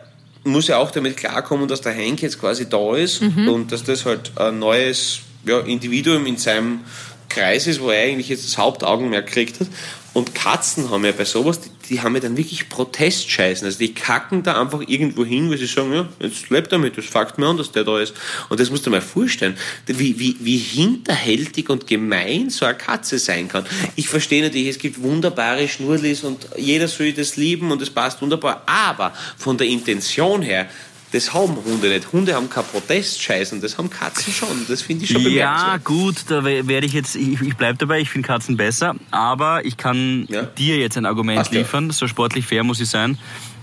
muss 0.45 0.67
ja 0.67 0.77
auch 0.77 0.91
damit 0.91 1.17
klarkommen, 1.17 1.67
dass 1.67 1.81
der 1.81 1.91
Henk 1.91 2.21
jetzt 2.21 2.39
quasi 2.39 2.69
da 2.69 2.95
ist 2.95 3.21
und 3.21 3.71
dass 3.71 3.83
das 3.83 4.05
halt 4.05 4.31
ein 4.37 4.59
neues 4.59 5.19
ja, 5.45 5.59
Individuum 5.59 6.25
in 6.27 6.37
seinem 6.37 6.81
Kreis 7.27 7.67
ist, 7.67 7.81
wo 7.81 7.89
er 7.89 8.03
eigentlich 8.03 8.29
jetzt 8.29 8.45
das 8.45 8.57
Hauptaugenmerk 8.57 9.25
gekriegt 9.25 9.59
hat. 9.59 9.67
Und 10.15 10.33
Katzen 10.33 10.91
haben 10.91 11.03
ja 11.03 11.11
bei 11.11 11.25
sowas, 11.25 11.59
die, 11.59 11.69
die 11.89 12.01
haben 12.01 12.15
ja 12.15 12.21
dann 12.21 12.37
wirklich 12.37 12.69
Protestscheißen. 12.69 13.65
Also 13.65 13.77
die 13.79 13.93
kacken 13.93 14.43
da 14.43 14.61
einfach 14.61 14.79
irgendwo 14.87 15.25
hin, 15.25 15.49
weil 15.49 15.57
sie 15.57 15.65
sagen, 15.65 15.91
ja, 15.91 16.07
jetzt 16.19 16.49
lebt 16.49 16.71
damit, 16.71 16.97
das 16.97 17.03
fuckt 17.03 17.37
mir 17.37 17.47
an, 17.47 17.57
dass 17.57 17.73
der 17.73 17.83
da 17.83 17.99
ist. 17.99 18.13
Und 18.47 18.61
das 18.61 18.69
musst 18.69 18.85
du 18.85 18.89
dir 18.89 18.95
mal 18.95 19.01
vorstellen, 19.01 19.57
wie, 19.87 20.17
wie, 20.17 20.37
wie 20.39 20.55
hinterhältig 20.55 21.69
und 21.69 21.85
gemein 21.85 22.49
so 22.49 22.63
eine 22.65 22.77
Katze 22.77 23.19
sein 23.19 23.49
kann. 23.49 23.65
Ich 23.97 24.07
verstehe 24.07 24.41
natürlich, 24.41 24.69
es 24.69 24.79
gibt 24.79 25.03
wunderbare 25.03 25.67
Schnurlis 25.67 26.23
und 26.23 26.47
jeder 26.55 26.87
soll 26.87 27.11
das 27.11 27.35
lieben 27.35 27.69
und 27.69 27.81
es 27.81 27.89
passt 27.89 28.21
wunderbar. 28.21 28.63
Aber 28.67 29.13
von 29.35 29.57
der 29.57 29.67
Intention 29.67 30.41
her, 30.41 30.69
das 31.11 31.33
haben 31.33 31.55
Hunde 31.65 31.87
nicht. 31.89 32.11
Hunde 32.11 32.33
haben 32.35 32.49
keine 32.49 32.65
Protestscheißen, 32.67 33.61
das 33.61 33.77
haben 33.77 33.89
Katzen 33.89 34.33
schon. 34.33 34.65
Das 34.67 34.81
finde 34.81 35.05
ich 35.05 35.11
schon 35.11 35.21
Ja, 35.31 35.77
gut, 35.77 36.15
da 36.27 36.43
we- 36.43 36.67
werde 36.67 36.85
ich 36.87 36.93
jetzt, 36.93 37.15
ich, 37.15 37.39
ich 37.41 37.55
bleibe 37.55 37.77
dabei, 37.77 37.99
ich 38.01 38.09
finde 38.09 38.27
Katzen 38.27 38.57
besser, 38.57 38.95
aber 39.11 39.63
ich 39.65 39.77
kann 39.77 40.25
Ja. 40.29 40.41
dir 40.43 40.77
jetzt 40.77 40.97
ein 40.97 41.05
Argument 41.05 41.47
ja. 41.51 41.59
liefern, 41.59 41.91
so 41.91 42.07
sportlich 42.07 42.45
fair 42.45 42.63
muss 42.63 42.79
ich 42.81 42.89
sein. 42.89 43.17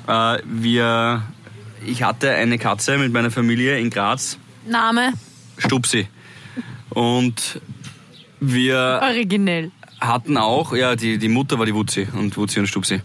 Äh, 0.06 0.38
wir, 0.46 1.22
ich 1.86 2.02
hatte 2.02 2.30
eine 2.30 2.58
Katze 2.58 2.96
mit 2.98 3.12
meiner 3.12 3.30
Familie 3.30 3.78
in 3.78 3.90
Graz, 3.90 4.38
Name? 4.66 5.12
Stupsi. 5.58 6.08
Und 6.90 7.60
wir 8.40 9.00
Originell. 9.02 9.70
hatten 10.00 10.36
auch, 10.36 10.74
ja, 10.74 10.96
die, 10.96 11.18
die 11.18 11.28
Mutter 11.28 11.58
war 11.58 11.66
die 11.66 11.74
Wutzi 11.74 12.06
und 12.12 12.36
Wutzi 12.36 12.58
und 12.60 12.66
Stupsi. 12.66 13.00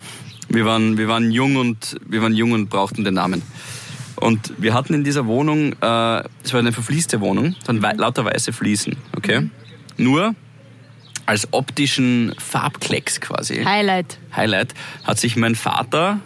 Wir 0.50 0.66
waren, 0.66 0.98
wir 0.98 1.08
waren 1.08 1.32
jung 1.32 1.58
und 1.58 1.98
wir 2.08 2.22
waren 2.22 2.34
jung 2.34 2.54
und 2.54 2.70
brauchten 2.70 3.04
den 3.04 3.16
Namen. 3.16 3.42
Und 4.18 4.53
wir 4.57 4.74
hatten 4.74 4.93
in 4.93 5.03
dieser 5.03 5.28
Wohnung, 5.28 5.74
äh, 5.74 6.24
es 6.43 6.51
war 6.51 6.59
eine 6.59 6.74
verfließte 6.74 7.22
Wohnung, 7.22 7.55
waren 7.65 7.82
wei 7.82 7.93
lauter 7.93 8.26
weiße 8.26 8.51
Fliesen, 8.51 8.95
okay? 9.15 9.49
Nur 9.97 10.36
als 11.28 11.47
optischen 11.51 12.34
Farbklecks 12.39 13.22
quasi. 13.22 13.63
Highlight. 13.63 14.18
Highlight 14.36 14.74
hat 15.03 15.20
sich 15.20 15.36
mein 15.36 15.55
Vater, 15.55 16.20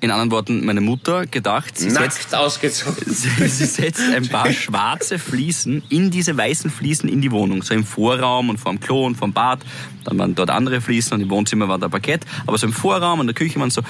in 0.00 0.10
anderen 0.10 0.30
Worten 0.30 0.64
meine 0.64 0.80
Mutter, 0.80 1.26
gedacht, 1.26 1.76
sie 1.76 1.90
setzt 1.90 2.30
Nackt 2.30 2.34
ausgezogen. 2.34 3.04
Sie, 3.06 3.48
sie 3.48 3.64
setzt 3.64 4.00
ein 4.00 4.28
paar 4.28 4.52
schwarze 4.52 5.18
Fliesen 5.18 5.82
in 5.88 6.10
diese 6.10 6.36
weißen 6.36 6.70
Fliesen 6.70 7.08
in 7.08 7.20
die 7.20 7.32
Wohnung. 7.32 7.62
So 7.62 7.74
im 7.74 7.84
Vorraum 7.84 8.50
und 8.50 8.58
vor 8.58 8.72
dem 8.72 8.80
Klo 8.80 9.06
und 9.06 9.16
vor 9.16 9.28
dem 9.28 9.32
Bad. 9.32 9.60
Dann 10.04 10.18
waren 10.18 10.34
dort 10.34 10.50
andere 10.50 10.80
Fliesen 10.80 11.14
und 11.14 11.22
im 11.22 11.30
Wohnzimmer 11.30 11.68
war 11.68 11.78
der 11.78 11.88
Parkett. 11.88 12.24
Aber 12.46 12.58
so 12.58 12.66
im 12.66 12.72
Vorraum 12.72 13.20
und 13.20 13.26
der 13.26 13.34
Küche 13.34 13.58
waren 13.58 13.70
so 13.70 13.82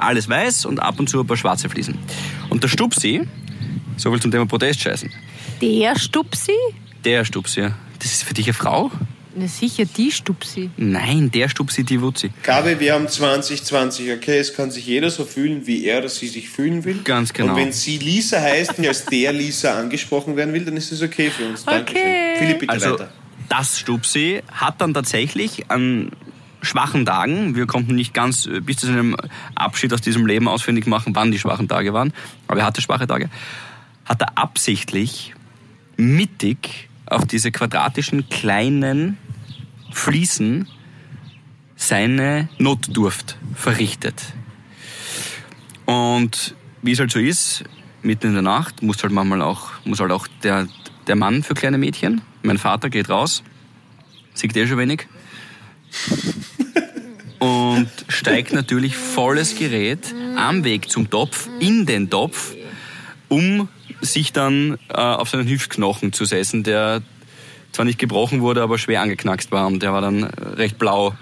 alles 0.00 0.28
weiß 0.28 0.64
und 0.66 0.80
ab 0.80 0.98
und 0.98 1.08
zu 1.08 1.20
ein 1.20 1.26
paar 1.26 1.36
schwarze 1.36 1.68
Fliesen. 1.68 1.98
Und 2.50 2.62
der 2.62 2.68
Stupsi, 2.68 3.22
so 3.96 4.10
viel 4.10 4.20
zum 4.20 4.30
Thema 4.30 4.46
Protestscheißen, 4.46 5.10
Der 5.60 5.98
Stupsi? 5.98 6.52
der 7.04 7.24
Stupsi, 7.24 7.68
das 8.00 8.12
ist 8.12 8.22
für 8.24 8.34
dich 8.34 8.46
eine 8.46 8.54
Frau? 8.54 8.90
Na 9.40 9.46
sicher, 9.46 9.84
die 9.84 10.10
Stupsi. 10.10 10.70
Nein, 10.76 11.30
der 11.30 11.48
Stupsi, 11.48 11.84
die 11.84 12.00
Wutzi. 12.02 12.30
Gabi, 12.42 12.80
wir 12.80 12.94
haben 12.94 13.06
2020, 13.06 14.10
okay? 14.12 14.38
Es 14.38 14.52
kann 14.54 14.70
sich 14.72 14.84
jeder 14.86 15.10
so 15.10 15.24
fühlen, 15.24 15.64
wie 15.66 15.84
er 15.84 15.98
oder 15.98 16.08
sie 16.08 16.26
sich 16.26 16.48
fühlen 16.48 16.84
will. 16.84 17.00
Ganz 17.04 17.32
genau. 17.32 17.52
Und 17.52 17.56
wenn 17.60 17.72
sie 17.72 17.98
Lisa 17.98 18.40
heißt 18.40 18.78
und 18.78 18.86
als 18.86 19.04
der 19.04 19.32
Lisa 19.32 19.78
angesprochen 19.78 20.34
werden 20.36 20.52
will, 20.54 20.64
dann 20.64 20.76
ist 20.76 20.90
es 20.90 21.02
okay 21.02 21.30
für 21.30 21.46
uns. 21.46 21.64
Dankeschön. 21.64 22.00
Okay. 22.02 22.34
Philipp, 22.38 22.58
bitte 22.60 22.72
Also 22.72 22.90
weiter. 22.92 23.12
das 23.48 23.78
Stupsi 23.78 24.42
hat 24.50 24.80
dann 24.80 24.92
tatsächlich 24.92 25.70
an 25.70 26.10
schwachen 26.62 27.06
Tagen, 27.06 27.54
wir 27.54 27.66
konnten 27.66 27.94
nicht 27.94 28.14
ganz 28.14 28.46
äh, 28.46 28.60
bis 28.60 28.78
zu 28.78 28.86
seinem 28.86 29.16
Abschied 29.54 29.92
aus 29.92 30.00
diesem 30.00 30.26
Leben 30.26 30.48
ausfindig 30.48 30.86
machen, 30.86 31.14
wann 31.14 31.30
die 31.30 31.38
schwachen 31.38 31.68
Tage 31.68 31.92
waren, 31.92 32.12
aber 32.46 32.60
er 32.60 32.66
hatte 32.66 32.82
schwache 32.82 33.06
Tage, 33.06 33.30
hat 34.04 34.20
er 34.22 34.38
absichtlich 34.38 35.34
mittig 35.96 36.88
auf 37.06 37.26
diese 37.26 37.50
quadratischen 37.50 38.28
kleinen 38.28 39.18
Fliesen 39.90 40.68
seine 41.76 42.48
Notdurft 42.58 43.38
verrichtet. 43.54 44.34
Und 45.86 46.54
wie 46.82 46.92
es 46.92 46.98
halt 46.98 47.10
so 47.10 47.18
ist, 47.18 47.64
mitten 48.02 48.28
in 48.28 48.32
der 48.34 48.42
Nacht 48.42 48.82
muss 48.82 49.02
halt 49.02 49.12
manchmal 49.12 49.42
auch, 49.42 49.70
muss 49.84 50.00
halt 50.00 50.12
auch 50.12 50.26
der, 50.42 50.68
der 51.06 51.16
Mann 51.16 51.42
für 51.42 51.54
kleine 51.54 51.78
Mädchen. 51.78 52.20
Mein 52.42 52.58
Vater 52.58 52.90
geht 52.90 53.08
raus, 53.08 53.42
sieht 54.34 54.56
eh 54.56 54.66
schon 54.66 54.78
wenig. 54.78 55.06
Und 57.38 57.88
steigt 58.08 58.52
natürlich 58.52 58.96
volles 58.96 59.56
Gerät 59.56 60.14
am 60.36 60.64
Weg 60.64 60.90
zum 60.90 61.08
Topf, 61.08 61.48
in 61.60 61.86
den 61.86 62.10
Topf, 62.10 62.54
um 63.28 63.68
sich 64.00 64.32
dann 64.32 64.78
äh, 64.88 64.94
auf 64.94 65.28
seinen 65.30 65.48
Hüftknochen 65.48 66.12
zu 66.12 66.24
setzen, 66.24 66.62
der 66.64 67.02
zwar 67.72 67.84
nicht 67.84 67.98
gebrochen 67.98 68.40
wurde, 68.40 68.62
aber 68.62 68.78
schwer 68.78 69.02
angeknackst 69.02 69.52
war 69.52 69.66
und 69.66 69.82
der 69.82 69.92
war 69.92 70.00
dann 70.00 70.24
äh, 70.24 70.26
recht 70.56 70.78
blau 70.78 71.14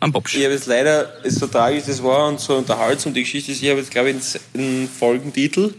am 0.00 0.12
Popsch. 0.12 0.36
Ich 0.36 0.44
habe 0.44 0.54
jetzt 0.54 0.66
leider, 0.66 1.12
so 1.24 1.46
tragisch 1.46 1.84
das 1.86 2.02
war 2.02 2.28
und 2.28 2.40
so 2.40 2.56
unterhaltsam 2.56 3.14
die 3.14 3.22
Geschichte 3.22 3.52
ist, 3.52 3.62
ich 3.62 3.68
habe 3.68 3.80
jetzt 3.80 3.90
glaube 3.90 4.10
ich 4.10 4.16
einen 4.54 4.88
Folgentitel. 4.88 5.74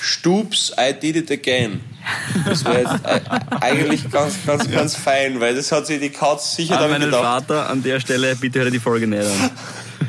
Stups, 0.00 0.72
I 0.78 0.92
did 0.92 1.16
it 1.16 1.30
again. 1.30 1.80
Das 2.46 2.64
wäre 2.64 2.80
jetzt 2.80 3.04
äh, 3.04 3.20
eigentlich 3.60 4.10
ganz, 4.10 4.34
ganz, 4.46 4.70
ganz 4.70 4.96
fein, 4.96 5.40
weil 5.40 5.54
das 5.54 5.72
hat 5.72 5.86
sich 5.86 6.00
die 6.00 6.10
Katz 6.10 6.56
sicher 6.56 6.74
An 6.74 6.80
damit 6.82 6.98
meinen 7.00 7.10
gedacht. 7.10 7.22
Vater 7.22 7.70
an 7.70 7.82
der 7.82 8.00
Stelle, 8.00 8.36
bitte 8.36 8.58
hör 8.58 8.66
dir 8.66 8.72
die 8.72 8.80
Folge 8.80 9.06
nicht 9.06 9.22
an. 9.22 9.50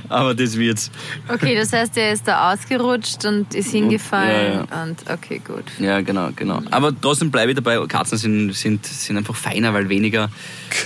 Aber 0.10 0.34
das 0.36 0.58
wird's. 0.58 0.92
Okay, 1.28 1.56
das 1.56 1.74
heißt, 1.74 1.98
er 1.98 2.12
ist 2.12 2.28
da 2.28 2.52
ausgerutscht 2.54 3.26
und 3.26 3.54
ist 3.54 3.72
hingefallen. 3.72 4.66
ja, 4.70 4.84
Und 4.84 5.04
okay, 5.10 5.42
gut. 5.46 5.66
Ja, 5.80 6.02
genau, 6.02 6.30
genau. 6.36 6.62
Aber 6.72 6.94
trotzdem 7.00 7.32
bleibe 7.32 7.52
ich 7.52 7.56
dabei, 7.56 7.86
Katzen 7.88 8.18
sind, 8.18 8.54
sind, 8.54 8.86
sind 8.86 9.18
einfach 9.18 9.36
feiner, 9.36 9.74
weil 9.74 9.90
weniger, 9.90 10.30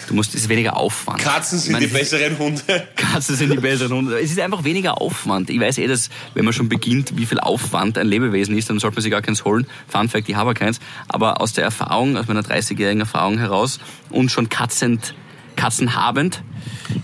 du 0.07 0.13
musst, 0.13 0.33
es 0.35 0.41
ist 0.41 0.49
weniger 0.49 0.77
Aufwand. 0.77 1.19
Katzen 1.19 1.59
sind 1.59 1.73
meine, 1.73 1.87
die 1.87 1.93
besseren 1.93 2.37
Hunde. 2.37 2.61
Katzen 2.95 3.35
sind 3.35 3.51
die 3.51 3.57
besseren 3.57 3.93
Hunde. 3.93 4.19
Es 4.19 4.31
ist 4.31 4.39
einfach 4.39 4.63
weniger 4.63 5.01
Aufwand. 5.01 5.49
Ich 5.49 5.59
weiß 5.59 5.77
eh, 5.79 5.87
dass 5.87 6.09
wenn 6.33 6.45
man 6.45 6.53
schon 6.53 6.69
beginnt, 6.69 7.17
wie 7.17 7.25
viel 7.25 7.39
Aufwand 7.39 7.97
ein 7.97 8.07
Lebewesen 8.07 8.57
ist, 8.57 8.69
dann 8.69 8.79
sollte 8.79 8.95
man 8.95 9.03
sich 9.03 9.11
gar 9.11 9.21
keins 9.21 9.45
holen. 9.45 9.67
Fun 9.87 10.09
Fact, 10.09 10.29
ich 10.29 10.35
habe 10.35 10.53
keins. 10.53 10.79
Aber 11.07 11.41
aus 11.41 11.53
der 11.53 11.63
Erfahrung, 11.63 12.17
aus 12.17 12.27
meiner 12.27 12.41
30-jährigen 12.41 13.01
Erfahrung 13.01 13.37
heraus 13.37 13.79
und 14.09 14.31
schon 14.31 14.49
katzend, 14.49 15.13
katzenhabend 15.59 16.41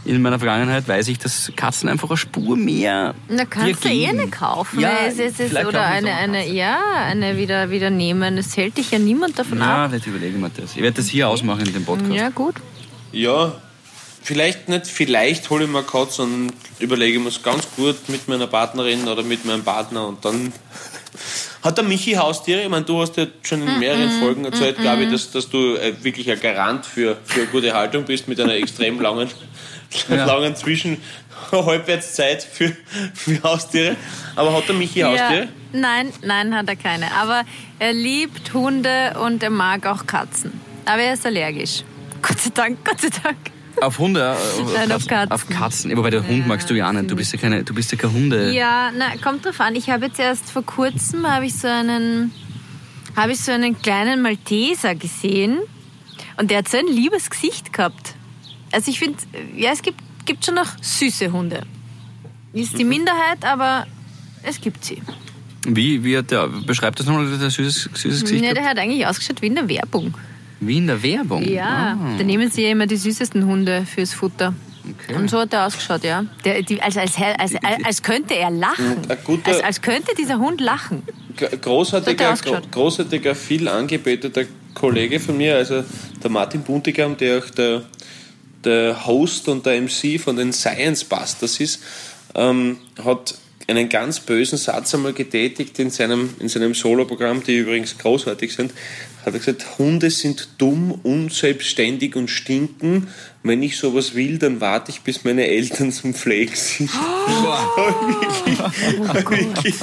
in 0.05 0.21
meiner 0.21 0.39
Vergangenheit, 0.39 0.87
weiß 0.87 1.07
ich, 1.09 1.19
dass 1.19 1.51
Katzen 1.55 1.89
einfach 1.89 2.09
eine 2.09 2.17
Spur 2.17 2.55
mehr 2.55 3.13
Na, 3.27 3.45
kannst 3.45 3.83
du 3.83 3.89
eh 3.89 4.07
eine 4.07 4.27
kaufen. 4.27 4.79
Ja, 4.79 4.91
es 5.07 5.19
ist, 5.19 5.39
es 5.39 5.49
vielleicht 5.49 5.67
oder 5.67 5.79
wir 5.79 5.85
eine, 5.85 6.07
so 6.07 6.13
eine 6.13 6.37
eine, 6.39 6.49
ja, 6.51 6.79
eine 7.05 7.37
wieder, 7.37 7.69
wieder 7.69 7.89
nehmen. 7.89 8.37
Es 8.37 8.55
hält 8.57 8.77
dich 8.77 8.91
ja 8.91 8.99
niemand 8.99 9.37
davon 9.37 9.59
Ja, 9.59 9.85
ab. 9.85 9.89
vielleicht 9.89 10.07
überlege 10.07 10.35
ich 10.35 10.41
mir 10.41 10.49
das. 10.49 10.71
Ich 10.75 10.81
werde 10.81 10.97
das 10.97 11.07
hier 11.07 11.27
ausmachen 11.27 11.65
in 11.65 11.73
dem 11.73 11.85
Podcast. 11.85 12.11
Ja, 12.11 12.29
gut. 12.29 12.55
Ja, 13.11 13.53
vielleicht 14.23 14.69
nicht, 14.69 14.87
vielleicht 14.87 15.49
hole 15.49 15.65
ich 15.65 15.69
mir 15.69 15.79
eine 15.79 15.87
Katze 15.87 16.23
und 16.23 16.53
überlege 16.79 17.19
mir 17.19 17.29
es 17.29 17.41
ganz 17.43 17.67
gut 17.75 17.97
mit 18.07 18.27
meiner 18.27 18.47
Partnerin 18.47 19.07
oder 19.07 19.23
mit 19.23 19.45
meinem 19.45 19.63
Partner 19.63 20.07
und 20.07 20.23
dann 20.25 20.53
hat 21.63 21.77
der 21.77 21.83
Michi 21.85 22.13
Haustiere? 22.13 22.61
Ich 22.63 22.69
meine, 22.69 22.85
du 22.85 23.01
hast 23.01 23.17
ja 23.17 23.25
schon 23.41 23.61
in 23.67 23.79
mehreren 23.79 24.11
Folgen 24.19 24.45
erzählt, 24.45 24.77
glaube 24.77 25.03
ich, 25.03 25.11
dass, 25.11 25.31
dass 25.31 25.49
du 25.49 25.75
äh, 25.75 25.93
wirklich 26.03 26.29
ein 26.31 26.39
Garant 26.39 26.85
für, 26.85 27.17
für 27.25 27.45
gute 27.47 27.73
Haltung 27.73 28.05
bist 28.05 28.27
mit 28.27 28.39
einer 28.39 28.53
extrem 28.53 28.99
langen, 28.99 29.29
Ja. 30.09 30.25
langen 30.25 30.55
Zwischen 30.55 30.97
Halbwertszeit 31.51 32.43
für, 32.43 32.75
für 33.13 33.41
Haustiere. 33.43 33.95
Aber 34.35 34.53
hat 34.53 34.67
der 34.67 34.75
Michi 34.75 35.01
Haustiere? 35.01 35.43
Ja, 35.43 35.47
nein, 35.71 36.11
nein, 36.21 36.55
hat 36.55 36.67
er 36.67 36.75
keine. 36.75 37.11
Aber 37.13 37.43
er 37.79 37.93
liebt 37.93 38.53
Hunde 38.53 39.15
und 39.23 39.41
er 39.43 39.51
mag 39.51 39.85
auch 39.85 40.05
Katzen. 40.05 40.59
Aber 40.85 41.01
er 41.01 41.13
ist 41.13 41.25
allergisch. 41.25 41.83
Gott 42.21 42.39
sei 42.39 42.49
Dank, 42.53 42.83
Gott 42.83 42.99
sei 43.01 43.09
Dank. 43.23 43.37
Auf 43.81 43.99
Hunde? 43.99 44.21
äh, 44.21 44.61
Auf 44.61 44.73
Nein, 44.73 44.91
auf 44.91 45.07
Katzen. 45.07 45.31
Auf 45.31 45.49
Katzen. 45.49 45.97
Wobei 45.97 46.09
der 46.09 46.27
Hund 46.27 46.47
magst 46.47 46.69
du 46.69 46.73
ja 46.73 46.91
nicht. 46.91 47.09
Du 47.11 47.15
bist 47.15 47.33
ja, 47.33 47.39
keine, 47.39 47.63
du 47.63 47.73
bist 47.73 47.91
ja 47.91 47.97
kein 47.97 48.13
Hunde. 48.13 48.51
Ja, 48.51 48.91
na, 48.97 49.15
kommt 49.17 49.45
drauf 49.45 49.59
an. 49.59 49.75
Ich 49.75 49.89
habe 49.89 50.05
jetzt 50.05 50.19
erst 50.19 50.49
vor 50.49 50.63
kurzem 50.63 51.27
habe 51.27 51.45
ich 51.45 51.55
so 51.55 51.67
einen 51.67 52.31
habe 53.15 53.31
ich 53.31 53.39
so 53.39 53.51
einen 53.51 53.81
kleinen 53.81 54.21
Malteser 54.21 54.95
gesehen 54.95 55.59
und 56.37 56.51
der 56.51 56.59
hat 56.59 56.69
so 56.69 56.77
ein 56.77 56.87
liebes 56.87 57.29
Gesicht 57.29 57.71
gehabt. 57.71 58.15
Also 58.71 58.91
ich 58.91 58.99
finde, 58.99 59.17
ja, 59.55 59.71
es 59.71 59.81
gibt, 59.81 59.99
gibt 60.25 60.45
schon 60.45 60.55
noch 60.55 60.67
süße 60.81 61.31
Hunde. 61.31 61.61
Ist 62.51 62.77
die 62.77 62.83
Minderheit, 62.83 63.43
aber 63.43 63.85
es 64.43 64.59
gibt 64.59 64.83
sie. 64.83 65.01
Wie, 65.67 66.03
wie 66.03 66.17
hat 66.17 66.31
der, 66.31 66.47
beschreibt 66.47 66.99
das 66.99 67.05
nochmal, 67.05 67.25
der 67.25 67.49
süßes, 67.49 67.89
süßes 67.93 68.21
Gesicht? 68.23 68.43
Ja, 68.43 68.53
der 68.53 68.65
hat 68.65 68.77
eigentlich 68.77 69.07
ausgeschaut 69.07 69.41
wie 69.41 69.47
in 69.47 69.55
der 69.55 69.67
Werbung. 69.67 70.13
Wie 70.67 70.77
in 70.77 70.87
der 70.87 71.01
Werbung. 71.03 71.43
Ja, 71.47 71.97
Ah. 71.99 72.15
da 72.17 72.23
nehmen 72.23 72.49
sie 72.51 72.63
ja 72.63 72.69
immer 72.71 72.87
die 72.87 72.97
süßesten 72.97 73.45
Hunde 73.45 73.85
fürs 73.85 74.13
Futter. 74.13 74.53
Okay. 75.03 75.15
Und 75.15 75.29
so 75.29 75.39
hat 75.39 75.51
er 75.53 75.65
ausgeschaut, 75.65 76.03
ja. 76.03 76.25
Der, 76.43 76.61
die, 76.61 76.79
als, 76.81 76.95
als, 76.97 77.13
als, 77.17 77.55
als, 77.55 77.83
als 77.85 78.03
könnte 78.03 78.35
er 78.35 78.51
lachen. 78.51 78.97
Guter- 79.23 79.49
Als, 79.51 79.63
als 79.63 79.81
könnte 79.81 80.13
dieser 80.15 80.37
Hund 80.37 80.61
lachen. 80.61 81.01
So 81.39 81.47
großartiger, 81.57 82.23
er 82.23 82.27
gro 82.27 82.33
ausgeschaut. 82.33 82.71
großartiger, 82.71 83.33
viel 83.35 83.67
angebeteter 83.67 84.43
Kollege 84.75 85.19
von 85.19 85.37
mir, 85.37 85.55
also 85.55 85.83
der 86.23 86.29
Martin 86.29 86.61
Buntigam, 86.61 87.17
der 87.17 87.39
auch 87.39 87.49
der, 87.49 87.81
der 88.63 89.05
Host 89.07 89.47
und 89.47 89.65
der 89.65 89.81
MC 89.81 90.19
von 90.19 90.35
den 90.35 90.53
Science 90.53 91.03
Busters 91.03 91.59
ist, 91.59 91.81
ähm, 92.35 92.77
hat 93.03 93.35
einen 93.67 93.89
ganz 93.89 94.19
bösen 94.19 94.57
Satz 94.59 94.93
einmal 94.93 95.13
getätigt 95.13 95.79
in 95.79 95.89
seinem, 95.89 96.29
in 96.39 96.47
seinem 96.49 96.75
Soloprogramm, 96.75 97.43
die 97.43 97.57
übrigens 97.57 97.97
großartig 97.97 98.53
sind. 98.53 98.71
Hat 99.25 99.33
er 99.33 99.39
gesagt, 99.39 99.79
Hunde 99.79 100.11
sind 100.11 100.49
dumm, 100.59 100.91
unselbstständig 100.91 102.15
und 102.15 102.29
stinken. 102.29 103.07
Wenn 103.41 103.63
ich 103.63 103.77
sowas 103.77 104.13
will, 104.13 104.37
dann 104.37 104.61
warte 104.61 104.91
ich, 104.91 105.01
bis 105.01 105.23
meine 105.23 105.47
Eltern 105.47 105.91
zum 105.91 106.13
Pflegen 106.13 106.53
sind. 106.55 106.91
Wirklich. 109.13 109.75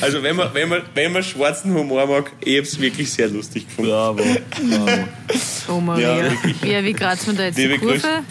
Also 0.00 0.22
wenn 0.22 0.36
man, 0.36 0.54
wenn 0.54 0.68
man, 0.70 0.82
wenn 0.94 1.12
man 1.12 1.22
schwarzen 1.22 1.74
Humor 1.74 2.06
mag, 2.06 2.32
ich 2.42 2.58
hab's 2.58 2.80
wirklich 2.80 3.10
sehr 3.12 3.28
lustig 3.28 3.66
gefunden. 3.66 3.90
Bravo. 3.90 4.22
Bravo. 4.22 5.04
Oh 5.68 5.80
Maria. 5.80 6.26
Ja, 6.26 6.32
Ja, 6.62 6.84
wie 6.84 6.92
kratzt 6.94 7.26
man 7.26 7.36
da 7.36 7.44
jetzt 7.44 7.58
Liebe 7.58 7.74
die 7.74 7.80
Kurve? 7.80 7.98
Grüße. 7.98 8.22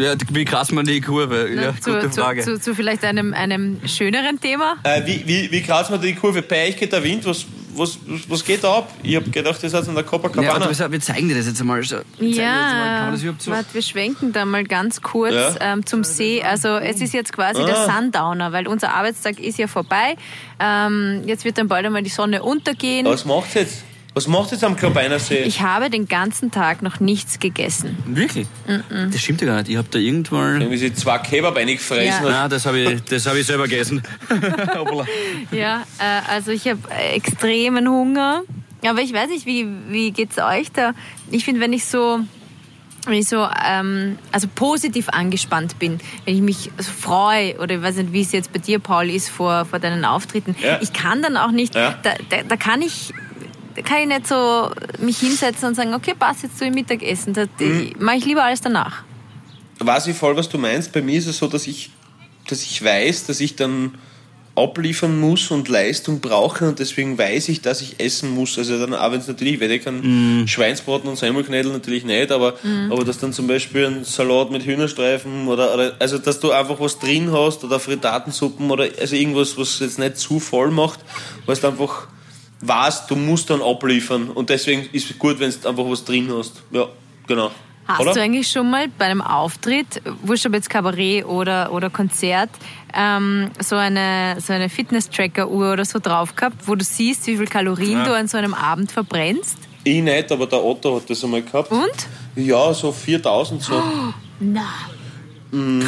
Ja, 0.00 0.14
wie 0.30 0.44
krass 0.44 0.70
man 0.70 0.86
die 0.86 1.00
Kurve? 1.00 1.48
Ja, 1.52 1.74
zu, 1.80 1.92
gute 1.92 2.10
zu, 2.10 2.20
Frage. 2.20 2.42
zu, 2.42 2.60
zu 2.60 2.74
vielleicht 2.74 3.02
einem, 3.04 3.34
einem 3.34 3.80
schöneren 3.86 4.40
Thema. 4.40 4.76
Äh, 4.84 5.02
wie, 5.06 5.22
wie, 5.26 5.50
wie 5.50 5.60
kratzt 5.62 5.90
man 5.90 6.00
die 6.00 6.14
Kurve? 6.14 6.42
Bei 6.42 6.68
euch 6.68 6.76
geht 6.76 6.92
der 6.92 7.02
Wind, 7.02 7.24
was, 7.26 7.44
was, 7.78 7.98
was 8.28 8.44
geht 8.44 8.64
da 8.64 8.78
ab? 8.78 8.90
Ich 9.02 9.16
hab 9.16 9.30
gedacht, 9.32 9.62
das 9.62 9.72
hat 9.74 9.88
an 9.88 9.94
der 9.94 10.04
Ja, 10.04 10.10
Copacabana. 10.10 10.66
aber 10.66 10.92
wir 10.92 11.00
zeigen 11.00 11.28
dir 11.28 11.36
das 11.36 11.46
jetzt 11.46 11.60
einmal. 11.60 11.82
So. 11.82 11.96
Wir 11.96 12.02
zeigen 12.02 12.32
dir 12.32 12.42
das 12.42 12.44
einmal. 12.72 12.86
Kann 12.98 13.10
man 13.10 13.14
Ja, 13.16 13.22
überhaupt 13.22 13.42
so? 13.42 13.50
warte, 13.50 13.74
wir 13.74 13.82
schwenken 13.82 14.32
da 14.32 14.44
mal 14.44 14.64
ganz 14.64 15.02
kurz 15.02 15.34
Ja. 15.34 15.54
ähm, 15.60 15.86
zum 15.86 16.04
See. 16.04 16.42
Also 16.42 16.68
es 16.76 17.00
ist 17.00 17.12
jetzt 17.14 17.32
quasi 17.32 17.64
der 17.64 17.76
Ah. 17.78 17.90
Sundowner, 18.00 18.52
weil 18.52 18.66
unser 18.68 18.94
Arbeitstag 18.94 19.38
ist 19.40 19.58
ja 19.58 19.66
vorbei. 19.66 20.16
Ähm, 20.60 21.22
jetzt 21.26 21.44
wird 21.44 21.58
dann 21.58 21.68
bald 21.68 21.84
einmal 21.86 22.02
die 22.02 22.10
Sonne 22.10 22.42
untergehen. 22.42 23.06
was 23.06 23.24
macht's 23.24 23.54
jetzt? 23.54 23.84
Was 24.16 24.26
macht 24.28 24.50
jetzt 24.50 24.64
am 24.64 24.76
Klobeiner 24.76 25.18
See? 25.18 25.40
Ich 25.40 25.60
habe 25.60 25.90
den 25.90 26.08
ganzen 26.08 26.50
Tag 26.50 26.80
noch 26.80 27.00
nichts 27.00 27.38
gegessen. 27.38 27.98
Wirklich? 28.06 28.46
Das 29.12 29.20
stimmt 29.20 29.42
ja 29.42 29.46
gar 29.48 29.56
nicht. 29.58 29.68
Ich 29.68 29.76
habe 29.76 29.88
da 29.90 29.98
irgendwann. 29.98 30.62
Irgendwie 30.62 30.78
sie 30.78 30.94
zwei 30.94 31.18
Kebab 31.18 31.54
eingefressen 31.58 32.06
Ja. 32.06 32.14
hat. 32.20 32.22
Nein, 32.24 32.48
das 32.48 32.64
habe 32.64 32.78
ich, 32.78 33.02
das 33.04 33.26
hab 33.26 33.34
ich 33.34 33.44
selber 33.46 33.64
gegessen. 33.68 34.02
Ja, 35.52 35.82
äh, 35.98 36.30
also 36.32 36.50
ich 36.50 36.66
habe 36.66 36.78
extremen 37.12 37.86
Hunger. 37.90 38.40
Aber 38.88 39.00
ich 39.02 39.12
weiß 39.12 39.28
nicht, 39.28 39.44
wie, 39.44 39.66
wie 39.90 40.12
geht's 40.12 40.38
euch 40.38 40.72
da? 40.72 40.92
Ich 41.30 41.44
finde, 41.44 41.60
wenn 41.60 41.74
ich 41.74 41.84
so, 41.84 42.20
wenn 43.04 43.14
ich 43.18 43.28
so, 43.28 43.46
ähm, 43.68 44.18
also 44.32 44.48
positiv 44.54 45.10
angespannt 45.10 45.78
bin, 45.78 46.00
wenn 46.24 46.36
ich 46.36 46.40
mich 46.40 46.70
so 46.78 46.90
freue 46.90 47.58
oder 47.58 47.74
ich 47.74 47.82
weiß 47.82 47.96
nicht, 47.96 48.14
wie 48.14 48.22
es 48.22 48.32
jetzt 48.32 48.50
bei 48.54 48.60
dir, 48.60 48.78
Paul, 48.78 49.10
ist 49.10 49.28
vor, 49.28 49.66
vor 49.66 49.78
deinen 49.78 50.06
Auftritten, 50.06 50.56
Ja. 50.62 50.78
ich 50.80 50.94
kann 50.94 51.20
dann 51.20 51.36
auch 51.36 51.50
nicht, 51.50 51.74
Ja. 51.74 51.98
da, 52.02 52.14
da, 52.30 52.38
da 52.48 52.56
kann 52.56 52.80
ich, 52.80 53.12
kann 53.84 53.98
ich 54.02 54.06
nicht 54.08 54.26
so 54.26 54.70
mich 54.98 55.18
hinsetzen 55.18 55.68
und 55.68 55.74
sagen, 55.74 55.94
okay, 55.94 56.14
passt 56.18 56.42
jetzt 56.42 56.58
zu 56.58 56.64
dem 56.64 56.74
Mittagessen. 56.74 57.32
Da 57.34 57.46
Mhm. 57.60 57.92
mache 57.98 58.16
ich 58.16 58.24
lieber 58.24 58.44
alles 58.44 58.60
danach. 58.60 59.02
Weiß 59.78 60.06
ich 60.06 60.16
voll, 60.16 60.36
was 60.36 60.48
du 60.48 60.58
meinst. 60.58 60.92
Bei 60.92 61.02
mir 61.02 61.18
ist 61.18 61.26
es 61.26 61.38
so, 61.38 61.46
dass 61.48 61.66
ich, 61.66 61.90
dass 62.48 62.62
ich 62.62 62.82
weiß, 62.82 63.26
dass 63.26 63.40
ich 63.40 63.56
dann 63.56 63.94
abliefern 64.54 65.20
muss 65.20 65.50
und 65.50 65.68
Leistung 65.68 66.20
brauche 66.20 66.66
und 66.66 66.78
deswegen 66.78 67.18
weiß 67.18 67.50
ich, 67.50 67.60
dass 67.60 67.82
ich 67.82 68.00
essen 68.00 68.30
muss. 68.30 68.56
Also 68.56 68.78
dann, 68.78 68.94
auch 68.94 69.12
wenn 69.12 69.20
es 69.20 69.28
natürlich, 69.28 69.60
weil 69.60 69.70
ich 69.70 69.84
kann 69.84 70.44
Schweinsbraten 70.48 71.10
und 71.10 71.16
Semmelknödel 71.16 71.70
natürlich 71.72 72.06
nicht, 72.06 72.32
aber, 72.32 72.54
aber 72.90 73.04
dass 73.04 73.18
dann 73.18 73.34
zum 73.34 73.48
Beispiel 73.48 73.84
ein 73.84 74.04
Salat 74.04 74.50
mit 74.50 74.64
Hühnerstreifen 74.64 75.46
oder, 75.46 75.74
oder 75.74 75.96
also 75.98 76.16
dass 76.16 76.40
du 76.40 76.52
einfach 76.52 76.80
was 76.80 76.98
drin 76.98 77.30
hast 77.32 77.64
oder 77.64 77.78
Frittatensuppen 77.78 78.70
oder 78.70 78.86
also 78.98 79.14
irgendwas, 79.14 79.58
was 79.58 79.78
jetzt 79.80 79.98
nicht 79.98 80.16
zu 80.16 80.40
voll 80.40 80.70
macht, 80.70 81.00
was 81.44 81.60
du 81.60 81.66
einfach 81.66 82.06
weißt, 82.66 83.10
du 83.10 83.16
musst 83.16 83.50
dann 83.50 83.62
abliefern 83.62 84.30
und 84.30 84.50
deswegen 84.50 84.88
ist 84.92 85.10
es 85.10 85.18
gut, 85.18 85.38
wenn 85.38 85.50
du 85.50 85.68
einfach 85.68 85.84
was 85.84 86.04
drin 86.04 86.30
hast. 86.32 86.62
Ja, 86.70 86.86
genau. 87.26 87.50
Hast 87.86 88.00
Oder? 88.00 88.14
du 88.14 88.20
eigentlich 88.20 88.48
schon 88.48 88.68
mal 88.68 88.88
bei 88.98 89.04
einem 89.04 89.20
Auftritt, 89.20 90.02
wurscht 90.22 90.44
ob 90.46 90.54
jetzt 90.54 90.68
Kabarett 90.68 91.24
oder, 91.24 91.72
oder 91.72 91.88
Konzert, 91.88 92.50
ähm, 92.92 93.50
so 93.60 93.76
eine, 93.76 94.38
so 94.40 94.52
eine 94.52 94.68
Fitness-Tracker-Uhr 94.68 95.72
oder 95.72 95.84
so 95.84 96.00
drauf 96.00 96.34
gehabt, 96.34 96.66
wo 96.66 96.74
du 96.74 96.84
siehst, 96.84 97.28
wie 97.28 97.36
viel 97.36 97.46
Kalorien 97.46 98.02
du 98.04 98.12
an 98.12 98.26
so 98.26 98.38
einem 98.38 98.54
Abend 98.54 98.90
verbrennst? 98.90 99.58
Ich 99.84 100.02
nicht, 100.02 100.32
aber 100.32 100.46
der 100.48 100.64
Otto 100.64 100.96
hat 100.96 101.08
das 101.08 101.22
einmal 101.22 101.42
gehabt. 101.42 101.70
Und? 101.70 102.08
Ja, 102.34 102.74
so 102.74 102.90
4000 102.90 103.62
so. 103.62 103.80
Na. 104.40 104.64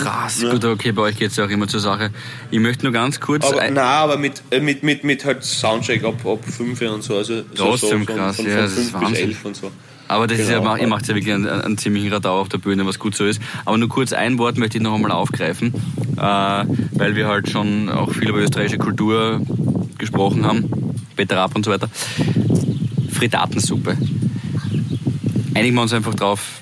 Krass. 0.01 0.41
Gut, 0.41 0.64
okay, 0.64 0.93
bei 0.93 1.03
euch 1.03 1.16
geht 1.16 1.31
es 1.31 1.37
ja 1.37 1.45
auch 1.45 1.49
immer 1.51 1.66
zur 1.69 1.81
Sache. 1.81 2.11
Ich 2.51 2.61
möchte 2.61 2.85
nur 2.85 2.93
ganz 2.93 3.21
kurz. 3.21 3.45
Aber, 3.45 3.61
ein- 3.61 3.75
nein, 3.75 3.85
aber 3.85 4.16
mit, 4.16 4.43
äh, 4.51 4.61
mit, 4.61 4.83
mit, 4.83 5.05
mit 5.05 5.25
halt 5.25 5.45
Soundcheck 5.45 6.05
ab, 6.05 6.25
ab 6.27 6.45
5 6.45 6.81
und 6.83 7.03
so. 7.03 7.16
Also 7.16 7.37
so, 7.39 7.45
Trotzdem 7.55 8.01
so, 8.01 8.05
von, 8.07 8.16
krass, 8.16 8.37
von, 8.37 8.47
ja, 8.47 8.53
von 8.53 8.62
das 8.62 8.73
ist 8.73 8.91
5 8.91 8.93
bis 8.93 9.03
Wahnsinn. 9.03 9.25
11 9.29 9.45
und 9.45 9.57
so. 9.57 9.71
Aber 10.11 10.27
das 10.27 10.39
ist 10.39 10.49
ja, 10.49 10.59
Genau. 10.61 10.77
ihr 10.77 10.87
macht 10.87 11.07
ja 11.07 11.14
wirklich 11.14 11.35
einen, 11.35 11.47
einen 11.47 11.77
ziemlichen 11.77 12.11
Radau 12.12 12.41
auf 12.41 12.49
der 12.49 12.57
Bühne, 12.59 12.87
was 12.87 12.99
gut 12.99 13.14
so 13.14 13.27
ist. 13.27 13.43
Aber 13.66 13.77
nur 13.77 13.89
kurz 13.91 14.12
ein 14.14 14.39
Wort 14.39 14.57
möchte 14.57 14.79
ich 14.79 14.83
noch 14.83 14.95
einmal 14.95 15.12
aufgreifen, 15.12 15.75
äh, 16.16 16.21
weil 16.21 17.14
wir 17.14 17.27
halt 17.29 17.51
schon 17.51 17.91
auch 17.91 18.12
viel 18.14 18.29
über 18.31 18.39
österreichische 18.39 18.79
Kultur 18.79 19.43
gesprochen 19.99 20.47
haben, 20.47 20.64
Peter 21.14 21.37
Rapp 21.37 21.55
und 21.57 21.64
so 21.66 21.71
weiter. 21.71 21.91
Frittatensuppe. 23.12 23.97
Einigen 25.55 25.75
wir 25.75 25.83
uns 25.83 25.93
einfach 25.93 26.14
drauf. 26.14 26.61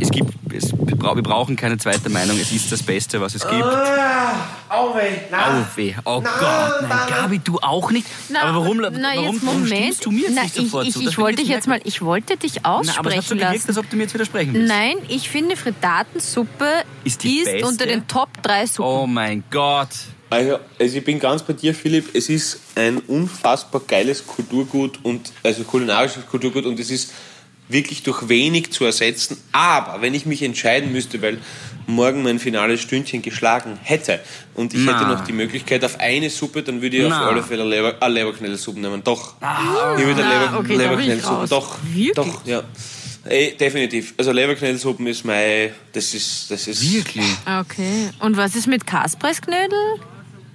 Es 0.00 0.10
gibt, 0.10 0.32
bra- 1.02 1.14
wir 1.16 1.22
brauchen 1.22 1.56
keine 1.56 1.76
zweite 1.78 2.08
Meinung. 2.08 2.38
Es 2.40 2.50
ist 2.52 2.72
das 2.72 2.82
Beste, 2.82 3.20
was 3.20 3.34
es 3.34 3.42
gibt. 3.46 3.62
Au 4.68 4.94
weh, 4.94 5.18
Au 5.30 5.64
weh. 5.76 5.94
Oh 6.04 6.20
Gott, 6.22 6.82
nein, 6.88 6.98
Gabi, 7.08 7.38
du 7.40 7.58
auch 7.60 7.90
nicht. 7.90 8.06
aber 8.40 8.60
warum, 8.60 8.78
na, 8.78 8.90
warum, 8.90 9.34
jetzt 9.34 9.44
warum 9.46 9.60
Moment. 9.60 9.68
stimmst 9.68 10.06
du 10.06 10.10
mir 10.10 10.20
jetzt 10.22 10.34
na, 10.34 10.42
nicht 10.44 10.54
sofort 10.54 10.84
ich, 10.86 10.96
ich, 10.96 11.04
Das 11.04 11.12
ich 11.12 11.18
wollte 11.18 11.42
dich 11.42 11.48
jetzt 11.48 11.66
mal, 11.68 11.80
ich 11.84 12.00
wollte 12.02 12.36
dich 12.38 12.54
Na, 12.62 12.70
aber 12.70 12.78
aussprechen 12.78 13.20
gewirkt, 13.38 13.40
lassen. 13.54 13.68
als 13.68 13.78
ob 13.78 13.90
du 13.90 13.96
mir 13.96 14.04
jetzt 14.04 14.14
widersprechen 14.14 14.54
willst. 14.54 14.68
Nein, 14.68 14.96
ich 15.08 15.28
finde 15.28 15.56
Frittatensuppe 15.56 16.66
Ist 17.04 17.22
die 17.22 17.42
beste? 17.44 17.66
unter 17.66 17.86
den 17.86 18.06
Top 18.08 18.28
3 18.42 18.66
Suppen. 18.66 18.84
Oh 19.02 19.06
mein 19.06 19.44
Gott. 19.50 19.88
Also, 20.30 20.58
also 20.80 20.96
ich 20.96 21.04
bin 21.04 21.18
ganz 21.20 21.42
bei 21.42 21.52
dir, 21.52 21.74
Philipp. 21.74 22.14
Es 22.14 22.30
ist 22.30 22.58
ein 22.74 22.98
unfassbar 23.00 23.82
geiles 23.86 24.26
Kulturgut 24.26 24.98
und 25.02 25.30
also 25.42 25.62
kulinarisches 25.64 26.26
Kulturgut 26.26 26.64
und 26.64 26.80
es 26.80 26.90
ist 26.90 27.12
wirklich 27.72 28.02
durch 28.02 28.28
wenig 28.28 28.72
zu 28.72 28.84
ersetzen. 28.84 29.36
Aber 29.52 30.00
wenn 30.02 30.14
ich 30.14 30.26
mich 30.26 30.42
entscheiden 30.42 30.92
müsste, 30.92 31.20
weil 31.22 31.38
morgen 31.86 32.22
mein 32.22 32.38
finales 32.38 32.80
Stündchen 32.80 33.22
geschlagen 33.22 33.78
hätte 33.82 34.20
und 34.54 34.74
ich 34.74 34.80
Na. 34.84 34.98
hätte 34.98 35.10
noch 35.10 35.24
die 35.24 35.32
Möglichkeit 35.32 35.84
auf 35.84 35.98
eine 36.00 36.30
Suppe, 36.30 36.62
dann 36.62 36.80
würde 36.80 36.96
ich 36.98 37.08
Na. 37.08 37.22
auf 37.22 37.32
alle 37.32 37.42
Fälle 37.42 37.64
Leber, 37.64 37.96
eine 38.00 38.14
Leberknädelsuppe 38.14 38.80
nehmen. 38.80 39.02
Doch. 39.02 39.34
ich 39.98 40.04
würde 40.04 40.24
eine 40.24 40.58
okay, 40.58 41.20
raus. 41.20 41.48
Doch. 41.48 41.78
Wirklich? 41.92 42.14
Doch, 42.14 42.46
ja. 42.46 42.62
Ey, 43.24 43.56
definitiv. 43.56 44.14
Also 44.16 44.32
Leberknädelsuppen 44.32 45.06
ist 45.06 45.24
mein, 45.24 45.70
das 45.92 46.12
ist, 46.14 46.50
das 46.50 46.66
ist. 46.66 46.82
Wirklich? 46.92 47.24
Okay. 47.60 48.10
Und 48.18 48.36
was 48.36 48.56
ist 48.56 48.66
mit 48.66 48.86
Kaspressknödel? 48.86 50.00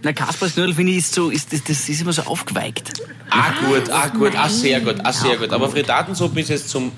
Na, 0.03 0.13
Kaspers 0.13 0.53
Knödel 0.53 0.75
finde 0.75 0.91
ich 0.91 0.99
ist 0.99 1.13
so, 1.13 1.29
ist, 1.29 1.51
das, 1.51 1.63
das 1.63 1.89
ist 1.89 2.01
immer 2.01 2.13
so 2.13 2.21
aufgeweicht. 2.23 3.01
Ah 3.29 3.51
gut, 3.65 3.89
ah 3.89 4.07
gut, 4.07 4.35
ah 4.35 4.47
sehr 4.47 4.79
gut, 4.79 4.95
ah 5.03 5.11
sehr 5.11 5.37
gut. 5.37 5.51
Aber 5.51 5.69
Frittatensuppe 5.69 6.39
ist 6.39 6.49
jetzt 6.49 6.69
zum 6.69 6.91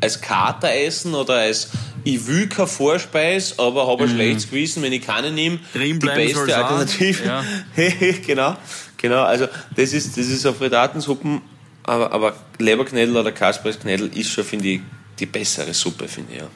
als 0.00 0.20
Kateressen 0.20 1.14
oder 1.14 1.34
als 1.34 1.70
ich 2.04 2.26
will 2.26 2.48
keine 2.48 2.66
Vorspeis, 2.66 3.58
aber 3.58 3.86
habe 3.86 4.04
ein 4.04 4.10
schlechtes 4.10 4.50
Gewissen, 4.50 4.82
wenn 4.82 4.92
ich 4.92 5.02
keine 5.06 5.30
nehme. 5.30 5.60
Die 5.74 5.94
beste. 5.94 6.56
Alternative. 6.56 7.24
Ja. 7.24 7.44
genau, 8.26 8.56
genau. 8.96 9.22
Also 9.22 9.46
das 9.76 9.92
ist 9.92 10.18
das 10.18 10.26
ist 10.26 10.44
eine 10.44 10.54
Frittatensuppe, 10.54 11.40
aber, 11.84 12.12
aber 12.12 12.34
Leberknädel 12.58 13.16
oder 13.16 13.32
Kaspersknädel 13.32 14.10
ist 14.16 14.30
schon 14.30 14.44
finde 14.44 14.68
ich 14.68 14.80
die 15.18 15.26
bessere 15.26 15.72
Suppe 15.72 16.08
finde 16.08 16.32
ich. 16.34 16.38
Ja. 16.40 16.48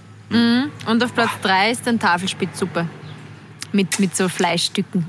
Und 0.91 1.05
auf 1.05 1.15
Platz 1.15 1.31
3 1.43 1.71
ist 1.71 1.87
dann 1.87 2.01
Tafelspitzsuppe. 2.01 2.89
Mit, 3.77 3.99
mit 4.01 4.17
so 4.17 4.29
Fleischstücken. 4.31 5.05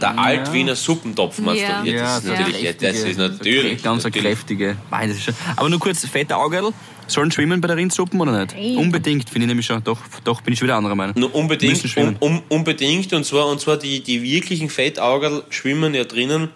Der 0.00 0.18
Altwiener 0.18 0.74
Suppentopf 0.74 1.38
meinst 1.38 1.62
Ja. 1.62 1.80
du? 1.82 1.88
Ja, 1.90 2.02
das 2.16 2.24
ist 2.24 2.30
Ja. 2.30 2.38
natürlich, 2.40 2.62
ja, 2.62 2.72
das 2.72 2.96
ist 2.96 3.18
natürlich. 3.18 3.82
Ganz 3.84 4.04
eine 4.04 4.10
natürlich. 4.12 4.22
kräftige. 4.26 4.76
Nein, 4.90 5.08
das 5.10 5.18
ist 5.18 5.24
schon. 5.24 5.34
Aber 5.54 5.68
nur 5.68 5.78
kurz, 5.78 6.04
fette 6.04 6.36
Augerl. 6.36 6.72
Sollen 7.06 7.30
schwimmen 7.30 7.60
bei 7.60 7.68
der 7.68 7.76
Rindsuppen 7.76 8.20
oder 8.20 8.44
nicht? 8.44 8.76
Unbedingt, 8.76 9.30
finde 9.30 9.44
ich 9.44 9.48
nämlich 9.48 9.64
schon. 9.64 9.82
Doch, 9.84 9.98
doch 10.24 10.40
bin 10.42 10.52
ich 10.54 10.60
wieder 10.60 10.74
anderer 10.76 10.94
Meinung. 10.96 11.14
Nur 11.18 11.34
unbedingt, 11.34 11.72
Müssen 11.74 11.88
schwimmen. 11.88 12.16
um, 12.20 12.38
um, 12.38 12.42
unbedingt 12.48 13.12
und 13.14 13.24
zwar, 13.24 13.46
und 13.46 13.60
zwar 13.60 13.76
die, 13.78 14.02
die 14.02 14.22
wirklichen 14.22 14.68
Fettaugerl 14.68 15.44
schwimmen 15.48 15.94
ja 15.94 16.04
drinnen, 16.04 16.50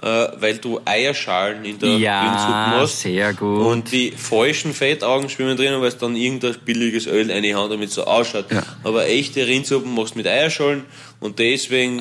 weil 0.00 0.58
du 0.58 0.80
Eierschalen 0.84 1.64
in 1.64 1.78
der 1.78 1.96
Ja, 1.96 2.22
Rindsuppe 2.22 2.80
hast. 2.82 3.00
sehr 3.00 3.32
gut. 3.34 3.60
Und 3.66 3.92
die 3.92 4.10
falschen 4.12 4.72
Fettaugen 4.74 5.28
schwimmen 5.28 5.56
drinnen, 5.56 5.80
weil 5.80 5.88
es 5.88 5.98
dann 5.98 6.16
irgendein 6.16 6.54
billiges 6.64 7.06
Öl 7.06 7.30
reinhauen, 7.30 7.70
damit 7.70 7.88
es 7.88 7.94
so 7.94 8.04
ausschaut. 8.04 8.50
Ja. 8.52 8.62
Aber 8.84 9.06
echte 9.06 9.46
Rindsuppen 9.46 9.94
machst 9.94 10.14
du 10.14 10.18
mit 10.18 10.26
Eierschalen 10.26 10.84
und 11.20 11.38
deswegen 11.38 12.00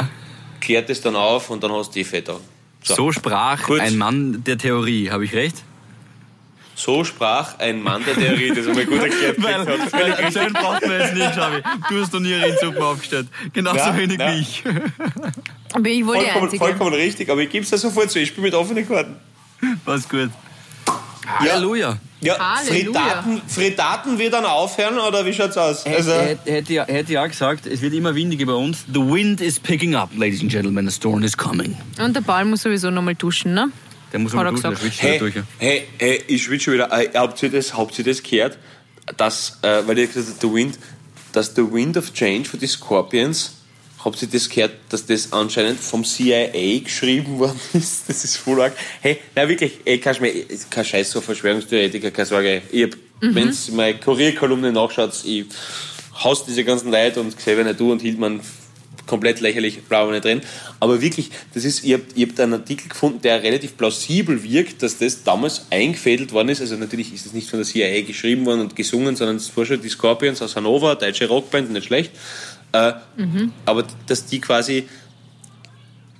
klärt 0.61 0.89
es 0.89 1.01
dann 1.01 1.15
auf 1.15 1.49
und 1.49 1.63
dann 1.63 1.71
hast 1.71 1.89
du 1.91 1.99
die 1.99 2.03
Fettaugen. 2.03 2.43
So 2.83 3.11
sprach 3.11 3.63
Gut. 3.67 3.79
ein 3.79 3.97
Mann 3.97 4.43
der 4.45 4.57
Theorie. 4.57 5.09
Habe 5.09 5.25
ich 5.25 5.33
recht? 5.33 5.63
So 6.77 7.05
sprach 7.05 7.57
ein 7.59 7.81
Mann 7.81 8.03
der 8.05 8.15
Theorie, 8.15 8.49
das 8.53 8.65
wir 8.65 8.85
gut 8.85 8.99
erklärt. 9.01 9.37
Weil, 9.41 9.59
hat. 9.65 9.93
weil 9.93 10.11
erzählen 10.11 10.51
braucht 10.53 10.81
man 10.85 10.99
jetzt 10.99 11.13
nicht, 11.13 11.31
Xavi. 11.31 11.61
Du 11.89 12.01
hast 12.01 12.11
noch 12.13 12.19
nie 12.19 12.33
Rindsuppen 12.33 12.81
aufgestellt. 12.83 13.27
Genauso 13.53 13.77
Ja, 13.77 13.97
wenig 13.97 14.19
ja. 14.19 14.33
wie 14.35 14.39
ich. 14.41 14.63
Bin 15.80 15.86
ich 15.99 16.05
wohl 16.05 16.15
Vollkommen, 16.15 16.43
Einzige. 16.45 16.63
vollkommen 16.63 16.93
richtig, 16.93 17.30
aber 17.30 17.41
ich 17.41 17.49
gebe 17.49 17.63
es 17.63 17.69
dir 17.69 17.78
sofort 17.78 18.09
zu, 18.11 18.19
ich 18.19 18.30
spiele 18.30 18.43
mit 18.43 18.53
offenen 18.53 18.88
Karten. 18.88 19.15
Was 19.86 20.07
gut. 20.07 20.30
Halleluja. 21.39 21.97
Ja, 22.21 22.55
Halleluja. 22.57 22.99
Frittaten, 23.01 23.41
Frittaten 23.47 24.17
wird 24.19 24.34
dann 24.34 24.45
aufhören, 24.45 24.97
oder 24.99 25.26
wie 25.26 25.34
schaut's 25.34 25.57
aus? 25.57 25.86
Also, 25.86 26.11
Hätte, 26.13 26.51
hätte, 26.51 26.73
ich- 26.73 26.80
hätte 26.80 27.11
ich 27.11 27.17
auch 27.19 27.28
gesagt, 27.28 27.65
es 27.67 27.82
wird 27.82 27.93
immer 27.93 28.15
windiger 28.15 28.45
bei 28.45 28.53
uns. 28.53 28.86
The 28.91 28.99
wind 29.01 29.41
is 29.41 29.59
picking 29.59 29.95
up, 29.95 30.09
ladies 30.15 30.41
and 30.41 30.51
gentlemen. 30.51 30.88
The 30.88 30.93
storm 30.95 31.23
is 31.23 31.36
coming. 31.36 31.76
Und 31.99 32.15
der 32.15 32.21
Paul 32.21 32.45
muss 32.45 32.61
sowieso 32.61 32.89
nochmal 32.91 33.15
duschen, 33.15 33.53
ne? 33.53 33.69
Der 34.11 34.19
muss 34.19 34.34
Hat 34.34 34.38
mal 34.43 34.45
er 34.45 34.51
durch, 34.51 34.61
der 34.61 34.76
schwitzt 34.78 35.01
hey. 35.01 35.09
hey, 35.11 35.19
durch. 35.19 35.34
hey, 35.57 35.84
hey, 35.99 36.23
ich 36.28 36.43
schwitze 36.43 36.65
schon 36.65 36.73
wieder. 36.76 36.91
Äh, 36.91 37.09
habt, 37.15 37.41
ihr 37.43 37.49
das, 37.49 37.76
habt 37.76 37.97
ihr 37.99 38.05
das 38.05 38.23
gehört? 38.23 38.57
Dass, 39.17 39.59
äh, 39.61 39.82
weil 39.86 39.97
ihr 39.99 40.07
gesagt 40.07 40.28
habt, 40.30 40.41
The 40.41 40.51
Wind, 40.53 40.80
dass 41.34 41.53
The 41.55 41.71
Wind 41.71 41.97
of 41.97 42.13
Change 42.13 42.47
von 42.49 42.59
den 42.59 42.69
Scorpions, 42.69 43.55
habt 44.06 44.22
ihr 44.22 44.28
das 44.30 44.47
gehört, 44.49 44.72
dass 44.89 45.06
das 45.06 45.34
anscheinend 45.34 45.80
vom 45.80 46.03
CIA 46.06 46.80
geschrieben 46.84 47.39
worden 47.39 47.60
ist? 47.74 48.03
Das 48.08 48.24
ist 48.24 48.38
voll 48.38 48.62
arg. 48.62 48.74
Hey, 49.01 49.18
na 49.36 49.49
wirklich, 49.49 49.74
ey, 49.84 49.97
kein, 49.99 50.16
Schme- 50.16 50.45
kein 50.70 50.86
Scheiß 50.86 51.12
so 51.12 51.20
Verschwörungstheoretiker, 51.22 52.12
keine 52.12 52.26
Sorge. 52.26 52.62
Ich 52.72 52.84
hab, 52.84 52.91
Mhm. 53.22 53.34
wenn's 53.36 53.72
meine 53.72 53.97
Kurierkolumne 53.97 54.74
nachschaut, 54.74 55.14
ich 55.24 55.45
hasse 56.16 56.43
diese 56.49 56.66
ganzen 56.66 56.91
Leute 56.91 57.22
und 57.22 57.36
Xavier 57.38 57.74
du 57.74 57.91
und 57.93 58.01
Hildmann 58.01 58.41
komplett 59.08 59.39
lächerlich, 59.39 59.80
wir 59.89 60.12
nicht 60.12 60.26
drin. 60.26 60.41
Aber 60.82 60.99
wirklich, 61.01 61.30
das 61.53 61.64
ist, 61.64 61.84
ihr 61.86 61.97
habt, 61.97 62.18
ihr 62.18 62.28
habt 62.28 62.39
einen 62.41 62.53
Artikel 62.53 62.89
gefunden, 62.89 63.22
der 63.22 63.41
relativ 63.41 63.78
plausibel 63.78 64.43
wirkt, 64.43 64.82
dass 64.84 64.97
das 64.97 65.24
damals 65.24 65.68
eingefädelt 65.70 66.34
worden 66.34 66.49
ist. 66.49 66.60
Also 66.60 66.76
natürlich 66.76 67.14
ist 67.14 67.26
es 67.26 67.34
nicht 67.34 67.49
von 67.49 67.60
der 67.60 67.66
CIA 67.68 68.01
geschrieben 68.01 68.45
worden 68.45 68.62
und 68.62 68.76
gesungen, 68.76 69.16
sondern 69.16 69.38
es 69.38 69.56
war 69.56 69.66
schon 69.66 69.82
die 69.82 69.89
Scorpions 69.89 70.41
aus 70.41 70.56
Hannover, 70.56 70.95
deutsche 70.95 71.28
Rockband, 71.28 71.72
nicht 71.72 71.86
schlecht. 71.86 72.12
Äh, 72.76 72.93
Aber 73.65 73.86
dass 74.07 74.26
die 74.26 74.39
quasi 74.41 74.88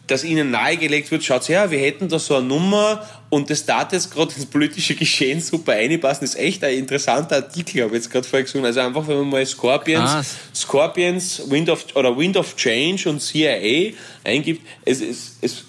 dass 0.08 0.24
ihnen 0.24 0.52
nahegelegt 0.52 1.10
wird, 1.10 1.24
schaut 1.24 1.50
her, 1.50 1.72
wir 1.72 1.80
hätten 1.80 2.08
da 2.08 2.20
so 2.20 2.36
eine 2.36 2.46
Nummer 2.46 3.04
und 3.30 3.50
das 3.50 3.66
darf 3.66 3.92
jetzt 3.92 4.14
gerade 4.14 4.34
ins 4.36 4.46
politische 4.46 4.94
Geschehen 4.94 5.42
super 5.42 5.72
einpassen. 5.74 6.22
Das 6.28 6.36
ist 6.36 6.40
echt 6.40 6.64
ein 6.64 6.76
interessanter 6.78 7.38
Artikel, 7.38 7.82
habe 7.84 7.98
ich 7.98 8.04
jetzt 8.04 8.12
gerade 8.12 8.28
vorher 8.28 8.44
gesungen. 8.44 8.68
Also 8.68 8.82
einfach, 8.82 9.08
wenn 9.08 9.18
man 9.18 9.30
mal 9.30 9.46
Scorpions, 9.46 10.10
Ah. 10.12 10.24
Scorpions, 10.54 11.42
Wind 11.50 11.70
of, 11.70 11.86
oder 11.96 12.16
Wind 12.16 12.38
of 12.38 12.56
Change 12.56 13.10
und 13.10 13.20
CIA 13.20 13.94
eingibt, 14.24 14.62
es, 14.86 15.02
es, 15.02 15.38
es, 15.42 15.64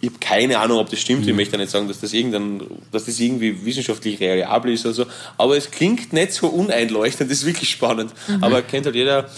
ich 0.00 0.08
habe 0.08 0.18
keine 0.20 0.58
Ahnung, 0.60 0.78
ob 0.78 0.88
das 0.88 1.00
stimmt. 1.00 1.26
Ich 1.26 1.34
möchte 1.34 1.58
nicht 1.58 1.70
sagen, 1.70 1.88
dass 1.88 1.98
das, 2.00 2.12
irgendein, 2.12 2.62
dass 2.92 3.06
das 3.06 3.18
irgendwie 3.18 3.64
wissenschaftlich 3.64 4.20
reliabel 4.20 4.72
ist 4.72 4.86
oder 4.86 4.94
so. 4.94 5.06
Aber 5.36 5.56
es 5.56 5.68
klingt 5.68 6.12
nicht 6.12 6.32
so 6.32 6.46
uneinleuchtend, 6.46 7.28
das 7.28 7.38
ist 7.38 7.46
wirklich 7.46 7.70
spannend. 7.70 8.12
Aber 8.40 8.62
kennt 8.62 8.86
halt 8.86 8.94
jeder. 8.94 9.28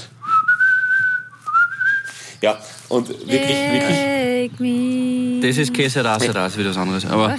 Ja, 2.42 2.58
und 2.88 3.08
wirklich, 3.08 4.50
wirklich. 4.50 5.40
Das 5.42 5.56
ist 5.58 5.72
Käse 5.72 6.04
Rase 6.04 6.34
Ras, 6.34 6.58
wieder 6.58 6.70
was 6.70 6.76
anderes. 6.76 7.06
Aber, 7.06 7.36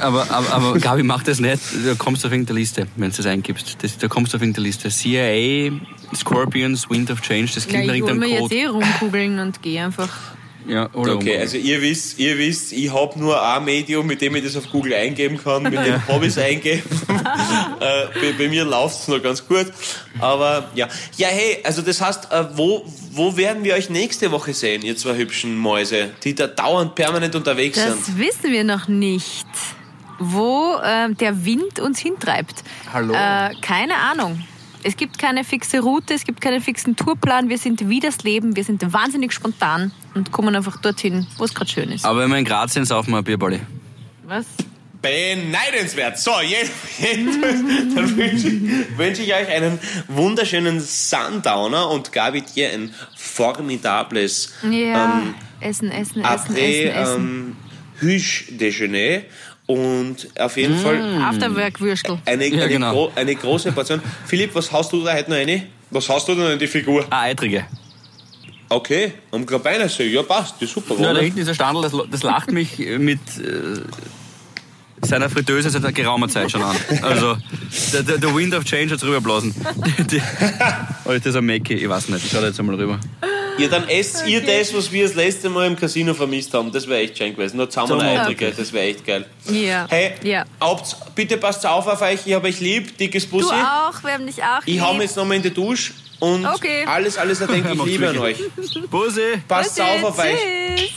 aber, 0.00 0.30
aber, 0.30 0.52
aber 0.52 0.78
Gabi, 0.78 1.02
mach 1.02 1.22
das 1.22 1.40
nicht. 1.40 1.60
Da 1.86 1.94
kommst 1.94 2.22
du 2.24 2.28
auf 2.28 2.32
irgendeine 2.32 2.58
Liste, 2.58 2.86
wenn 2.96 3.10
du 3.10 3.16
das 3.16 3.26
eingibst. 3.26 3.76
Das, 3.82 3.98
da 3.98 4.08
kommst 4.08 4.32
du 4.32 4.36
auf 4.36 4.42
irgendeine 4.42 4.66
Liste. 4.66 4.88
CIA, 4.88 5.72
Scorpions, 6.14 6.88
Wind 6.90 7.10
of 7.10 7.20
Change, 7.20 7.50
das 7.54 7.64
Ja, 7.66 7.70
klingt 7.70 7.86
nach 7.88 7.94
ich 7.94 8.02
hole 8.02 8.14
mir 8.14 8.26
irgendeinem 8.26 8.30
jetzt 8.30 8.40
Code. 8.50 8.54
eh 8.56 8.66
rumkugeln 8.66 9.38
und 9.40 9.62
gehe 9.62 9.84
einfach. 9.84 10.08
Ja, 10.66 10.88
oder 10.94 11.14
Okay, 11.16 11.38
also 11.38 11.56
ihr 11.56 11.80
wisst, 11.82 12.18
ihr 12.18 12.38
wisst, 12.38 12.72
ich 12.72 12.92
habe 12.92 13.18
nur 13.18 13.40
ein 13.40 13.64
Medium, 13.64 14.06
mit 14.06 14.20
dem 14.20 14.34
ich 14.36 14.44
das 14.44 14.56
auf 14.56 14.70
Google 14.70 14.94
eingeben 14.94 15.38
kann, 15.42 15.62
mit 15.62 15.74
dem 15.74 16.06
habe 16.08 16.26
ich 16.26 16.32
es 16.32 16.38
eingeben. 16.38 16.82
äh, 17.80 18.06
bei, 18.20 18.32
bei 18.38 18.48
mir 18.48 18.64
läuft 18.64 19.00
es 19.00 19.08
noch 19.08 19.22
ganz 19.22 19.46
gut. 19.46 19.66
Aber 20.18 20.70
ja. 20.74 20.88
Ja, 21.16 21.28
hey, 21.28 21.58
also 21.64 21.82
das 21.82 22.00
heißt, 22.00 22.32
äh, 22.32 22.44
wo, 22.54 22.84
wo 23.12 23.36
werden 23.36 23.64
wir 23.64 23.74
euch 23.74 23.90
nächste 23.90 24.30
Woche 24.30 24.54
sehen, 24.54 24.82
ihr 24.82 24.96
zwei 24.96 25.16
hübschen 25.16 25.56
Mäuse, 25.56 26.10
die 26.24 26.34
da 26.34 26.46
dauernd 26.46 26.94
permanent 26.94 27.34
unterwegs 27.34 27.78
sind? 27.78 27.90
Das 27.90 28.16
wissen 28.16 28.50
wir 28.50 28.64
noch 28.64 28.88
nicht. 28.88 29.46
Wo 30.18 30.76
ähm, 30.82 31.16
der 31.16 31.44
Wind 31.44 31.80
uns 31.80 31.98
hintreibt. 31.98 32.62
Hallo. 32.92 33.12
Äh, 33.12 33.50
keine 33.60 33.96
Ahnung. 33.96 34.44
Es 34.86 34.96
gibt 34.98 35.18
keine 35.18 35.44
fixe 35.44 35.80
Route, 35.80 36.12
es 36.12 36.24
gibt 36.24 36.40
keinen 36.42 36.60
fixen 36.60 36.94
Tourplan. 36.94 37.48
Wir 37.48 37.56
sind 37.56 37.88
wie 37.88 38.00
das 38.00 38.22
Leben, 38.22 38.54
wir 38.54 38.64
sind 38.64 38.92
wahnsinnig 38.92 39.32
spontan 39.32 39.92
und 40.14 40.30
kommen 40.30 40.54
einfach 40.54 40.76
dorthin, 40.80 41.26
wo 41.38 41.44
es 41.44 41.54
gerade 41.54 41.70
schön 41.70 41.90
ist. 41.90 42.04
Aber 42.04 42.20
wenn 42.20 42.30
wir 42.30 42.36
in 42.36 42.44
Graz 42.44 42.74
sind, 42.74 42.84
saufen 42.84 43.10
wir 43.12 43.18
ein 43.18 43.24
Bierballi. 43.24 43.60
Was? 44.26 44.44
Beneidenswert. 45.00 46.18
So, 46.18 46.32
je- 46.42 46.68
jedenfalls, 46.98 47.60
dann 47.94 48.16
wünsche 48.16 48.48
ich, 48.48 48.98
wünsche 48.98 49.22
ich 49.22 49.34
euch 49.34 49.48
einen 49.48 49.78
wunderschönen 50.08 50.80
Sundowner 50.80 51.88
und 51.90 52.12
Gabi 52.12 52.42
dir 52.42 52.70
ein 52.72 52.94
formidables 53.16 54.52
Ja, 54.62 55.18
ähm, 55.20 55.34
essen, 55.60 55.90
essen, 55.90 56.20
essen, 56.20 56.24
Après 56.24 56.58
essen, 56.58 56.96
essen. 56.96 57.16
ähm, 57.22 57.56
Hüsch 58.00 58.46
Déjeuner 58.50 59.22
und 59.66 60.28
auf 60.38 60.56
jeden 60.56 60.78
Fall 60.78 61.00
Afterwork-Würstel. 61.22 62.18
eine, 62.26 62.46
Ja, 62.48 62.64
eine, 62.64 62.72
genau. 62.72 62.92
gro 62.92 63.12
eine 63.14 63.34
große 63.34 63.72
Portion. 63.72 64.00
Philipp, 64.26 64.54
was 64.54 64.70
hast 64.72 64.92
du 64.92 65.02
da 65.02 65.14
heute 65.14 65.30
noch 65.30 65.36
eine? 65.38 65.62
Was 65.90 66.08
hast 66.08 66.28
du 66.28 66.34
denn 66.34 66.52
in 66.52 66.58
die 66.58 66.66
Figur? 66.66 67.04
Ah, 67.10 67.22
Eitrige. 67.22 67.64
Okay, 68.68 69.12
am 69.30 69.46
Grabeinersee, 69.46 70.08
ja 70.08 70.22
passt, 70.22 70.54
das 70.60 70.62
ist 70.68 70.74
super. 70.74 70.96
Ja, 71.00 71.12
da 71.14 71.20
hinten 71.20 71.38
ist 71.38 71.48
ein 71.48 71.54
Standel, 71.54 71.82
das, 71.82 71.92
das 72.10 72.22
lacht 72.22 72.50
mich 72.50 72.78
mit 72.98 73.20
äh, 73.38 75.06
seiner 75.06 75.28
Fritteuse 75.30 75.70
seit 75.70 75.94
geraumer 75.94 76.28
Zeit 76.28 76.50
schon 76.50 76.62
an. 76.62 76.74
Also, 77.02 77.36
der, 77.92 78.02
der, 78.02 78.18
der 78.18 78.34
Wind 78.34 78.54
of 78.54 78.64
Change 78.64 78.94
hat's 78.94 79.04
rüberblasen. 79.04 79.54
Die- 80.10 80.20
Oder 81.04 81.14
ist 81.16 81.26
das 81.26 81.36
ein 81.36 81.46
Mackie? 81.46 81.74
Ich 81.74 81.88
weiß 81.88 82.08
nicht, 82.08 82.24
ich 82.24 82.32
schau 82.32 82.40
da 82.40 82.46
jetzt 82.48 82.58
einmal 82.58 82.76
rüber. 82.76 82.98
Ja, 83.58 83.68
dann 83.68 83.88
esst 83.88 84.26
ihr 84.26 84.40
das, 84.40 84.74
was 84.74 84.90
wir 84.90 85.04
das 85.06 85.14
letzte 85.14 85.48
Mal 85.48 85.66
im 85.68 85.76
Casino 85.76 86.12
vermisst 86.14 86.52
haben. 86.54 86.72
Das 86.72 86.86
wäre 86.88 87.00
echt 87.00 87.16
schön 87.16 87.34
gewesen. 87.34 87.56
Nur 87.56 87.70
zusammen 87.70 88.00
Okay. 88.28 88.52
Das 88.56 88.72
wäre 88.72 88.86
echt 88.86 89.06
geil. 89.06 89.26
Ja. 89.50 89.86
Hey, 89.88 90.14
Ja. 90.22 90.44
habt, 90.60 90.96
bitte 91.14 91.36
passt 91.36 91.64
auf 91.66 91.86
auf 91.86 92.02
euch, 92.02 92.20
ich 92.26 92.32
habe 92.34 92.48
euch 92.48 92.60
lieb, 92.60 92.96
dickes 92.98 93.24
Du 93.24 93.30
Bussi. 93.38 93.52
auch, 93.54 94.02
wir 94.02 94.12
haben 94.12 94.26
dich 94.26 94.42
auch 94.42 94.60
Ich 94.66 94.74
lieb. 94.74 94.82
hau 94.82 94.92
mich 94.94 95.02
jetzt 95.04 95.16
nochmal 95.16 95.36
in 95.36 95.42
die 95.42 95.50
Dusche 95.54 95.92
und 96.32 96.46
Okay. 96.46 96.84
alles, 96.86 97.16
alles, 97.18 97.38
da 97.38 97.46
denke 97.46 97.70
ich 97.70 97.74
Macht's 97.78 97.90
liebe 97.90 98.08
an 98.08 98.18
euch. 98.18 98.38
Bussi! 98.90 99.42
Passt 99.48 99.80
auf 99.80 100.04
auf 100.04 100.18
euch. 100.18 100.36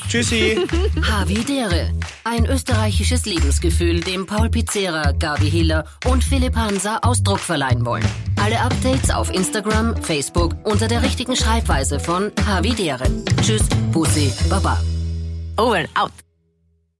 Tschüss. 0.09 0.30
Tschüssi. 0.30 0.59
Havidere. 1.11 1.91
Ein 2.23 2.45
österreichisches 2.45 3.25
Lebensgefühl, 3.25 3.99
dem 4.01 4.25
Paul 4.25 4.49
Pizzera, 4.49 5.11
Gabi 5.13 5.49
Hiller 5.49 5.86
und 6.05 6.23
Philipp 6.23 6.55
Hansa 6.55 6.99
Ausdruck 7.01 7.39
verleihen 7.39 7.86
wollen. 7.86 8.05
Alle 8.41 8.59
Updates 8.59 9.09
auf 9.09 9.34
Instagram, 9.34 9.95
Facebook 10.03 10.55
unter 10.63 10.88
der 10.88 11.01
richtigen 11.03 11.36
Schreibweise 11.36 11.99
von 11.99 12.32
Havidere. 12.45 13.05
Tschüss, 13.41 13.63
Bussi, 13.91 14.32
Baba. 14.49 14.82
Over 15.57 15.78
and 15.78 15.89
out. 15.95 16.11